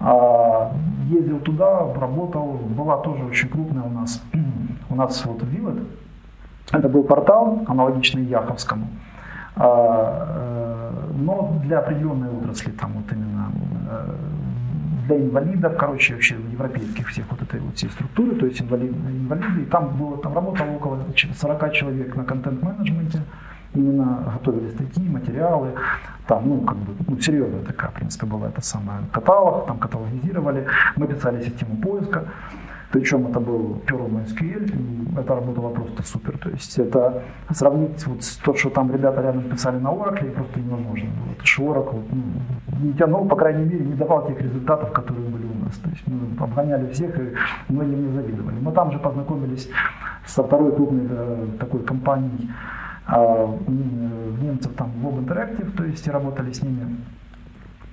А, 0.00 0.72
ездил 1.08 1.40
туда, 1.40 1.92
работал, 1.94 2.58
была 2.76 2.96
тоже 2.98 3.22
очень 3.24 3.48
крупная 3.48 3.82
у 3.82 3.90
нас, 3.90 4.22
у 4.90 4.94
нас 4.94 5.24
вот 5.26 5.42
Вилет. 5.42 5.82
Это 6.72 6.88
был 6.88 7.02
портал, 7.04 7.62
аналогичный 7.66 8.24
Яховскому, 8.24 8.86
а, 9.56 10.88
э, 10.88 11.12
но 11.18 11.60
для 11.64 11.80
определенной 11.80 12.30
отрасли, 12.30 12.70
там 12.70 12.92
вот 12.92 13.12
именно 13.12 13.52
э, 13.90 14.14
для 15.06 15.16
инвалидов, 15.16 15.74
короче, 15.76 16.14
вообще 16.14 16.36
европейских 16.50 17.08
всех 17.08 17.26
вот 17.30 17.42
этой 17.42 17.60
вот 17.60 17.74
всей 17.76 17.90
структуры, 17.90 18.36
то 18.36 18.46
есть 18.46 18.62
инвалиды, 18.62 18.94
инвалиды. 18.94 19.62
И 19.62 19.64
там 19.66 19.88
было, 19.98 20.16
там 20.18 20.32
работало 20.32 20.70
около 20.76 20.98
40 21.14 21.72
человек 21.72 22.16
на 22.16 22.24
контент-менеджменте, 22.24 23.22
именно 23.74 24.32
готовили 24.32 24.70
статьи, 24.70 25.08
материалы, 25.08 25.72
там, 26.26 26.48
ну, 26.48 26.60
как 26.60 26.76
бы, 26.76 26.92
ну, 27.08 27.20
серьезная 27.20 27.62
такая, 27.62 27.90
в 27.90 27.94
принципе, 27.94 28.26
была 28.26 28.48
эта 28.48 28.60
самая 28.62 29.00
каталог, 29.12 29.66
там 29.66 29.78
каталогизировали, 29.78 30.66
мы 30.96 31.06
писали 31.06 31.42
систему 31.42 31.76
поиска, 31.76 32.24
Причем 32.92 33.28
это 33.28 33.38
был 33.38 33.80
Perl 33.86 34.10
MySQL, 34.10 34.64
и 34.66 35.18
это 35.20 35.34
работало 35.34 35.70
просто 35.70 36.02
супер. 36.02 36.38
То 36.38 36.50
есть 36.50 36.76
это 36.78 37.22
сравнить 37.50 38.04
вот 38.06 38.22
с 38.24 38.36
то, 38.36 38.54
что 38.54 38.70
там 38.70 38.92
ребята 38.92 39.22
рядом 39.22 39.42
писали 39.42 39.78
на 39.78 39.88
Oracle, 39.88 40.30
просто 40.32 40.58
невозможно 40.58 41.08
было. 41.10 41.32
Это 41.32 41.46
что 41.46 41.62
Oracle 41.62 42.02
ну, 42.10 42.22
не 42.82 42.92
тянул, 42.94 43.28
по 43.28 43.36
крайней 43.36 43.64
мере, 43.64 43.84
не 43.84 43.94
давал 43.94 44.26
тех 44.26 44.40
результатов, 44.40 44.90
которые 44.90 45.28
были 45.28 45.46
у 45.46 45.64
нас. 45.64 45.76
То 45.76 45.88
есть 45.90 46.02
мы 46.08 46.44
обгоняли 46.44 46.90
всех 46.92 47.16
и 47.16 47.32
многим 47.68 48.06
не 48.08 48.12
завидовали. 48.12 48.58
Мы 48.60 48.72
там 48.72 48.90
же 48.90 48.98
познакомились 48.98 49.70
со 50.26 50.42
второй 50.42 50.74
крупной 50.74 51.06
э, 51.08 51.46
такой 51.60 51.84
компанией, 51.84 52.50
немцев 53.10 54.72
там 54.74 54.90
Web 55.02 55.24
Interactive, 55.24 55.70
то 55.76 55.84
есть 55.84 56.06
работали 56.08 56.52
с 56.52 56.62
ними 56.62 56.96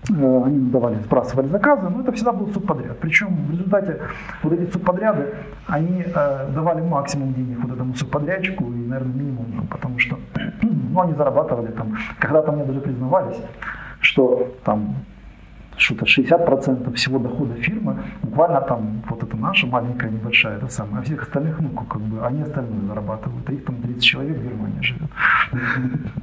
Э, 0.10 0.44
они 0.46 0.70
давали, 0.70 0.96
сбрасывали 1.04 1.48
заказы, 1.48 1.90
но 1.90 2.02
это 2.02 2.12
всегда 2.12 2.32
был 2.32 2.48
субподряд. 2.54 2.98
Причем 3.00 3.36
в 3.48 3.52
результате 3.52 4.00
вот 4.44 4.54
эти 4.54 4.72
субподряды, 4.72 5.34
они 5.68 6.04
э, 6.04 6.50
давали 6.54 6.82
максимум 6.82 7.34
денег 7.34 7.60
вот 7.64 7.74
этому 7.74 7.94
субподрядчику 7.96 8.66
и, 8.66 8.88
наверное, 8.88 9.14
минимум, 9.14 9.68
потому 9.70 10.00
что 10.00 10.18
ну, 10.62 11.02
они 11.02 11.14
зарабатывали 11.14 11.72
там, 11.72 11.98
когда-то 12.20 12.52
мне 12.52 12.64
даже 12.64 12.80
признавались, 12.80 13.38
что 14.00 14.54
там 14.64 14.96
что-то 15.78 16.06
60% 16.06 16.94
всего 16.94 17.20
дохода 17.20 17.54
фирмы, 17.56 17.96
буквально 18.24 18.62
там 18.62 19.02
вот 19.10 19.24
это 19.24 19.38
наша 19.38 19.68
маленькая 19.68 20.10
небольшая, 20.10 20.58
это 20.58 20.68
самое, 20.68 21.00
а 21.00 21.02
всех 21.04 21.24
остальных, 21.24 21.60
ну, 21.60 21.70
как 21.70 22.02
бы, 22.02 22.26
они 22.26 22.42
остальные 22.42 22.82
зарабатывают, 22.88 23.50
а 23.50 23.54
их 23.54 23.66
там 23.66 23.76
30 23.76 24.04
человек 24.04 24.38
в 24.38 24.44
Германии 24.44 24.82
живет. 24.82 25.10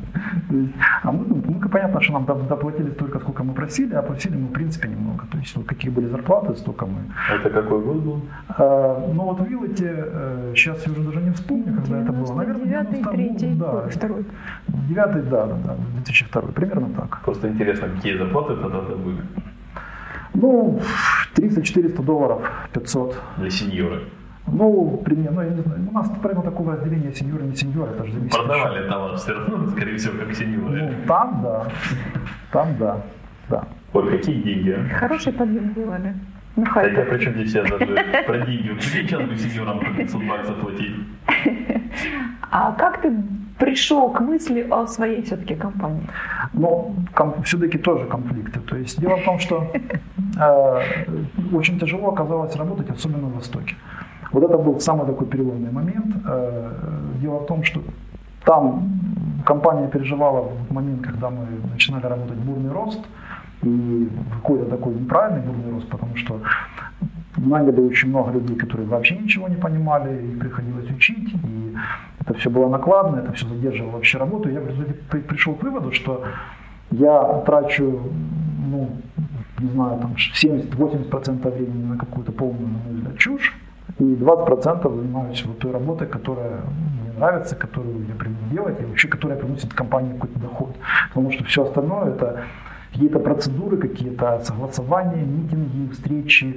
А 1.03 1.13
мы, 1.13 1.25
ну, 1.27 1.43
мы, 1.47 1.69
понятно, 1.69 2.01
что 2.01 2.13
нам 2.13 2.25
доплатили 2.25 2.91
столько, 2.91 3.19
сколько 3.19 3.43
мы 3.45 3.53
просили, 3.53 3.95
а 3.95 4.03
просили 4.03 4.37
мы, 4.37 4.49
в 4.49 4.53
принципе, 4.53 4.89
немного. 4.89 5.25
То 5.31 5.39
есть, 5.39 5.57
вот 5.57 5.67
какие 5.67 5.91
были 5.91 6.07
зарплаты, 6.07 6.55
столько 6.57 6.87
мы. 6.87 6.99
Это 7.35 7.51
какой 7.51 7.83
год 7.83 7.97
был? 7.97 8.21
А, 8.49 9.13
ну, 9.15 9.25
вот 9.25 9.41
в 9.41 9.47
Виллете, 9.47 10.07
сейчас 10.55 10.87
я 10.87 10.93
уже 10.93 11.03
даже 11.03 11.21
не 11.21 11.31
вспомню, 11.31 11.75
когда 11.75 12.01
это 12.01 12.13
было. 12.13 12.35
Наверное, 12.35 12.65
девятый, 12.65 13.05
третий, 13.05 13.61
второй. 13.91 14.25
Девятый, 14.89 15.23
да, 15.23 15.47
да, 15.47 15.57
да, 15.65 15.77
2002, 15.97 16.43
примерно 16.53 16.89
так. 16.97 17.21
Просто 17.25 17.49
интересно, 17.49 17.89
какие 17.89 18.17
зарплаты 18.17 18.57
тогда 18.57 18.81
были? 18.81 19.21
Ну, 20.35 20.81
300-400 21.37 22.03
долларов, 22.05 22.43
500. 22.73 23.17
Для 23.39 23.51
сеньора. 23.51 24.01
Ну, 24.47 25.01
примерно, 25.05 25.43
ну, 25.43 25.49
я 25.49 25.55
не 25.55 25.63
знаю, 25.63 25.89
у 25.89 25.93
нас 25.93 26.11
прямо 26.23 26.43
такого 26.43 26.73
разделения 26.73 27.13
сеньора 27.15 27.43
не 27.43 27.57
сеньора, 27.57 27.91
это 27.91 28.05
же 28.05 28.13
зависит. 28.13 28.37
Продавали 28.37 28.89
товар 28.89 29.17
все 29.17 29.33
равно, 29.33 29.69
скорее 29.71 29.97
всего, 29.97 30.19
как 30.19 30.35
сеньоры. 30.35 30.83
Ну, 30.83 31.07
там 31.07 31.41
да, 31.43 31.67
там 32.53 32.77
да, 32.79 33.03
да. 33.49 33.65
Ой, 33.95 34.11
какие 34.11 34.43
деньги, 34.43 34.71
а? 34.71 34.99
Хороший 34.99 35.33
подъем 35.33 35.73
делали. 35.73 36.15
Ну, 36.57 36.65
да 36.75 36.83
я 36.83 37.05
причем 37.07 37.33
здесь 37.35 37.55
я 37.55 37.63
даже 37.63 37.87
про 38.27 38.39
деньги. 38.41 38.79
Сейчас 38.81 39.23
бы 39.23 39.37
сеньорам 39.37 39.81
по 39.81 39.87
500 39.87 40.25
баксов 40.25 40.57
платить? 40.61 40.95
А 42.51 42.73
как 42.73 43.01
ты 43.01 43.13
пришел 43.65 44.11
к 44.11 44.21
мысли 44.21 44.67
о 44.71 44.87
своей 44.87 45.23
все-таки 45.23 45.55
компании? 45.55 46.07
Ну, 46.53 46.95
ком- 47.15 47.43
все-таки 47.43 47.79
тоже 47.79 48.05
конфликты. 48.05 48.61
То 48.61 48.77
есть 48.77 49.01
дело 49.01 49.17
в 49.17 49.25
том, 49.25 49.39
что 49.39 49.67
э, 50.41 50.81
очень 51.53 51.79
тяжело 51.79 52.09
оказалось 52.09 52.57
работать, 52.57 52.91
особенно 52.91 53.29
в 53.29 53.35
Востоке. 53.35 53.75
Вот 54.33 54.45
это 54.45 54.59
был 54.59 54.81
самый 54.81 55.07
такой 55.07 55.27
переломный 55.27 55.73
момент. 55.73 56.17
Э, 56.27 56.73
дело 57.23 57.39
в 57.39 57.47
том, 57.47 57.65
что 57.65 57.81
там 58.45 58.83
компания 59.47 59.89
переживала 59.89 60.43
в 60.43 60.73
момент, 60.73 61.07
когда 61.07 61.31
мы 61.31 61.47
начинали 61.73 62.07
работать 62.07 62.39
бурный 62.39 62.73
рост, 62.73 63.01
и 63.63 64.09
какой-то 64.35 64.65
такой 64.67 64.95
неправильный 64.95 65.41
бурный 65.41 65.73
рост, 65.73 65.89
потому 65.89 66.17
что 66.17 66.41
наняли 67.37 67.81
очень 67.81 68.09
много 68.09 68.33
людей, 68.33 68.57
которые 68.57 68.89
вообще 68.89 69.17
ничего 69.17 69.49
не 69.49 69.57
понимали, 69.57 70.27
и 70.27 70.37
приходилось 70.37 70.91
учить, 70.91 71.35
и 71.35 71.77
это 72.21 72.35
все 72.35 72.51
было 72.51 72.69
накладно, 72.69 73.19
это 73.19 73.33
все 73.33 73.47
задерживало 73.49 73.93
вообще 73.93 74.19
работу. 74.19 74.49
Я 74.49 74.61
в 74.61 74.69
результате 74.69 74.95
пришел 75.23 75.55
к 75.55 75.63
выводу, 75.63 75.93
что 75.93 76.25
я 76.91 77.43
трачу, 77.47 78.01
ну, 78.71 78.91
не 79.59 79.71
знаю, 79.71 80.01
там 80.01 80.15
70-80% 80.15 81.51
времени 81.51 81.85
на 81.85 81.99
какую-то 81.99 82.33
полную, 82.33 82.69
на 82.69 82.79
мой 82.79 82.95
взгляд, 82.95 83.19
чушь, 83.19 83.55
и 83.99 84.03
20% 84.03 84.97
занимаюсь 84.97 85.45
вот 85.45 85.59
той 85.59 85.73
работой, 85.73 86.09
которая 86.09 86.63
мне 87.03 87.13
нравится, 87.17 87.55
которую 87.57 88.07
я 88.07 88.15
привык 88.15 88.39
делать, 88.51 88.81
и 88.81 88.85
вообще 88.85 89.09
которая 89.09 89.39
приносит 89.39 89.73
компании 89.73 90.13
какой-то 90.15 90.39
доход. 90.41 90.77
Потому 91.09 91.31
что 91.31 91.45
все 91.45 91.63
остальное 91.65 92.11
это 92.11 92.45
какие-то 92.93 93.19
процедуры, 93.19 93.77
какие-то 93.77 94.41
согласования, 94.45 95.25
митинги, 95.25 95.93
встречи, 95.93 96.57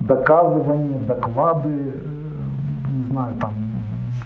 доказывания, 0.00 0.98
доклады, 1.00 1.70
э, 1.70 2.92
не 2.92 3.10
знаю, 3.10 3.34
там 3.40 3.54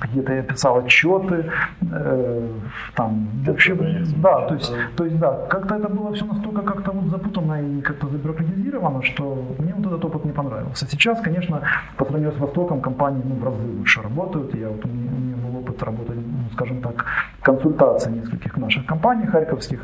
какие-то 0.01 0.33
я 0.33 0.43
писал 0.43 0.79
отчеты, 0.79 1.45
э, 1.93 2.49
там 2.95 3.29
вообще, 3.47 3.75
да, 4.17 4.47
то 4.47 4.55
есть, 4.55 4.73
то 4.97 5.05
есть, 5.05 5.19
да, 5.19 5.33
как-то 5.49 5.75
это 5.75 5.89
было 5.89 6.13
все 6.13 6.25
настолько 6.25 6.63
как-то 6.63 6.93
вот 6.93 7.11
запутанно 7.11 7.61
и 7.61 7.81
как-то 7.81 8.07
забюрократизировано, 8.09 9.03
что 9.03 9.45
мне 9.59 9.75
вот 9.75 9.87
этот 9.87 10.05
опыт 10.05 10.25
не 10.25 10.33
понравился. 10.33 10.87
Сейчас, 10.87 11.21
конечно, 11.21 11.63
по 11.97 12.05
сравнению 12.05 12.33
с 12.33 12.39
Востоком, 12.39 12.81
компании 12.81 13.23
ну, 13.25 13.35
в 13.37 13.45
разы 13.45 13.63
лучше 13.79 14.03
работают. 14.03 14.55
Я 14.55 14.69
вот, 14.69 14.85
у, 14.85 14.89
меня, 14.89 15.11
у 15.11 15.21
меня 15.21 15.37
был 15.37 15.59
опыт 15.61 15.83
работать, 15.83 16.17
ну, 16.17 16.51
скажем 16.53 16.81
так, 16.81 17.05
консультации 17.43 18.11
нескольких 18.13 18.57
наших 18.57 18.87
компаний 18.87 19.27
харьковских. 19.27 19.81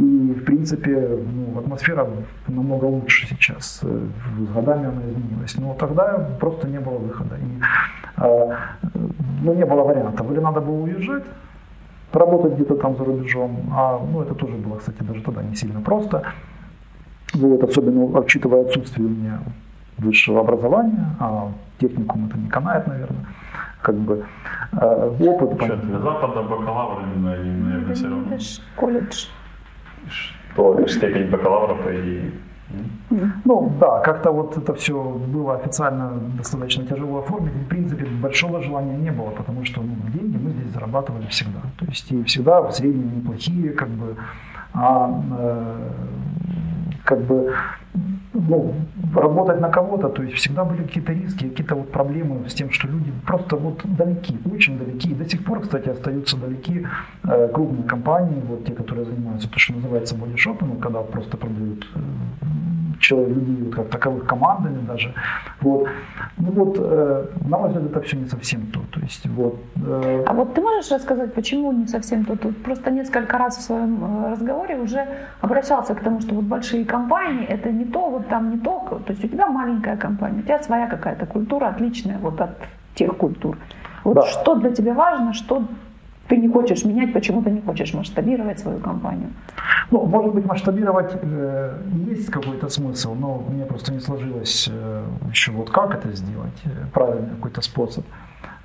И, 0.00 0.32
в 0.32 0.44
принципе, 0.44 1.18
ну, 1.34 1.58
атмосфера 1.58 2.08
намного 2.48 2.86
лучше 2.86 3.26
сейчас. 3.26 3.80
Э, 3.82 4.00
с 4.38 4.54
годами 4.54 4.86
она 4.86 5.02
изменилась. 5.02 5.54
Но 5.58 5.74
тогда 5.74 6.26
просто 6.40 6.68
не 6.68 6.80
было 6.80 6.96
выхода. 6.98 7.36
И, 7.36 8.22
э, 8.22 8.56
ну, 9.42 9.54
не 9.54 9.66
было 9.66 9.82
вариантов. 9.82 10.30
Или 10.32 10.40
надо 10.40 10.60
было 10.60 10.84
уезжать, 10.84 11.24
работать 12.12 12.54
где-то 12.54 12.76
там 12.76 12.96
за 12.96 13.04
рубежом. 13.04 13.56
А, 13.72 13.98
ну, 13.98 14.22
это 14.22 14.34
тоже 14.34 14.54
было, 14.54 14.78
кстати, 14.78 15.02
даже 15.02 15.22
тогда 15.22 15.42
не 15.42 15.54
сильно 15.54 15.82
просто. 15.82 16.22
Вот, 17.34 17.62
особенно 17.62 18.04
учитывая 18.04 18.62
отсутствие 18.62 19.06
у 19.06 19.10
меня 19.10 19.40
высшего 19.98 20.40
образования, 20.40 21.14
а 21.20 21.52
техникум 21.78 22.26
это 22.26 22.38
не 22.38 22.48
канает, 22.48 22.86
наверное. 22.86 23.26
Как 23.82 23.96
бы 23.96 24.24
э, 24.72 25.16
опыт. 25.20 25.62
Что, 25.62 25.76
для 25.76 25.98
Запада 25.98 26.42
бакалавр, 26.42 27.02
наверное, 27.16 27.94
все 27.94 28.08
равно. 28.08 28.34
Это 28.34 28.40
же 28.40 28.60
колледж 28.76 29.26
что 30.08 30.86
степень 30.86 31.30
бакалавра, 31.30 31.74
по 31.74 31.94
идее. 31.94 32.32
Ну 33.44 33.72
да, 33.80 34.00
как-то 34.00 34.30
вот 34.30 34.56
это 34.56 34.74
все 34.74 35.02
было 35.02 35.56
официально 35.56 36.12
достаточно 36.36 36.86
тяжело 36.86 37.18
оформить. 37.18 37.52
В 37.52 37.66
принципе, 37.66 38.06
большого 38.06 38.62
желания 38.62 38.96
не 38.96 39.10
было, 39.10 39.30
потому 39.30 39.64
что 39.64 39.82
ну, 39.82 39.96
деньги 40.14 40.36
мы 40.36 40.50
здесь 40.50 40.72
зарабатывали 40.72 41.26
всегда. 41.26 41.60
То 41.78 41.86
есть 41.86 42.10
и 42.12 42.22
всегда 42.24 42.62
в 42.62 42.72
среднем 42.72 43.18
неплохие, 43.18 43.70
как 43.70 43.88
бы, 43.88 44.16
а 44.72 45.22
э, 45.38 45.90
как 47.10 47.20
бы 47.22 47.52
ну, 48.32 48.74
работать 49.14 49.60
на 49.60 49.68
кого-то, 49.68 50.08
то 50.08 50.22
есть 50.22 50.36
всегда 50.36 50.64
были 50.64 50.82
какие-то 50.82 51.12
риски, 51.12 51.48
какие-то 51.48 51.74
вот 51.74 51.90
проблемы 51.90 52.48
с 52.48 52.54
тем, 52.54 52.70
что 52.70 52.86
люди 52.88 53.12
просто 53.26 53.56
вот 53.56 53.80
далеки, 53.84 54.38
очень 54.52 54.78
далеки. 54.78 55.10
И 55.10 55.14
до 55.14 55.28
сих 55.28 55.44
пор, 55.44 55.60
кстати, 55.60 55.88
остаются 55.88 56.36
далеки 56.36 56.86
э, 57.24 57.48
крупные 57.52 57.82
компании, 57.82 58.40
вот 58.46 58.64
те, 58.64 58.72
которые 58.72 59.06
занимаются 59.06 59.50
то, 59.50 59.58
что 59.58 59.74
называется 59.74 60.14
бодишопингом, 60.14 60.78
когда 60.78 61.00
просто 61.00 61.36
продают 61.36 61.84
э, 61.94 62.00
человек, 63.00 63.36
людей 63.36 63.72
как 63.72 63.88
таковых 63.88 64.26
командами 64.26 64.86
даже. 64.86 65.14
Вот. 65.60 65.88
Ну 66.38 66.52
вот, 66.52 66.76
э, 66.78 67.26
на 67.48 67.58
мой 67.58 67.68
взгляд, 67.68 67.90
это 67.90 68.00
все 68.00 68.16
не 68.16 68.28
совсем 68.28 68.66
то. 68.66 68.80
то 68.90 69.00
есть, 69.00 69.26
вот, 69.26 69.56
э... 69.86 70.24
А 70.26 70.32
вот 70.32 70.54
ты 70.54 70.60
можешь 70.60 70.90
рассказать, 70.90 71.34
почему 71.34 71.72
не 71.72 71.86
совсем 71.86 72.24
то? 72.24 72.36
Тут 72.36 72.62
просто 72.62 72.90
несколько 72.90 73.38
раз 73.38 73.58
в 73.58 73.62
своем 73.62 74.04
э, 74.04 74.30
разговоре 74.30 74.76
уже 74.76 75.06
обращался 75.40 75.94
к 75.94 76.00
тому, 76.00 76.20
что 76.20 76.34
вот 76.34 76.44
большие 76.44 76.84
компании 76.84 77.46
это 77.46 77.72
не 77.72 77.84
то, 77.84 78.10
вот 78.10 78.28
там 78.28 78.50
не 78.50 78.58
то. 78.58 79.00
То 79.06 79.12
есть 79.12 79.24
у 79.24 79.28
тебя 79.28 79.46
маленькая 79.46 79.96
компания, 79.96 80.40
у 80.40 80.42
тебя 80.42 80.62
своя 80.62 80.86
какая-то 80.86 81.26
культура 81.26 81.68
отличная 81.68 82.18
вот 82.18 82.40
от 82.40 82.50
тех 82.94 83.16
культур. 83.16 83.56
Вот 84.04 84.14
да. 84.14 84.26
что 84.26 84.54
для 84.54 84.70
тебя 84.70 84.94
важно, 84.94 85.32
что 85.32 85.62
ты 86.30 86.36
не 86.36 86.48
хочешь 86.48 86.84
менять, 86.84 87.12
почему 87.12 87.42
ты 87.42 87.50
не 87.50 87.60
хочешь 87.60 87.94
масштабировать 87.94 88.58
свою 88.60 88.78
компанию? 88.78 89.28
Ну, 89.90 90.06
может 90.06 90.32
быть, 90.34 90.46
масштабировать 90.46 91.12
э, 91.22 91.72
есть 92.10 92.30
какой-то 92.30 92.68
смысл, 92.68 93.14
но 93.14 93.44
мне 93.50 93.64
просто 93.64 93.92
не 93.92 94.00
сложилось 94.00 94.70
э, 94.72 95.04
еще 95.32 95.50
вот 95.52 95.70
как 95.70 95.94
это 95.94 96.12
сделать, 96.12 96.62
э, 96.64 96.86
правильный 96.92 97.30
какой-то 97.30 97.62
способ. 97.62 98.04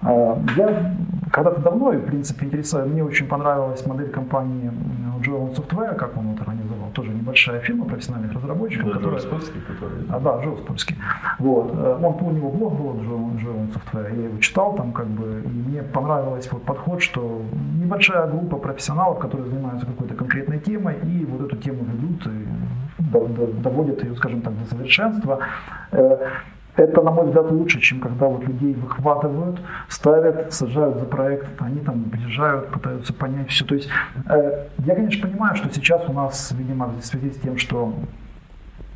А, 0.02 0.38
я 0.56 0.96
когда-то 1.32 1.62
давно, 1.62 1.92
в 1.92 2.06
принципе, 2.06 2.46
интересовал, 2.46 2.88
мне 2.88 3.04
очень 3.04 3.28
понравилась 3.28 3.86
модель 3.88 4.10
компании 4.10 4.72
Joel 5.26 5.56
Software, 5.56 5.96
как 5.96 6.16
он 6.18 6.34
это 6.34 6.44
организовал, 6.44 6.65
тоже 6.96 7.12
небольшая 7.12 7.60
фирма 7.60 7.86
профессиональных 7.86 8.34
разработчиков. 8.34 8.88
Да, 8.88 8.94
которая... 8.94 9.20
Спольский, 9.20 9.62
который... 9.62 10.06
А, 10.10 10.20
да, 10.20 10.42
Спольский. 10.64 10.96
Вот. 11.40 11.72
Э, 11.74 12.00
он, 12.02 12.16
у 12.22 12.32
него 12.32 12.50
блог 12.50 12.74
был 12.74 12.94
Joel 12.96 13.74
Software, 13.74 14.16
я 14.16 14.24
его 14.26 14.40
читал 14.40 14.76
там, 14.76 14.94
как 14.94 15.08
бы, 15.08 15.44
и 15.46 15.48
мне 15.48 15.84
понравилось 15.84 16.50
вот 16.52 16.64
подход, 16.64 17.02
что 17.02 17.42
небольшая 17.80 18.28
группа 18.28 18.58
профессионалов, 18.58 19.20
которые 19.20 19.50
занимаются 19.50 19.86
какой-то 19.86 20.16
конкретной 20.16 20.60
темой, 20.60 20.96
и 21.04 21.26
вот 21.26 21.46
эту 21.46 21.58
тему 21.58 21.86
ведут 21.86 22.26
и 22.28 22.48
доводят 23.62 24.04
ее, 24.04 24.16
скажем 24.16 24.42
так, 24.42 24.54
до 24.58 24.70
совершенства. 24.70 25.40
Это, 26.78 27.02
на 27.02 27.12
мой 27.12 27.26
взгляд, 27.26 27.52
лучше, 27.52 27.80
чем 27.80 28.02
когда 28.02 28.28
вот 28.28 28.44
людей 28.46 28.74
выхватывают, 28.74 29.62
ставят, 29.88 30.54
сажают 30.54 31.00
за 31.00 31.06
проект, 31.06 31.48
они 31.62 31.80
там 31.80 32.04
приезжают, 32.06 32.68
пытаются 32.68 33.14
понять 33.14 33.50
все. 33.50 33.66
То 33.66 33.76
есть 33.76 33.90
э, 34.28 34.68
я, 34.80 34.96
конечно, 34.96 35.28
понимаю, 35.28 35.56
что 35.56 35.74
сейчас 35.74 36.02
у 36.10 36.14
нас, 36.14 36.52
видимо, 36.52 36.88
в 36.88 37.06
связи 37.06 37.32
с 37.32 37.38
тем, 37.38 37.58
что 37.58 37.94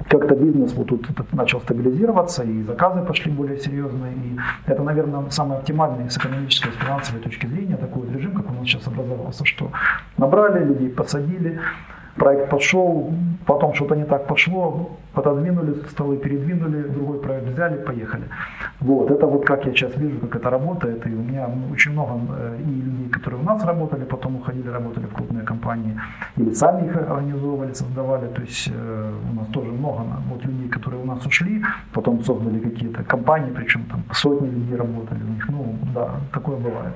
как-то 0.09 0.36
бизнес 0.36 0.73
вот 0.73 0.88
тут 0.88 1.34
начал 1.34 1.61
стабилизироваться, 1.61 2.43
и 2.43 2.63
заказы 2.63 3.01
пошли 3.01 3.32
более 3.32 3.59
серьезные. 3.59 4.13
И 4.13 4.38
это, 4.65 4.82
наверное, 4.84 5.30
самый 5.30 5.57
оптимальный 5.57 6.09
с 6.09 6.17
экономической, 6.17 6.71
с 6.71 6.75
финансовой 6.75 7.21
точки 7.21 7.45
зрения 7.47 7.77
такой 7.77 8.03
вот 8.03 8.15
режим, 8.15 8.34
как 8.34 8.49
у 8.49 8.53
нас 8.53 8.63
сейчас 8.63 8.88
образовался, 8.88 9.45
что 9.45 9.71
набрали 10.17 10.65
людей, 10.65 10.89
посадили, 10.89 11.59
проект 12.15 12.49
пошел, 12.49 13.13
потом 13.45 13.73
что-то 13.73 13.95
не 13.95 14.05
так 14.05 14.27
пошло, 14.27 14.97
пододвинули 15.22 15.74
столы, 15.89 16.17
передвинули, 16.17 16.84
другой 16.84 17.20
проект 17.20 17.47
взяли, 17.47 17.78
поехали. 17.78 18.24
Вот, 18.80 19.11
это 19.11 19.28
вот 19.28 19.45
как 19.45 19.65
я 19.65 19.72
сейчас 19.72 19.97
вижу, 19.97 20.20
как 20.20 20.36
это 20.36 20.49
работает, 20.49 21.05
и 21.07 21.09
у 21.09 21.22
меня 21.22 21.49
очень 21.72 21.91
много 21.91 22.11
э, 22.38 22.57
и 22.59 22.82
людей, 22.82 23.09
которые 23.09 23.41
у 23.41 23.43
нас 23.43 23.65
работали, 23.65 24.05
потом 24.05 24.36
уходили, 24.36 24.70
работали 24.70 25.05
в 25.05 25.13
крупные 25.13 25.43
компании, 25.43 25.99
или 26.38 26.53
сами 26.53 26.88
их 26.88 26.95
организовывали, 26.95 27.74
создавали, 27.74 28.28
то 28.28 28.41
есть 28.41 28.72
э, 28.74 29.13
у 29.32 29.36
нас 29.36 29.47
тоже 29.47 29.72
много 29.72 30.03
вот 30.30 30.45
людей, 30.45 30.70
которые 30.70 31.01
у 31.01 31.05
нас 31.05 31.26
ушли, 31.26 31.63
потом 31.93 32.24
создали 32.24 32.59
какие-то 32.59 33.03
компании, 33.03 33.51
причем 33.55 33.84
там 33.91 34.03
сотни 34.13 34.47
людей 34.47 34.78
работали 34.78 35.20
у 35.24 35.34
них, 35.34 35.49
ну 35.49 35.76
да, 35.93 36.09
такое 36.32 36.55
бывает. 36.57 36.95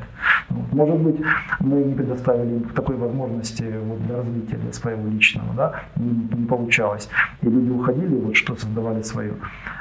Вот. 0.50 0.74
Может 0.74 1.00
быть, 1.00 1.22
мы 1.60 1.84
не 1.84 1.94
предоставили 1.94 2.56
им 2.56 2.64
такой 2.76 2.96
возможности 2.96 3.66
вот, 3.86 4.06
для 4.06 4.16
развития 4.18 4.58
для 4.58 4.72
своего 4.72 5.10
личного, 5.10 5.54
да, 5.56 5.72
не, 5.98 6.40
не 6.40 6.46
получалось, 6.46 7.10
и 7.42 7.50
люди 7.50 7.70
уходили, 7.74 8.13
делали, 8.14 8.26
вот 8.26 8.36
что 8.36 8.56
создавали 8.56 9.02
свое. 9.02 9.34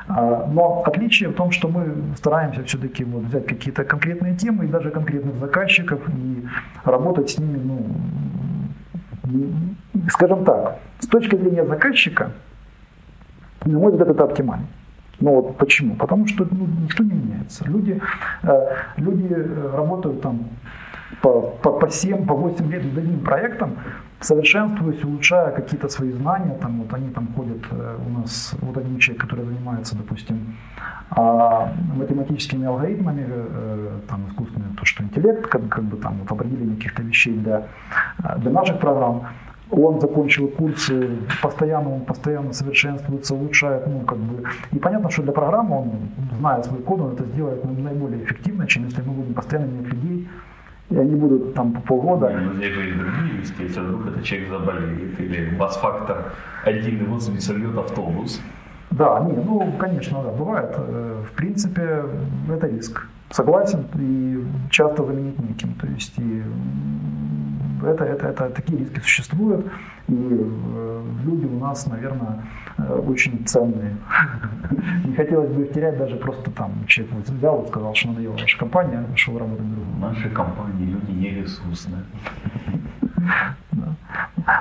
А, 0.09 0.47
но 0.53 0.83
отличие 0.85 1.29
в 1.29 1.35
том, 1.35 1.51
что 1.51 1.69
мы 1.69 2.17
стараемся 2.17 2.65
все-таки 2.65 3.05
вот 3.05 3.25
взять 3.25 3.47
какие-то 3.47 3.85
конкретные 3.85 4.37
темы 4.37 4.65
и 4.65 4.69
даже 4.69 4.91
конкретных 4.91 5.37
заказчиков 5.37 6.01
и 6.09 6.47
работать 6.85 7.31
с 7.31 7.39
ними, 7.39 7.59
ну, 7.59 7.87
скажем 10.11 10.45
так, 10.45 10.79
с 10.99 11.07
точки 11.07 11.37
зрения 11.37 11.65
заказчика, 11.65 12.33
на 13.65 13.79
мой 13.79 13.93
взгляд, 13.93 14.09
это 14.09 14.25
оптимально. 14.25 14.67
Ну 15.21 15.35
вот 15.35 15.57
почему? 15.57 15.95
Потому 15.95 16.27
что 16.27 16.47
ну, 16.51 16.67
ничто 16.83 17.05
не 17.05 17.13
меняется. 17.13 17.65
Люди, 17.69 18.01
э, 18.43 18.77
люди 18.97 19.29
э, 19.31 19.71
работают 19.77 20.21
там 20.21 20.49
по, 21.21 21.43
по, 21.43 21.71
по 21.79 21.89
7, 21.89 22.27
по 22.27 22.35
8 22.35 22.73
лет 22.73 22.85
над 22.85 22.99
одним 22.99 23.21
проектом, 23.21 23.77
совершенствуясь, 24.23 25.05
улучшая 25.05 25.51
какие-то 25.53 25.89
свои 25.89 26.13
знания, 26.13 26.57
там 26.61 26.83
вот 26.83 26.95
они 26.95 27.11
там 27.11 27.29
ходят, 27.37 27.63
э, 27.71 27.97
у 28.07 28.19
нас 28.19 28.55
вот 28.61 28.77
один 28.77 28.99
человек, 28.99 29.23
который 29.23 29.45
занимается, 29.45 29.97
допустим, 29.97 30.57
а, 31.11 31.73
математическими 31.95 32.67
алгоритмами, 32.67 33.27
э, 33.29 34.01
там 34.09 34.27
искусственный, 34.29 34.75
то, 34.79 34.85
что 34.85 35.03
интеллект, 35.05 35.47
как, 35.47 35.69
как 35.69 35.85
бы 35.85 35.97
там 35.97 36.19
вот 36.19 36.33
определение 36.33 36.77
каких-то 36.77 37.03
вещей 37.03 37.35
для, 37.35 37.67
э, 38.25 38.39
для 38.39 38.51
наших 38.51 38.79
программ, 38.79 39.27
он 39.71 40.01
закончил 40.01 40.49
курсы, 40.49 41.09
постоянно 41.43 41.95
он 41.95 42.01
постоянно 42.03 42.53
совершенствуется, 42.53 43.35
улучшает, 43.35 43.87
ну 43.87 44.01
как 44.01 44.19
бы. 44.19 44.45
И 44.71 44.79
понятно, 44.79 45.11
что 45.11 45.23
для 45.23 45.33
программы 45.33 45.79
он, 45.79 45.91
зная 46.39 46.63
свой 46.63 46.81
код, 46.81 47.01
он 47.01 47.13
это 47.13 47.25
сделает 47.25 47.65
наиболее 47.65 48.23
эффективно, 48.23 48.67
чем 48.67 48.85
если 48.85 49.03
мы 49.03 49.15
будем 49.15 49.35
постоянно 49.35 49.71
менять 49.71 49.93
людей, 49.93 50.29
и 50.93 50.99
они 50.99 51.15
будут 51.15 51.55
там 51.55 51.73
по 51.73 51.81
полгода. 51.81 52.33
Не, 52.33 52.41
ну, 52.41 52.55
здесь 52.55 52.75
были 52.75 52.93
другие 52.93 53.41
риски, 53.41 53.63
если 53.63 53.81
вдруг 53.81 54.07
этот 54.09 54.23
человек 54.25 54.51
заболеет, 54.51 55.21
или 55.21 55.57
бас-фактор 55.57 56.33
один 56.65 57.05
его 57.05 57.19
сольет 57.19 57.77
автобус. 57.77 58.41
Да, 58.91 59.21
не, 59.21 59.33
ну, 59.33 59.73
конечно, 59.79 60.23
да, 60.23 60.31
бывает. 60.31 60.75
Э, 60.77 61.23
в 61.27 61.33
принципе, 61.37 62.05
это 62.51 62.67
риск. 62.67 63.07
Согласен, 63.31 63.87
и 63.95 64.45
часто 64.71 65.05
заменить 65.07 65.39
неким. 65.39 65.75
То 65.81 65.87
есть, 65.87 66.19
и 66.19 66.43
это, 67.85 68.05
это, 68.05 68.29
это 68.29 68.51
такие 68.51 68.79
риски 68.79 69.01
существуют, 69.01 69.67
и 70.09 70.15
э, 70.15 71.03
люди 71.25 71.47
у 71.47 71.59
нас, 71.59 71.87
наверное, 71.87 72.45
э, 72.79 73.03
очень 73.07 73.45
ценные. 73.47 73.97
Не 75.05 75.15
хотелось 75.15 75.51
бы 75.51 75.63
их 75.63 75.73
терять 75.73 75.99
даже 75.99 76.17
просто 76.17 76.51
там 76.51 76.73
человек 76.87 77.15
взял 77.29 77.63
и 77.63 77.69
сказал, 77.69 77.95
что 77.95 78.09
надоела 78.09 78.33
ваша 78.33 78.59
компания, 78.59 79.05
пошел 79.11 79.39
работать 79.39 79.75
другу. 79.75 79.91
Наши 80.01 80.31
компании 80.31 80.87
люди 80.87 81.11
не 81.13 81.31
ресурсные. 81.31 82.03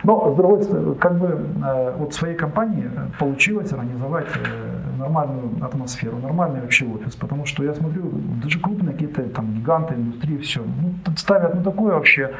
Но, 0.03 0.33
с 0.33 0.37
другой 0.37 0.63
стороны, 0.63 0.95
как 0.95 1.17
бы 1.17 1.27
э, 1.63 1.95
вот 1.97 2.13
своей 2.13 2.35
компании 2.35 2.89
получилось 3.19 3.71
организовать 3.73 4.27
нормальную 5.01 5.63
атмосферу, 5.63 6.17
нормальный 6.17 6.61
вообще 6.61 6.85
офис, 6.85 7.15
потому 7.15 7.45
что 7.45 7.63
я 7.63 7.73
смотрю, 7.73 8.03
даже 8.41 8.59
крупные 8.59 8.93
какие-то 8.93 9.23
там 9.23 9.53
гиганты 9.53 9.95
индустрии, 9.95 10.37
все, 10.37 10.61
ну, 10.61 10.93
ставят 11.17 11.55
ну 11.55 11.63
такое 11.63 11.93
вообще 11.93 12.31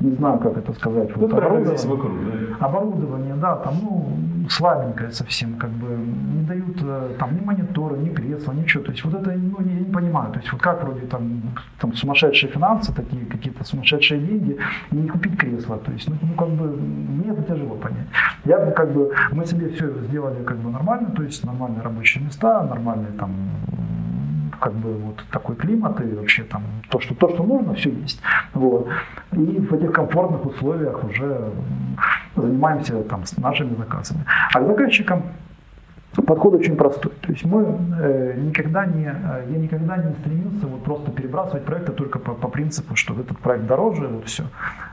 не 0.00 0.14
знаю, 0.16 0.38
как 0.38 0.58
это 0.58 0.72
сказать. 0.74 1.08
Ну, 1.16 1.22
вот 1.22 1.32
оборудование, 1.32 1.76
здесь 1.76 1.84
вокруг, 1.86 2.12
да? 2.12 2.66
оборудование, 2.66 3.34
да, 3.36 3.56
там, 3.56 3.74
ну, 3.82 4.48
слабенькое 4.50 5.10
совсем, 5.10 5.54
как 5.54 5.70
бы, 5.70 5.88
не 5.88 6.42
дают 6.44 6.76
э, 6.82 7.14
там 7.18 7.34
ни 7.34 7.44
монитора, 7.44 7.96
ни 7.96 8.10
кресла, 8.10 8.52
ничего. 8.52 8.84
То 8.84 8.90
есть 8.92 9.04
вот 9.04 9.14
это, 9.14 9.32
ну, 9.32 9.56
я 9.60 9.80
не 9.80 9.90
понимаю. 9.90 10.32
То 10.32 10.38
есть 10.38 10.52
вот 10.52 10.60
как 10.60 10.82
вроде 10.84 11.06
там, 11.06 11.42
там 11.78 11.94
сумасшедшие 11.94 12.52
финансы, 12.52 12.94
такие 12.94 13.24
какие-то 13.24 13.64
сумасшедшие 13.64 14.20
деньги, 14.20 14.58
и 14.90 14.96
не 14.96 15.08
купить 15.08 15.38
кресло. 15.38 15.78
То 15.78 15.92
есть, 15.92 16.08
ну, 16.08 16.16
ну 16.20 16.34
как 16.34 16.48
бы, 16.48 16.76
мне 16.76 17.32
это 17.32 17.42
тяжело 17.42 17.74
понять. 17.76 18.06
Я 18.44 18.58
бы, 18.58 18.72
как 18.72 18.92
бы, 18.92 19.12
мы 19.32 19.46
себе 19.46 19.70
все 19.70 19.90
сделали 20.08 20.44
как 20.44 20.58
бы 20.58 20.70
нормально, 20.70 21.10
то 21.10 21.22
есть 21.22 21.44
нормальные 21.44 21.82
рабочие 21.82 22.22
места, 22.22 22.62
нормальные 22.62 23.12
там 23.12 23.30
как 24.60 24.72
бы 24.72 24.94
вот 24.94 25.24
такой 25.30 25.56
климат 25.56 26.00
и 26.00 26.14
вообще 26.14 26.44
там 26.44 26.62
то, 26.90 27.00
что, 27.00 27.14
то, 27.14 27.28
что 27.28 27.42
нужно, 27.42 27.74
все 27.74 27.90
есть. 27.90 28.20
Вот. 28.54 28.88
И 29.32 29.58
в 29.58 29.72
этих 29.74 29.92
комфортных 29.92 30.44
условиях 30.46 31.04
уже 31.04 31.50
занимаемся 32.36 33.02
там 33.04 33.24
с 33.24 33.36
нашими 33.36 33.74
заказами. 33.76 34.24
А 34.52 34.60
к 34.60 34.66
заказчикам 34.66 35.22
подход 36.22 36.54
очень 36.54 36.76
простой. 36.76 37.12
То 37.20 37.32
есть 37.32 37.44
мы 37.44 37.78
э, 37.98 38.34
никогда 38.38 38.86
не, 38.86 39.06
э, 39.06 39.46
я 39.50 39.58
никогда 39.58 39.96
не 39.96 40.14
стремился 40.14 40.66
вот 40.66 40.82
просто 40.84 41.10
перебрасывать 41.10 41.64
проекты 41.64 41.92
только 41.92 42.18
по, 42.18 42.32
по 42.32 42.48
принципу, 42.48 42.96
что 42.96 43.14
этот 43.18 43.38
проект 43.38 43.66
дороже, 43.66 44.08
вот 44.08 44.24
все. 44.26 44.44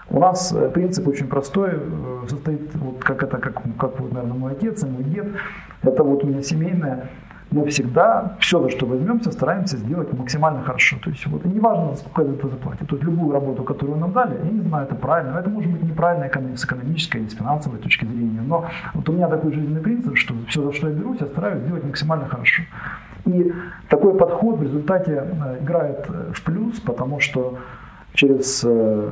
У 0.10 0.20
нас 0.20 0.54
э, 0.54 0.70
принцип 0.70 1.08
очень 1.08 1.28
простой, 1.28 1.72
э, 1.74 2.28
состоит, 2.28 2.76
вот 2.76 3.04
как 3.04 3.24
это, 3.24 3.38
как, 3.38 3.62
как 3.78 4.00
вот, 4.00 4.12
наверное, 4.12 4.38
мой 4.38 4.52
отец 4.52 4.84
и 4.84 4.88
мой 4.88 5.04
дед, 5.04 5.28
это 5.82 6.04
вот 6.04 6.24
у 6.24 6.28
меня 6.28 6.42
семейное 6.42 7.10
мы 7.54 7.68
всегда 7.68 8.36
все, 8.40 8.62
за 8.62 8.70
что 8.70 8.86
возьмемся, 8.86 9.32
стараемся 9.32 9.78
сделать 9.78 10.12
максимально 10.14 10.64
хорошо. 10.64 10.98
То 11.04 11.10
есть 11.12 11.26
вот, 11.28 11.46
и 11.46 11.50
неважно, 11.50 11.96
сколько 11.96 12.32
это 12.32 12.48
заплатит. 12.48 12.88
То 12.88 12.96
есть 12.96 13.06
любую 13.06 13.32
работу, 13.32 13.64
которую 13.64 14.00
нам 14.00 14.12
дали, 14.12 14.38
я 14.44 14.52
не 14.52 14.62
знаю, 14.62 14.86
это 14.86 14.96
правильно, 14.96 15.38
это 15.38 15.50
может 15.50 15.72
быть 15.72 15.84
неправильно 15.84 16.26
с 16.58 16.66
экономической 16.66 17.18
или 17.22 17.30
с 17.30 17.36
финансовой 17.36 17.80
точки 17.80 18.06
зрения. 18.06 18.42
Но 18.42 18.66
вот 18.94 19.08
у 19.08 19.14
меня 19.14 19.28
такой 19.28 19.54
жизненный 19.54 19.82
принцип, 19.82 20.18
что 20.18 20.34
все, 20.48 20.64
за 20.64 20.74
что 20.74 20.90
я 20.90 20.96
берусь, 20.96 21.18
я 21.22 21.28
стараюсь 21.28 21.64
сделать 21.64 21.84
максимально 21.84 22.26
хорошо. 22.26 22.64
И 23.26 23.54
такой 23.88 24.18
подход 24.18 24.60
в 24.60 24.64
результате 24.64 25.12
э, 25.12 25.58
играет 25.62 26.06
э, 26.10 26.32
в 26.34 26.44
плюс, 26.44 26.80
потому 26.80 27.20
что 27.20 27.58
через, 28.14 28.64
э, 28.64 29.12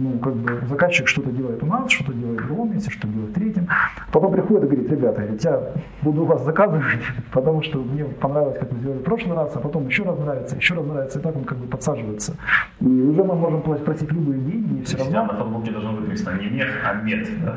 ну, 0.00 0.18
как 0.18 0.34
бы 0.34 0.66
заказчик 0.68 1.08
что-то 1.08 1.30
делает 1.30 1.62
у 1.62 1.66
нас, 1.66 1.90
что-то 1.90 2.12
делает 2.12 2.40
в 2.40 2.46
другом 2.46 2.72
месте, 2.72 2.90
что-то 2.90 3.08
делает 3.08 3.30
в 3.30 3.34
третьем. 3.34 3.68
Потом 4.12 4.32
приходит 4.32 4.64
и 4.64 4.66
говорит, 4.66 4.90
ребята, 4.90 5.22
я 5.40 5.62
буду 6.02 6.22
у 6.22 6.24
вас 6.26 6.44
заказывать, 6.44 6.84
потому 7.32 7.62
что 7.62 7.78
мне 7.78 8.04
понравилось, 8.04 8.58
как 8.58 8.72
вы 8.72 8.78
сделали 8.80 8.98
в 8.98 9.02
прошлый 9.02 9.36
раз, 9.36 9.52
а 9.54 9.60
потом 9.60 9.86
еще 9.88 10.02
раз 10.02 10.18
нравится, 10.18 10.56
еще 10.56 10.74
раз 10.74 10.86
нравится, 10.86 11.18
и 11.18 11.22
так 11.22 11.36
он 11.36 11.44
как 11.44 11.58
бы 11.58 11.66
подсаживается. 11.66 12.36
И 12.80 12.86
уже 12.86 13.24
мы 13.24 13.34
можем 13.34 13.62
просить 13.62 14.12
любые 14.12 14.40
деньги, 14.40 14.80
и 14.80 14.84
все 14.84 14.98
равно... 14.98 15.24
на 15.24 15.38
футболке 15.38 15.70
должно 15.70 15.92
быть 15.92 16.08
написано 16.08 16.38
не 16.38 16.50
мех, 16.50 16.68
а 16.84 16.94
мед, 16.94 17.28
да? 17.44 17.56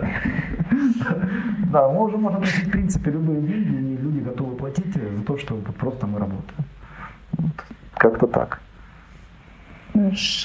Да, 1.72 1.90
мы 1.90 2.06
уже 2.06 2.18
можем 2.18 2.40
просить 2.42 2.68
в 2.68 2.72
принципе 2.72 3.12
любые 3.12 3.42
деньги, 3.42 3.76
и 3.76 3.98
люди 3.98 4.20
готовы 4.20 4.56
платить 4.56 4.94
за 4.94 5.24
то, 5.26 5.38
что 5.38 5.56
просто 5.78 6.08
мы 6.08 6.20
работаем. 6.20 6.64
Как-то 7.96 8.28
так. 8.28 8.62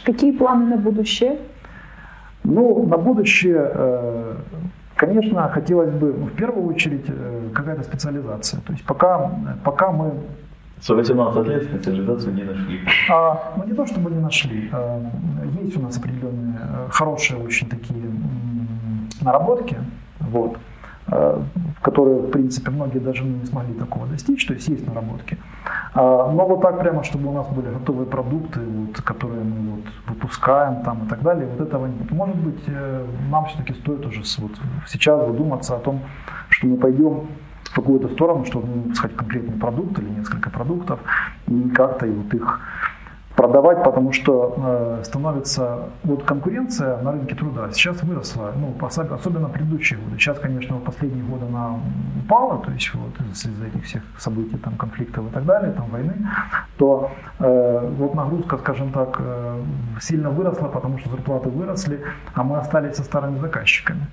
Какие 0.04 0.32
планы 0.32 0.66
на 0.66 0.76
будущее? 0.76 1.38
Ну, 2.44 2.86
на 2.86 2.96
будущее, 2.98 3.70
э, 3.74 4.34
конечно, 4.96 5.48
хотелось 5.48 5.90
бы, 5.90 6.12
ну, 6.18 6.26
в 6.26 6.32
первую 6.32 6.66
очередь, 6.66 7.04
э, 7.08 7.48
какая-то 7.54 7.82
специализация. 7.82 8.60
То 8.60 8.72
есть 8.72 8.84
пока, 8.84 9.30
пока 9.64 9.92
мы... 9.92 10.12
За 10.80 10.94
18 10.94 11.46
лет 11.46 11.62
специализацию 11.62 12.34
не 12.34 12.42
нашли. 12.42 12.80
А, 13.10 13.52
ну, 13.56 13.64
не 13.64 13.72
то, 13.72 13.86
чтобы 13.86 14.10
не 14.10 14.20
нашли. 14.20 14.68
А, 14.72 15.00
есть 15.62 15.76
у 15.76 15.80
нас 15.80 15.98
определенные 15.98 16.58
хорошие 16.90 17.38
очень 17.38 17.68
такие 17.68 18.04
наработки. 19.20 19.76
Вот. 20.18 20.56
Э, 21.10 21.42
которые, 21.82 22.20
в 22.20 22.30
принципе, 22.30 22.70
многие 22.70 23.00
даже 23.00 23.24
не 23.24 23.44
смогли 23.44 23.74
такого 23.74 24.06
достичь, 24.06 24.46
то 24.46 24.54
есть 24.54 24.68
есть 24.68 24.86
наработки. 24.86 25.36
А, 25.94 26.30
но 26.30 26.46
вот 26.46 26.60
так 26.62 26.78
прямо, 26.78 27.02
чтобы 27.02 27.28
у 27.28 27.32
нас 27.32 27.48
были 27.48 27.74
готовые 27.74 28.06
продукты, 28.06 28.60
вот, 28.60 29.02
которые 29.02 29.42
мы 29.42 29.72
вот 29.72 29.84
выпускаем 30.06 30.84
там 30.84 31.04
и 31.04 31.08
так 31.08 31.22
далее, 31.22 31.48
вот 31.48 31.60
этого 31.60 31.86
нет. 31.86 32.08
Может 32.12 32.36
быть, 32.36 32.62
э, 32.68 33.04
нам 33.30 33.46
все-таки 33.46 33.74
стоит 33.74 34.06
уже 34.06 34.22
вот 34.38 34.52
сейчас 34.86 35.26
задуматься 35.26 35.74
о 35.74 35.80
том, 35.80 36.00
что 36.50 36.68
мы 36.68 36.76
пойдем 36.76 37.26
в 37.64 37.74
какую-то 37.74 38.08
сторону, 38.08 38.44
чтобы 38.44 38.68
ну, 38.68 38.94
сказать 38.94 39.16
конкретный 39.16 39.58
продукт 39.58 39.98
или 39.98 40.08
несколько 40.08 40.50
продуктов, 40.50 41.00
и 41.48 41.68
как-то 41.70 42.06
вот 42.06 42.32
их 42.32 42.60
продавать, 43.36 43.82
потому 43.82 44.12
что 44.12 44.54
э, 44.56 45.04
становится 45.04 45.88
вот 46.04 46.22
конкуренция 46.24 47.00
на 47.02 47.12
рынке 47.12 47.34
труда 47.34 47.70
сейчас 47.72 48.02
выросла, 48.02 48.52
ну, 48.56 48.74
особенно 48.86 49.48
предыдущие 49.48 49.98
годы. 49.98 50.18
Сейчас, 50.18 50.38
конечно, 50.38 50.76
в 50.76 50.82
последние 50.82 51.24
годы 51.24 51.46
она 51.46 51.78
упала, 52.24 52.58
то 52.58 52.70
есть 52.72 52.92
вот 52.94 53.12
из-за 53.32 53.66
этих 53.66 53.84
всех 53.84 54.02
событий, 54.18 54.56
там, 54.58 54.76
конфликтов 54.76 55.26
и 55.26 55.30
так 55.30 55.44
далее, 55.44 55.72
там, 55.72 55.90
войны, 55.90 56.14
то 56.76 57.10
э, 57.38 57.90
вот 57.98 58.14
нагрузка, 58.14 58.58
скажем 58.58 58.92
так, 58.92 59.16
э, 59.18 59.62
сильно 60.00 60.30
выросла, 60.30 60.68
потому 60.68 60.98
что 60.98 61.10
зарплаты 61.10 61.48
выросли, 61.48 62.00
а 62.34 62.42
мы 62.42 62.58
остались 62.58 62.96
со 62.96 63.02
старыми 63.02 63.38
заказчиками. 63.38 64.06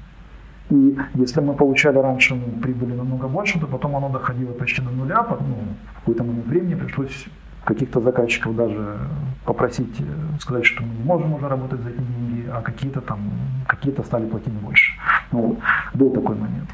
И 0.70 0.98
если 1.16 1.42
мы 1.42 1.54
получали 1.54 1.98
раньше 1.98 2.36
ну, 2.36 2.62
прибыли 2.62 2.94
намного 2.94 3.28
больше, 3.28 3.60
то 3.60 3.68
потом 3.68 3.96
оно 3.96 4.10
доходило 4.10 4.52
почти 4.54 4.82
до 4.82 4.92
нуля, 4.92 5.26
ну, 5.30 5.56
в 5.94 6.00
какой-то 6.00 6.24
момент 6.24 6.46
времени 6.46 6.76
пришлось 6.76 7.28
каких-то 7.66 8.02
заказчиков 8.02 8.56
даже 8.56 8.98
попросить, 9.46 10.00
э, 10.00 10.40
сказать, 10.40 10.66
что 10.66 10.84
мы 10.84 10.94
не 10.96 11.04
можем 11.04 11.34
уже 11.34 11.48
работать 11.48 11.82
за 11.82 11.90
эти 11.90 11.98
деньги, 11.98 12.50
а 12.54 12.62
какие-то 12.62 13.02
там, 13.02 13.20
какие-то 13.68 14.04
стали 14.04 14.26
платить 14.26 14.54
больше. 14.54 14.92
Ну, 15.32 15.58
был 15.94 16.10
такой 16.12 16.36
момент. 16.36 16.70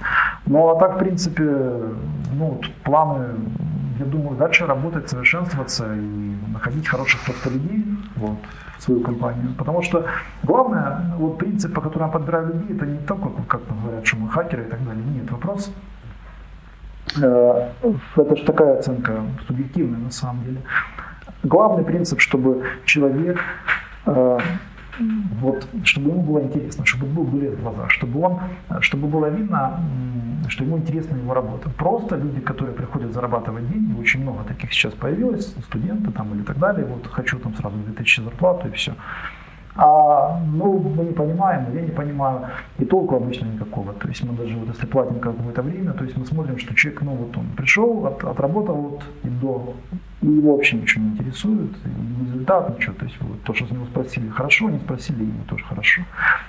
Ну, 0.45 0.69
а 0.69 0.79
так, 0.79 0.95
в 0.95 0.97
принципе, 0.99 1.43
ну, 2.33 2.61
планы, 2.83 3.25
я 3.99 4.05
думаю, 4.05 4.38
дальше 4.38 4.65
работать, 4.65 5.09
совершенствоваться 5.09 5.86
и 5.95 6.36
находить 6.53 6.88
хороших 6.88 7.21
просто 7.25 7.49
людей, 7.49 7.86
вот, 8.15 8.38
в 8.77 8.83
свою 8.83 9.01
компанию. 9.01 9.53
Потому 9.57 9.81
что 9.81 10.05
главное, 10.43 11.15
вот 11.17 11.38
принцип, 11.38 11.73
по 11.73 11.81
которому 11.81 12.07
я 12.07 12.13
подбираю 12.13 12.47
людей, 12.47 12.75
это 12.75 12.86
не 12.86 12.97
только, 12.99 13.29
как 13.47 13.61
говорят, 13.83 14.05
что 14.05 14.17
мы 14.17 14.29
хакеры 14.29 14.63
и 14.63 14.69
так 14.69 14.83
далее. 14.86 15.03
Нет, 15.03 15.31
вопрос 15.31 15.71
это 17.14 18.36
же 18.36 18.43
такая 18.45 18.80
оценка 18.80 19.24
субъективная 19.47 19.99
на 19.99 20.12
самом 20.12 20.43
деле. 20.43 20.62
Главный 21.43 21.84
принцип, 21.84 22.20
чтобы 22.20 22.66
человек 22.86 23.39
э, 24.06 24.39
вот, 24.99 25.68
чтобы 25.84 26.10
ему 26.12 26.22
было 26.22 26.41
интересно, 26.41 26.86
чтобы 26.86 27.08
был 27.08 27.24
блеск 27.24 27.58
в 27.58 27.62
глазах, 27.62 27.91
чтобы, 27.91 28.22
он, 28.22 28.39
чтобы 28.82 29.08
было 29.08 29.28
видно, 29.28 29.80
что 30.47 30.64
ему 30.64 30.78
интересна 30.78 31.18
его 31.18 31.34
работа. 31.34 31.70
Просто 31.70 32.16
люди, 32.16 32.39
которые 32.39 32.74
приходят 32.74 33.14
зарабатывать 33.14 33.70
деньги, 33.70 33.99
очень 33.99 34.22
много 34.22 34.43
таких 34.43 34.74
сейчас 34.74 34.93
появилось, 34.93 35.53
студенты 35.66 36.12
там 36.12 36.34
или 36.34 36.43
так 36.43 36.58
далее, 36.60 36.86
вот 36.86 37.08
хочу 37.08 37.39
там 37.39 37.56
сразу 37.56 37.76
2000 37.78 38.22
зарплату 38.22 38.68
и 38.68 38.72
все. 38.72 38.95
А, 39.78 40.39
ну, 40.53 40.80
мы 40.80 41.03
не 41.03 41.11
понимаем, 41.11 41.65
я 41.73 41.82
не 41.82 41.91
понимаю, 41.91 42.47
и 42.80 42.86
толку 42.86 43.15
обычно 43.15 43.45
никакого. 43.45 43.93
То 43.93 44.07
есть 44.07 44.23
мы 44.23 44.34
даже 44.34 44.57
вот 44.57 44.69
если 44.69 44.86
платим 44.86 45.19
какое-то 45.19 45.61
время, 45.61 45.91
то 45.91 46.05
есть 46.05 46.15
мы 46.17 46.26
смотрим, 46.26 46.57
что 46.57 46.73
человек, 46.76 47.01
ну 47.01 47.11
вот 47.11 47.38
он 47.38 47.47
пришел, 47.57 48.07
от, 48.07 48.23
отработал 48.23 48.76
вот 48.76 49.03
и 49.23 49.28
до, 49.28 49.73
его 50.32 50.55
вообще 50.55 50.78
ничего 50.78 51.03
не 51.03 51.09
интересует, 51.11 51.71
и 51.86 52.26
результат, 52.26 52.78
ничего. 52.78 52.93
То 52.95 53.05
есть 53.05 53.17
вот 53.21 53.41
то, 53.43 53.53
что 53.53 53.65
с 53.65 53.71
него 53.71 53.86
спросили, 53.86 54.30
хорошо, 54.30 54.69
не 54.69 54.80
спросили, 54.80 55.23
ему 55.23 55.43
тоже 55.47 55.63
хорошо. 55.65 56.01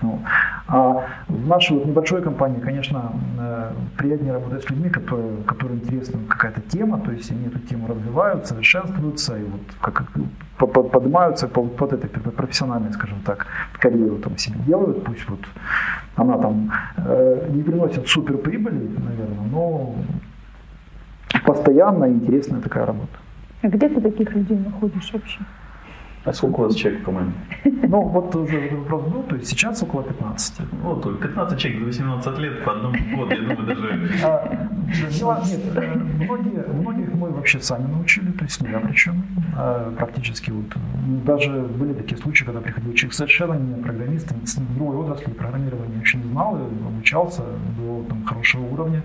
Ну, 0.02 0.22
а 0.68 1.06
в 1.28 1.46
нашей 1.46 1.76
вот 1.76 1.86
небольшой 1.86 2.22
компании, 2.22 2.60
конечно, 2.60 3.12
э, 3.38 3.72
приятнее 3.96 4.32
работать 4.32 4.64
с 4.64 4.70
людьми, 4.70 4.90
которые, 4.90 5.42
которым 5.46 5.76
интересна 5.76 6.20
какая-то 6.28 6.60
тема, 6.60 7.00
то 7.00 7.12
есть 7.12 7.30
они 7.30 7.46
эту 7.46 7.58
тему 7.60 7.86
развивают, 7.88 8.46
совершенствуются, 8.46 9.38
и 9.38 9.44
вот 9.44 9.60
как, 9.80 10.04
поднимаются 10.58 11.48
под, 11.48 11.76
под 11.76 11.92
этой 11.92 12.08
профессиональной, 12.08 12.92
скажем 12.92 13.20
так, 13.24 13.46
карьеру 13.78 14.16
там 14.16 14.36
себе 14.38 14.58
делают, 14.66 15.04
пусть 15.04 15.28
вот 15.28 15.40
она 16.16 16.38
там 16.38 16.72
э, 16.96 17.48
не 17.50 17.62
приносит 17.62 18.08
супер 18.08 18.38
прибыли, 18.38 18.88
наверное, 18.98 19.46
но 19.50 19.94
постоянная 21.44 22.10
интересная 22.10 22.60
такая 22.60 22.86
работа. 22.86 23.25
А 23.60 23.68
где 23.68 23.88
ты 23.88 24.00
таких 24.00 24.32
людей 24.32 24.56
находишь 24.56 25.12
вообще? 25.12 25.46
А 26.26 26.32
сколько 26.32 26.60
у 26.60 26.64
вас 26.64 26.74
человек 26.74 27.02
в 27.02 27.04
команде? 27.04 27.32
Ну, 27.88 28.02
вот 28.02 28.34
уже 28.34 28.68
вопрос 28.72 29.04
был, 29.04 29.22
то 29.22 29.36
есть 29.36 29.48
сейчас 29.48 29.80
около 29.80 30.02
15. 30.02 30.60
Вот, 30.82 31.20
15 31.20 31.58
человек 31.58 31.80
за 31.80 31.86
18 31.86 32.38
лет 32.38 32.64
по 32.64 32.72
одному 32.72 32.94
году, 33.16 33.30
я 33.30 33.42
думаю, 33.42 33.66
даже... 33.66 34.10
А, 34.24 34.68
нет, 35.46 35.60
э, 35.76 35.94
многие, 36.24 36.66
многих 36.72 37.14
мы 37.14 37.30
вообще 37.30 37.60
сами 37.60 37.86
научили, 37.86 38.32
то 38.32 38.44
есть 38.44 38.60
нуля 38.60 38.80
причем, 38.80 39.22
а, 39.56 39.94
практически 39.96 40.50
вот. 40.50 40.66
Даже 41.24 41.62
были 41.62 41.92
такие 41.92 42.16
случаи, 42.16 42.44
когда 42.44 42.60
приходил 42.60 42.92
человек 42.94 43.14
совершенно 43.14 43.54
не 43.54 43.80
программист, 43.80 44.32
с 44.44 44.56
другой 44.56 44.96
отрасли 44.96 45.30
программирования 45.30 45.98
вообще 45.98 46.18
не 46.18 46.24
знал, 46.24 46.56
обучался 46.56 47.42
до 47.78 48.04
там, 48.08 48.24
хорошего 48.24 48.64
уровня. 48.64 49.02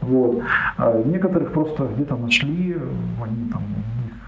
Вот. 0.00 0.42
А 0.76 1.02
некоторых 1.04 1.52
просто 1.52 1.84
где-то 1.84 2.16
нашли, 2.16 2.76
они 3.22 3.50
там 3.50 3.62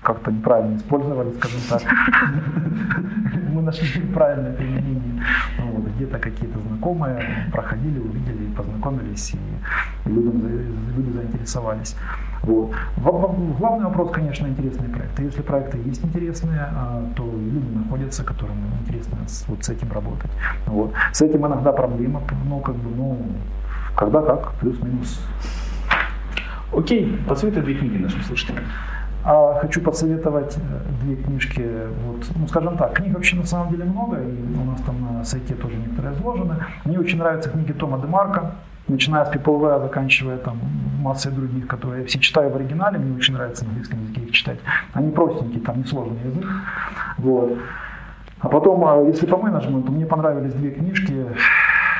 как-то 0.06 0.30
неправильно 0.30 0.76
использовали, 0.76 1.32
скажем 1.32 1.60
так. 1.68 1.82
Мы 3.52 3.62
нашли 3.62 4.02
правильное 4.14 4.52
применение. 4.52 5.24
Вот, 5.58 5.84
где-то 5.96 6.18
какие-то 6.18 6.60
знакомые 6.60 7.48
проходили, 7.52 7.98
увидели, 7.98 8.54
познакомились, 8.56 9.34
и 9.34 10.08
люди, 10.08 11.10
заинтересовались. 11.12 11.96
Вот. 12.42 12.72
Главный 12.98 13.86
вопрос, 13.86 14.12
конечно, 14.12 14.46
интересные 14.46 14.88
проекты. 14.90 15.24
Если 15.24 15.42
проекты 15.42 15.78
есть 15.78 16.04
интересные, 16.04 16.60
а, 16.60 17.02
то 17.16 17.24
люди 17.24 17.68
находятся, 17.74 18.22
которым 18.24 18.58
интересно 18.82 19.18
вот 19.48 19.64
с 19.64 19.68
этим 19.68 19.90
работать. 19.90 20.30
Вот. 20.66 20.92
С 21.12 21.22
этим 21.22 21.44
иногда 21.46 21.72
проблема, 21.72 22.22
ну, 22.44 22.60
как 22.60 22.76
бы, 22.76 22.90
ну, 22.96 23.18
когда 23.96 24.22
как, 24.22 24.52
плюс-минус. 24.60 25.20
Окей, 26.72 27.18
посоветуй 27.28 27.62
две 27.62 27.74
книги 27.74 27.96
нашим 27.96 28.22
слушателям. 28.22 28.64
А 29.28 29.58
хочу 29.60 29.80
посоветовать 29.80 30.56
э, 30.56 30.60
две 31.02 31.16
книжки. 31.16 31.68
Вот, 32.04 32.24
ну, 32.36 32.46
скажем 32.46 32.76
так, 32.76 32.94
книг 32.94 33.12
вообще 33.12 33.34
на 33.34 33.44
самом 33.44 33.70
деле 33.70 33.82
много, 33.82 34.18
и 34.18 34.56
у 34.56 34.64
нас 34.64 34.80
там 34.82 35.02
на 35.02 35.24
сайте 35.24 35.54
тоже 35.54 35.74
некоторые 35.74 36.14
изложены. 36.14 36.54
Мне 36.84 37.00
очень 37.00 37.18
нравятся 37.18 37.50
книги 37.50 37.72
Тома 37.72 37.98
Демарка, 37.98 38.52
начиная 38.86 39.24
с 39.24 39.32
Way, 39.34 39.82
заканчивая 39.82 40.36
там 40.38 40.60
массой 41.00 41.32
других, 41.32 41.66
которые 41.66 42.02
я 42.02 42.06
все 42.06 42.20
читаю 42.20 42.50
в 42.50 42.54
оригинале, 42.56 43.00
мне 43.00 43.16
очень 43.16 43.34
нравится 43.34 43.64
на 43.64 43.70
английском 43.70 44.00
языке 44.04 44.20
их 44.20 44.30
читать. 44.30 44.58
Они 44.92 45.10
простенькие, 45.10 45.60
там 45.60 45.80
несложный 45.80 46.20
язык. 46.24 46.46
Вот. 47.18 47.58
А 48.38 48.48
потом, 48.48 48.84
а, 48.84 49.02
если 49.02 49.26
по 49.26 49.38
менеджменту, 49.38 49.90
мне 49.90 50.06
понравились 50.06 50.54
две 50.54 50.70
книжки. 50.70 51.26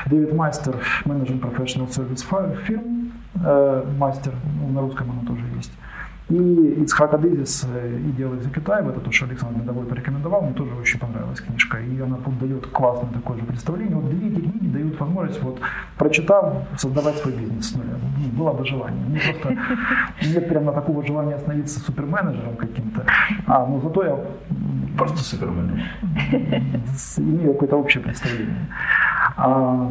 Дэвид 0.05 0.33
Майстер, 0.33 0.77
менеджер 1.03 1.35
Professional 1.35 1.89
Service 1.89 2.23
Firm, 2.29 3.11
э, 3.43 3.83
мастер, 3.97 4.31
ну, 4.61 4.69
на 4.69 4.79
русском 4.79 5.11
оно 5.11 5.27
тоже 5.27 5.43
есть. 5.57 5.73
И 6.29 6.81
Ицхак 6.81 7.13
Адызис 7.13 7.65
«Идеал 8.09 8.33
из 8.33 8.51
Китая», 8.51 8.85
это 8.85 8.99
то, 8.99 9.11
что 9.11 9.25
Александр 9.25 9.61
Медовой 9.61 9.85
порекомендовал, 9.85 10.41
мне 10.41 10.53
тоже 10.53 10.75
очень 10.75 10.99
понравилась 10.99 11.39
книжка. 11.39 11.79
И 11.79 12.01
она 12.01 12.17
тут 12.17 12.37
дает 12.39 12.67
классное 12.67 13.09
такое 13.13 13.37
же 13.37 13.45
представление. 13.45 13.95
Вот 13.95 14.09
две 14.09 14.27
эти 14.27 14.41
книги 14.41 14.67
дают 14.67 14.99
возможность, 14.99 15.41
вот, 15.41 15.61
прочитав, 15.97 16.67
создавать 16.77 17.15
свой 17.17 17.33
бизнес 17.33 17.69
с 17.71 17.75
нуля. 17.75 17.97
Ну, 18.17 18.29
было 18.37 18.51
бы 18.51 18.65
желание. 18.65 19.05
Мне 19.05 19.21
просто 19.21 19.57
нет 20.27 20.49
прямо 20.49 20.73
такого 20.73 21.05
желания 21.05 21.35
остановиться 21.35 21.79
суперменеджером 21.79 22.57
каким-то. 22.57 23.05
А, 23.45 23.65
ну 23.65 23.79
зато 23.81 24.03
я... 24.03 24.19
Просто 24.97 25.19
суперменеджер. 25.19 25.85
Имею 27.17 27.53
какое-то 27.53 27.77
общее 27.77 28.03
представление. 28.03 28.67
А, 29.37 29.89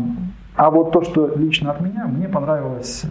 а 0.57 0.71
вот 0.71 0.93
то, 0.93 1.03
что 1.03 1.35
лично 1.37 1.71
от 1.71 1.81
меня, 1.81 2.07
мне 2.07 2.29
понравилось 2.29 3.05
э, 3.05 3.09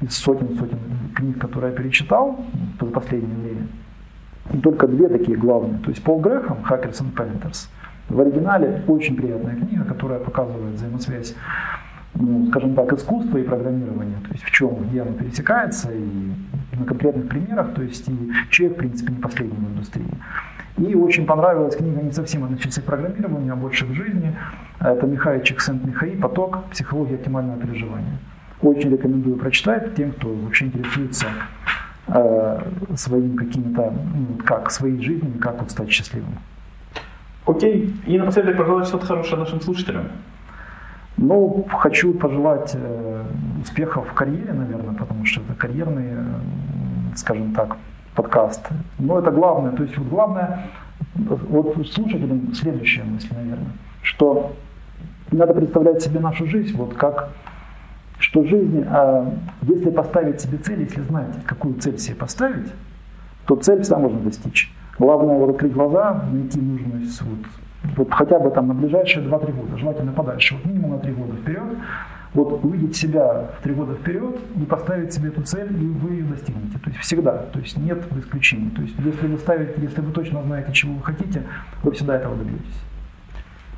из 0.00 0.16
сотен-сотен 0.16 0.78
книг, 1.14 1.38
которые 1.38 1.72
я 1.72 1.76
перечитал 1.76 2.38
за 2.80 2.86
последнее 2.86 3.36
время, 3.36 4.60
только 4.62 4.86
две 4.86 5.08
такие 5.08 5.36
главные. 5.36 5.78
То 5.80 5.90
есть 5.90 6.02
Пол 6.02 6.20
Грэхэм 6.20 6.58
«Hackers 6.68 7.02
and 7.02 7.14
Painters». 7.14 7.68
В 8.08 8.20
оригинале 8.20 8.82
очень 8.86 9.16
приятная 9.16 9.56
книга, 9.56 9.84
которая 9.84 10.18
показывает 10.18 10.74
взаимосвязь 10.74 11.34
ну, 12.14 12.46
скажем 12.48 12.74
так, 12.74 12.92
искусства 12.92 13.38
и 13.38 13.42
программирования, 13.42 14.16
то 14.26 14.32
есть 14.32 14.44
в 14.44 14.50
чем, 14.50 14.88
где 14.88 15.02
оно 15.02 15.12
пересекается, 15.12 15.92
и 15.92 16.32
на 16.76 16.84
конкретных 16.84 17.28
примерах, 17.28 17.74
то 17.74 17.82
есть 17.82 18.08
и 18.08 18.32
человек, 18.50 18.76
в 18.76 18.80
принципе, 18.80 19.12
не 19.12 19.20
последний 19.20 19.56
в 19.56 19.70
индустрии. 19.72 20.08
И 20.78 20.94
очень 20.94 21.26
понравилась 21.26 21.76
книга 21.76 22.00
не 22.00 22.12
совсем 22.12 22.44
о 22.44 22.48
начале 22.48 22.82
программирования, 22.82 23.52
а 23.52 23.56
больше 23.56 23.84
в 23.84 23.92
жизни. 23.92 24.36
Это 24.80 25.06
Михаил 25.06 25.42
Чиксент-Михаи 25.42 26.16
«Поток. 26.16 26.64
Психология 26.70 27.16
оптимального 27.16 27.58
переживания». 27.58 28.18
Очень 28.62 28.90
рекомендую 28.90 29.36
прочитать 29.36 29.94
тем, 29.94 30.12
кто 30.12 30.28
вообще 30.28 30.66
интересуется 30.66 31.26
э, 32.08 32.60
своим 32.96 33.36
какими-то, 33.36 33.92
ну, 33.92 34.44
как 34.44 34.70
своей 34.70 35.00
жизнью, 35.00 35.32
как 35.40 35.60
вот 35.60 35.70
стать 35.70 35.90
счастливым. 35.90 36.38
Окей. 37.46 37.94
И 38.06 38.18
напоследок 38.18 38.56
пожелать 38.56 38.86
что-то 38.86 39.06
хорошее 39.06 39.38
нашим 39.38 39.60
слушателям. 39.60 40.08
Ну, 41.16 41.66
хочу 41.70 42.12
пожелать 42.14 42.72
э, 42.74 43.24
успехов 43.62 44.08
в 44.08 44.14
карьере, 44.14 44.52
наверное, 44.52 44.94
потому 44.94 45.24
что 45.24 45.40
это 45.40 45.54
карьерный, 45.54 46.10
э, 46.10 46.24
скажем 47.16 47.54
так, 47.54 47.76
подкаст. 48.14 48.68
Но 48.98 49.18
это 49.18 49.30
главное. 49.30 49.72
То 49.72 49.84
есть 49.84 49.96
вот 49.96 50.08
главное, 50.08 50.66
вот 51.14 51.74
слушателям 51.88 52.52
следующая 52.54 53.04
мысль, 53.04 53.28
наверное, 53.34 53.72
что 54.02 54.52
надо 55.30 55.54
представлять 55.54 56.02
себе 56.02 56.20
нашу 56.20 56.46
жизнь 56.46 56.76
вот 56.76 56.94
как 56.94 57.30
что 58.18 58.44
жизнь, 58.44 58.84
а, 58.88 59.32
если 59.62 59.90
поставить 59.90 60.40
себе 60.40 60.58
цель, 60.58 60.80
если 60.80 61.02
знать, 61.02 61.34
какую 61.46 61.74
цель 61.74 61.98
себе 61.98 62.16
поставить, 62.16 62.72
то 63.46 63.56
цель 63.56 63.82
всегда 63.82 63.98
можно 63.98 64.20
достичь. 64.20 64.72
Главное 64.98 65.36
вот 65.36 65.50
открыть 65.50 65.72
глаза, 65.72 66.24
найти 66.32 66.60
нужную 66.60 67.04
вот, 67.20 67.96
вот 67.96 68.12
хотя 68.12 68.38
бы 68.38 68.50
там 68.50 68.68
на 68.68 68.74
ближайшие 68.74 69.24
2-3 69.24 69.52
года, 69.52 69.78
желательно 69.78 70.12
подальше, 70.12 70.56
вот 70.56 70.64
минимум 70.64 70.92
на 70.92 70.98
3 70.98 71.12
года 71.12 71.36
вперед, 71.36 71.78
вот 72.34 72.64
увидеть 72.64 72.96
себя 72.96 73.48
в 73.58 73.62
3 73.62 73.74
года 73.74 73.94
вперед 73.94 74.38
и 74.56 74.64
поставить 74.64 75.12
себе 75.12 75.28
эту 75.28 75.42
цель, 75.42 75.72
и 75.72 75.86
вы 75.86 76.14
ее 76.14 76.24
достигнете. 76.24 76.78
То 76.78 76.90
есть 76.90 77.00
всегда, 77.00 77.38
то 77.38 77.58
есть 77.58 77.76
нет 77.78 78.02
исключений. 78.18 78.70
То 78.70 78.82
есть 78.82 78.94
если 78.98 79.26
вы 79.28 79.38
ставите, 79.38 79.74
если 79.80 80.00
вы 80.00 80.12
точно 80.12 80.42
знаете, 80.42 80.72
чего 80.72 80.94
вы 80.94 81.02
хотите, 81.02 81.44
вы 81.82 81.92
всегда 81.92 82.16
этого 82.16 82.36
добьетесь. 82.36 82.82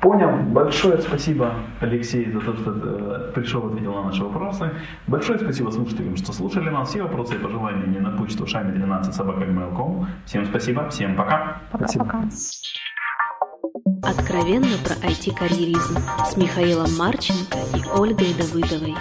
Понял. 0.01 0.31
Большое 0.47 0.99
спасибо, 0.99 1.53
Алексей, 1.79 2.31
за 2.31 2.39
то, 2.39 2.55
что 2.55 2.71
э, 2.71 3.31
пришел, 3.35 3.67
ответил 3.67 3.93
на 3.93 4.05
наши 4.05 4.23
вопросы. 4.23 4.71
Большое 5.05 5.37
спасибо 5.37 5.69
слушателям, 5.69 6.17
что 6.17 6.33
слушали 6.33 6.69
нас. 6.69 6.89
Все 6.89 7.03
вопросы 7.03 7.35
и 7.35 7.37
пожелания 7.37 7.85
мне 7.85 7.99
на 7.99 8.17
почту 8.17 8.47
шами 8.47 8.71
12 8.71 9.13
собакагmail.com. 9.13 10.07
Всем 10.25 10.45
спасибо, 10.45 10.89
всем 10.89 11.15
пока. 11.15 11.61
Пока-пока. 11.71 12.23
Откровенно 14.01 14.75
про 14.83 14.95
IT-карьеризм 15.07 15.99
с 16.25 16.35
Михаилом 16.35 16.89
Марченко 16.97 17.59
и 17.75 17.83
Ольгой 17.95 18.33
Давыдовой. 18.33 18.95